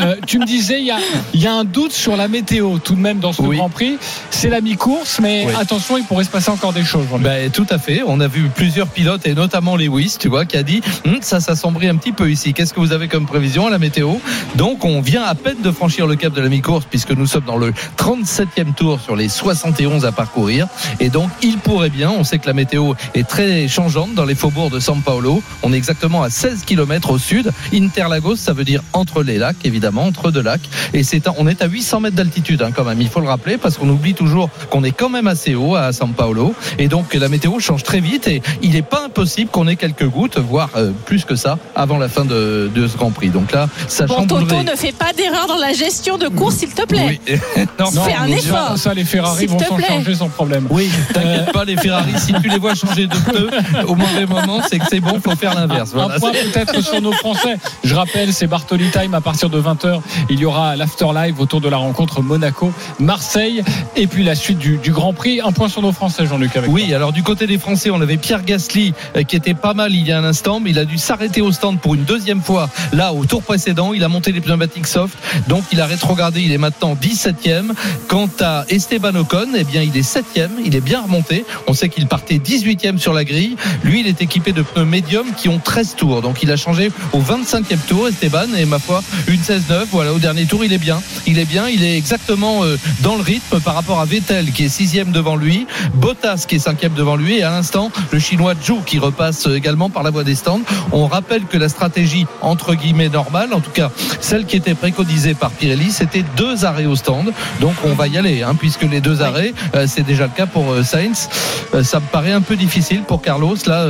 Euh, 0.02 0.16
tu 0.26 0.40
me 0.40 0.46
disais, 0.46 0.80
il 0.80 0.86
y 0.86 0.92
a, 0.92 0.98
il 1.34 1.42
y 1.42 1.48
a 1.48 1.54
un 1.54 1.64
doute 1.64 1.92
sur 1.92 2.16
la 2.18 2.28
météo 2.28 2.78
tout 2.80 2.96
de 2.96 3.00
même 3.02 3.20
dans 3.20 3.34
ce 3.34 3.42
Oui. 3.42 3.58
Grand 3.58 3.70
Prix. 3.70 3.98
C'est 4.30 4.50
la 4.50 4.62
mi-course, 4.62 5.20
mais 5.22 5.46
Oui. 5.48 5.54
attention, 5.60 5.98
il 5.98 6.04
pourrait 6.04 6.24
se 6.24 6.30
passer 6.30 6.50
encore 6.52 6.74
des 6.74 6.84
choses. 6.84 7.06
Ben, 7.20 7.50
tout 7.52 7.68
à 7.70 7.78
fait. 7.78 8.02
On 8.06 8.20
a 8.20 8.28
vu 8.28 8.50
plusieurs 8.54 8.88
pilotes 8.88 9.26
et 9.26 9.34
notamment 9.34 9.76
Lewis, 9.76 10.16
tu 10.20 10.28
vois, 10.30 10.46
qui 10.46 10.58
a 10.58 10.64
dit 10.64 10.82
ça 11.22 11.40
s'assombrit 11.40 11.88
un 11.88 11.96
petit 11.96 12.12
peu 12.12 12.30
ici. 12.32 12.54
Qu'est-ce 12.54 12.74
que 12.74 12.80
vous 12.80 12.92
avez 12.92 13.08
comme 13.08 13.26
prévision 13.26 13.68
à 13.68 13.70
la 13.70 13.80
météo? 13.80 14.16
Donc, 14.56 14.86
on 14.86 15.02
vient 15.02 15.24
à 15.24 15.36
peine 15.36 15.62
de 15.62 15.72
franchir 15.72 16.08
le 16.08 16.16
cap 16.16 16.34
de 16.34 16.42
la 16.42 16.50
mi-course 16.50 16.86
puisque 16.90 17.12
nous 17.12 17.28
sommes 17.28 17.46
dans 17.46 17.58
le 17.58 17.74
37e 17.98 18.74
tour 18.74 19.00
sur 19.00 19.16
les 19.16 19.30
71 19.30 20.06
à 20.06 20.12
parcourir. 20.12 20.68
Et 21.00 21.10
donc, 21.10 21.30
il 21.42 21.58
pourrait 21.58 21.90
bien. 21.90 22.10
On 22.12 22.24
sait 22.24 22.40
que 22.40 22.48
la 22.48 22.54
météo 22.54 22.94
est 23.14 23.28
très 23.28 23.68
changeante 23.68 24.14
dans 24.16 24.26
les 24.26 24.36
faubourgs 24.36 24.72
de 24.72 24.80
São 24.80 25.02
Paulo. 25.02 25.42
On 25.64 25.74
est 25.74 25.78
exactement 25.78 26.24
à 26.24 26.30
16 26.30 26.64
km 26.66 27.12
au 27.12 27.18
sud. 27.18 27.52
Interlagos, 27.74 28.38
ça 28.38 28.54
veut 28.54 28.64
dire 28.64 28.82
entre 28.94 29.24
les 29.24 29.38
lacs, 29.38 29.66
évidemment, 29.66 30.06
entre 30.06 30.32
deux 30.32 30.42
lacs. 30.42 30.70
Et 30.94 31.04
c'est 31.04 31.20
on 31.38 31.48
est 31.48 31.62
à 31.62 31.68
800 31.68 32.00
mètres 32.02 32.16
d'altitude, 32.16 32.62
hein, 32.62 32.72
quand 32.74 32.84
même. 32.84 33.02
Il 33.02 33.10
faut 33.10 33.20
le 33.20 33.28
rappeler 33.28 33.58
parce 33.58 33.78
qu'on 33.78 33.90
oublie 33.90 34.14
toujours 34.14 34.50
qu'on 34.70 34.84
est 34.84 34.92
quand 34.92 35.10
même 35.10 35.28
assez 35.28 35.56
haut 35.56 35.76
à 35.76 35.92
São 35.92 36.14
Paulo. 36.14 36.54
Et 36.78 36.88
donc, 36.88 37.14
la 37.14 37.30
météo 37.30 37.60
change 37.60 37.84
très 37.84 38.00
vite 38.00 38.28
et 38.28 38.42
il 38.62 38.72
n'est 38.72 38.82
pas 38.82 39.06
impossible 39.06 39.52
qu'on 39.52 39.68
ait 39.68 39.76
quelques 39.76 40.08
gouttes, 40.08 40.38
voire 40.38 40.70
euh, 40.80 40.92
plus 41.06 41.26
que 41.26 41.36
ça, 41.36 41.58
avant 41.76 41.98
la 41.98 42.10
fin 42.10 42.26
de, 42.26 42.70
de 42.74 42.88
ce 42.88 42.98
Grand 42.98 43.12
Prix. 43.12 43.30
Donc 43.30 43.52
là, 43.52 43.68
ça 43.88 44.06
Bon. 44.06 44.26
Toto, 44.26 44.64
ne 44.64 44.76
fais 44.76 44.92
pas 44.92 45.14
d'erreur 45.14 45.48
dans 45.48 45.58
la 45.58 45.74
gestion 45.74 46.18
de 46.18 46.28
course, 46.28 46.56
s'il 46.56 46.74
te 46.74 46.86
plaît. 46.86 47.20
Oui. 47.28 47.40
non, 47.80 47.92
Fais 48.02 48.16
un 48.16 48.28
effort. 48.28 48.78
Ça, 48.78 48.94
les 48.94 49.04
Ferrari 49.04 49.46
vont 49.46 49.60
s'en 49.60 49.76
plaît. 49.76 49.86
charger 49.88 50.16
sans 50.16 50.30
problème. 50.30 50.68
Oui, 50.70 50.90
t'inquiète 51.14 51.52
pas, 51.52 51.66
les 51.66 51.78
Ferrari, 51.78 52.14
si 52.18 52.34
tu 52.34 52.50
les 52.50 52.58
vois 52.58 52.76
changer 52.76 53.08
de 53.08 53.16
pneu 53.16 53.50
au 53.88 53.96
mauvais 53.96 54.26
moment, 54.26 54.62
c'est 54.68 54.80
que 54.80 54.86
c'est 54.90 55.00
bon, 55.00 55.20
faut 55.20 55.36
faire 55.36 55.54
l'inverse. 55.56 55.92
Voilà. 55.94 56.16
Un 56.16 56.20
point 56.20 56.32
peut-être 56.32 56.82
sur 56.82 57.02
nos 57.02 57.12
Français. 57.12 57.58
Je 57.84 57.96
rappelle, 57.96 58.34
c'est 58.34 58.48
Bartoli 58.48 58.90
Time 58.90 59.14
à 59.14 59.22
partir 59.22 59.50
de 59.50 59.62
20h. 59.62 60.02
Il 60.30 60.40
y 60.40 60.46
aura 60.46 60.76
l'afterlive 60.76 61.40
autour 61.40 61.62
de 61.62 61.70
la 61.70 61.78
rencontre 61.78 62.22
Monaco-Marseille 62.22 63.64
et 63.96 64.08
puis 64.08 64.24
la 64.24 64.36
suite 64.36 64.58
du, 64.58 64.78
du 64.78 64.92
Grand 64.92 65.14
Prix. 65.14 65.42
Un 65.42 65.52
point 65.52 65.70
sur 65.70 65.82
nos 65.82 65.92
Français, 65.92 66.26
Jean-Luc. 66.26 66.56
Avec 66.56 66.72
Oui, 66.72 66.94
alors 66.94 67.12
du 67.12 67.24
côté 67.24 67.48
des 67.48 67.58
Français, 67.58 67.90
on 67.90 68.02
avait 68.02 68.18
Pierre 68.18 68.44
Gasly 68.44 68.94
euh, 69.16 69.24
qui 69.24 69.36
était 69.36 69.54
pas 69.54 69.74
mal 69.74 69.94
il 69.94 70.08
y 70.08 70.12
a 70.12 70.18
un 70.18 70.24
instant, 70.24 70.60
mais 70.60 70.69
il 70.70 70.80
a 70.80 70.86
dû 70.86 70.98
s'arrêter 70.98 71.42
au 71.42 71.52
stand 71.52 71.80
pour 71.80 71.96
une 71.96 72.04
deuxième 72.04 72.42
fois. 72.42 72.70
Là, 72.94 73.14
au 73.14 73.26
tour 73.26 73.44
précédent, 73.44 73.94
il 73.94 74.04
a 74.04 74.08
monté 74.08 74.32
les 74.32 74.42
pneumatiques 74.42 74.88
soft, 74.88 75.18
donc 75.48 75.64
il 75.72 75.82
a 75.82 75.86
rétrogradé, 75.86 76.42
il 76.42 76.52
est 76.52 76.58
maintenant 76.58 76.96
17e. 76.96 77.72
Quant 78.08 78.30
à 78.40 78.66
Esteban 78.70 79.16
Ocon, 79.16 79.50
eh 79.56 79.64
bien, 79.64 79.82
il 79.82 79.96
est 79.98 80.08
7e, 80.08 80.50
il 80.64 80.76
est 80.76 80.82
bien 80.82 81.02
remonté. 81.02 81.46
On 81.68 81.74
sait 81.74 81.90
qu'il 81.90 82.08
partait 82.08 82.38
18e 82.38 82.98
sur 82.98 83.14
la 83.14 83.24
grille. 83.24 83.56
Lui, 83.84 84.02
il 84.02 84.08
est 84.08 84.22
équipé 84.22 84.52
de 84.52 84.62
pneus 84.62 84.86
médium 84.86 85.28
qui 85.36 85.50
ont 85.50 85.60
13 85.60 85.96
tours, 85.96 86.22
donc 86.22 86.44
il 86.44 86.52
a 86.52 86.56
changé 86.56 86.92
au 87.14 87.22
25e 87.22 87.78
tour, 87.88 88.08
Esteban, 88.08 88.48
et 88.58 88.66
ma 88.66 88.80
foi, 88.80 89.04
une 89.28 89.40
16-9. 89.42 89.86
Voilà, 89.92 90.14
au 90.14 90.20
dernier 90.20 90.46
tour, 90.46 90.64
il 90.64 90.74
est 90.74 90.78
bien. 90.78 91.02
Il 91.26 91.40
est 91.40 91.46
bien, 91.46 91.68
il 91.68 91.84
est 91.84 91.98
exactement 91.98 92.64
euh, 92.64 92.78
dans 93.02 93.16
le 93.16 93.22
rythme 93.22 93.60
par 93.60 93.76
rapport 93.76 94.00
à 94.00 94.06
Vettel 94.06 94.52
qui 94.52 94.66
est 94.66 94.68
6e 94.68 95.12
devant 95.12 95.36
lui, 95.36 95.68
Bottas 95.96 96.46
qui 96.48 96.56
est 96.56 96.66
5e 96.66 96.94
devant 96.94 97.16
lui, 97.16 97.38
et 97.38 97.44
à 97.44 97.52
l'instant, 97.52 97.92
le 98.12 98.20
chinois 98.20 98.54
Zhou 98.62 98.82
qui 98.86 99.00
repasse 99.00 99.48
euh, 99.48 99.56
également 99.56 99.90
par 99.90 100.04
la 100.04 100.10
voie 100.10 100.24
des 100.24 100.36
stands. 100.36 100.59
On 100.92 101.08
rappelle 101.08 101.46
que 101.46 101.58
la 101.58 101.70
stratégie, 101.70 102.26
entre 102.42 102.74
guillemets, 102.76 103.10
normale, 103.10 103.54
en 103.54 103.60
tout 103.60 103.72
cas 103.72 103.90
celle 104.20 104.46
qui 104.46 104.56
était 104.58 104.74
préconisée 104.76 105.34
par 105.34 105.52
Pirelli, 105.52 105.92
c'était 105.92 106.24
deux 106.38 106.66
arrêts 106.66 106.86
au 106.86 106.96
stand. 106.96 107.32
Donc 107.60 107.74
on 107.86 107.94
va 107.94 108.08
y 108.08 108.18
aller, 108.18 108.44
hein, 108.44 108.56
puisque 108.58 108.84
les 108.84 109.02
deux 109.02 109.22
arrêts, 109.22 109.54
euh, 109.76 109.86
c'est 109.88 110.04
déjà 110.04 110.26
le 110.26 110.32
cas 110.36 110.46
pour 110.46 110.72
euh, 110.72 110.84
Sainz. 110.84 111.30
Euh, 111.74 111.84
ça 111.84 112.00
me 112.00 112.06
paraît 112.06 112.32
un 112.34 112.42
peu 112.42 112.56
difficile 112.56 113.02
pour 113.04 113.22
Carlos 113.22 113.56
là 113.66 113.86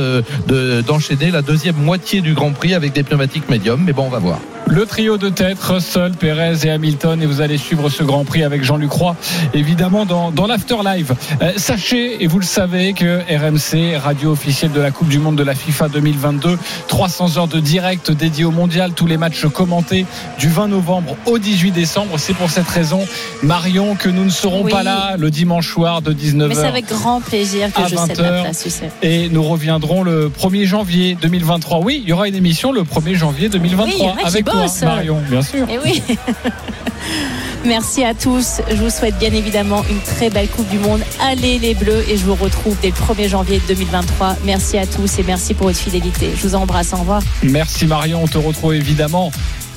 de- 0.46 0.82
d'enchaîner 0.86 1.30
la 1.30 1.42
deuxième 1.42 1.76
moitié 1.76 2.20
du 2.20 2.34
Grand 2.34 2.52
Prix 2.52 2.74
avec 2.74 2.92
des 2.92 3.02
pneumatiques 3.02 3.48
médiums, 3.48 3.82
mais 3.84 3.92
bon, 3.92 4.04
on 4.06 4.10
va 4.10 4.18
voir. 4.18 4.38
Le 4.72 4.86
trio 4.86 5.18
de 5.18 5.28
tête, 5.30 5.60
Russell, 5.60 6.12
Perez 6.12 6.64
et 6.64 6.70
Hamilton, 6.70 7.20
et 7.20 7.26
vous 7.26 7.40
allez 7.40 7.58
suivre 7.58 7.88
ce 7.88 8.04
Grand 8.04 8.24
Prix 8.24 8.44
avec 8.44 8.62
Jean-Luc 8.62 8.92
Roy, 8.92 9.16
évidemment 9.52 10.06
dans, 10.06 10.30
dans 10.30 10.46
l'Afterlive. 10.46 11.16
Euh, 11.42 11.52
sachez, 11.56 12.22
et 12.22 12.28
vous 12.28 12.38
le 12.38 12.44
savez, 12.44 12.92
que 12.92 13.18
RMC, 13.28 13.96
radio 13.98 14.30
officielle 14.30 14.70
de 14.70 14.80
la 14.80 14.92
Coupe 14.92 15.08
du 15.08 15.18
Monde 15.18 15.34
de 15.34 15.42
la 15.42 15.56
FIFA 15.56 15.88
2022, 15.88 16.56
300 16.86 17.36
heures 17.36 17.48
de 17.48 17.58
direct 17.58 18.12
dédiées 18.12 18.44
au 18.44 18.52
mondial, 18.52 18.92
tous 18.92 19.08
les 19.08 19.16
matchs 19.16 19.44
commentés 19.46 20.06
du 20.38 20.48
20 20.48 20.68
novembre 20.68 21.16
au 21.26 21.40
18 21.40 21.72
décembre. 21.72 22.14
C'est 22.18 22.34
pour 22.34 22.48
cette 22.48 22.68
raison, 22.68 23.00
Marion, 23.42 23.96
que 23.96 24.08
nous 24.08 24.24
ne 24.24 24.30
serons 24.30 24.62
Oui. 24.62 24.70
pas 24.70 24.84
là 24.84 25.16
le 25.18 25.32
dimanche 25.32 25.68
soir 25.68 26.00
de 26.00 26.12
19h. 26.12 26.46
Mais 26.48 26.54
c'est 26.54 26.64
avec 26.66 26.86
grand 26.88 27.20
plaisir 27.20 27.72
que 27.72 27.82
je 27.88 27.96
cède 27.96 28.16
20 28.18 28.22
la 28.22 28.28
heures. 28.30 28.42
place, 28.44 28.62
tu 28.62 28.70
sais. 28.70 28.90
Et 29.02 29.28
nous 29.30 29.42
reviendrons 29.42 30.04
le 30.04 30.28
1er 30.30 30.64
janvier 30.66 31.16
2023. 31.20 31.80
Oui, 31.80 32.00
il 32.04 32.08
y 32.08 32.12
aura 32.12 32.28
une 32.28 32.36
émission 32.36 32.70
le 32.70 32.82
1er 32.82 33.16
janvier 33.16 33.48
2023 33.48 33.84
Oui, 33.88 33.94
il 33.98 34.04
y 34.04 34.08
en 34.08 34.14
a 34.14 34.18
qui 34.20 34.26
avec 34.26 34.44
Marion, 34.82 35.20
bien 35.28 35.42
sûr. 35.42 35.68
Et 35.68 35.78
oui. 35.78 36.02
Merci 37.64 38.04
à 38.04 38.14
tous. 38.14 38.60
Je 38.70 38.76
vous 38.76 38.90
souhaite 38.90 39.18
bien 39.18 39.32
évidemment 39.32 39.84
une 39.90 40.00
très 40.00 40.30
belle 40.30 40.48
Coupe 40.48 40.68
du 40.68 40.78
Monde. 40.78 41.02
Allez 41.20 41.58
les 41.58 41.74
Bleus 41.74 42.04
et 42.08 42.16
je 42.16 42.24
vous 42.24 42.34
retrouve 42.34 42.76
dès 42.80 42.88
le 42.88 42.94
1er 42.94 43.28
janvier 43.28 43.60
2023. 43.68 44.36
Merci 44.44 44.78
à 44.78 44.86
tous 44.86 45.18
et 45.18 45.22
merci 45.22 45.52
pour 45.52 45.66
votre 45.66 45.78
fidélité. 45.78 46.30
Je 46.34 46.48
vous 46.48 46.54
embrasse. 46.54 46.92
Au 46.94 46.96
revoir. 46.96 47.22
Merci 47.42 47.86
Marion. 47.86 48.22
On 48.22 48.28
te 48.28 48.38
retrouve 48.38 48.74
évidemment 48.74 49.30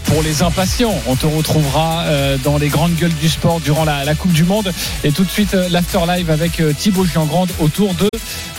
pour 0.05 0.23
les 0.23 0.43
impatients. 0.43 0.95
On 1.07 1.15
te 1.15 1.25
retrouvera 1.25 2.03
euh, 2.03 2.37
dans 2.43 2.57
les 2.57 2.69
grandes 2.69 2.95
gueules 2.95 3.13
du 3.13 3.27
sport 3.27 3.59
durant 3.59 3.83
la, 3.83 4.05
la 4.05 4.15
Coupe 4.15 4.33
du 4.33 4.43
Monde. 4.43 4.71
Et 5.03 5.11
tout 5.11 5.23
de 5.23 5.29
suite, 5.29 5.53
euh, 5.53 5.67
l'afterlive 5.69 6.29
avec 6.29 6.59
euh, 6.61 6.73
Thibaut 6.73 7.05
Giangrande 7.05 7.49
autour 7.59 7.93
de 7.95 8.09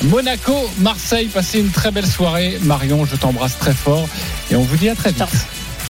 Monaco, 0.03 0.55
Marseille. 0.79 1.29
Passez 1.29 1.61
une 1.61 1.71
très 1.71 1.91
belle 1.91 2.07
soirée. 2.07 2.59
Marion, 2.63 3.07
je 3.07 3.17
t'embrasse 3.17 3.59
très 3.59 3.75
fort. 3.75 4.07
Et 4.51 4.57
on 4.57 4.63
vous 4.63 4.77
dit 4.77 4.89
à 4.89 4.95
très 4.95 5.13
vite. 5.13 5.25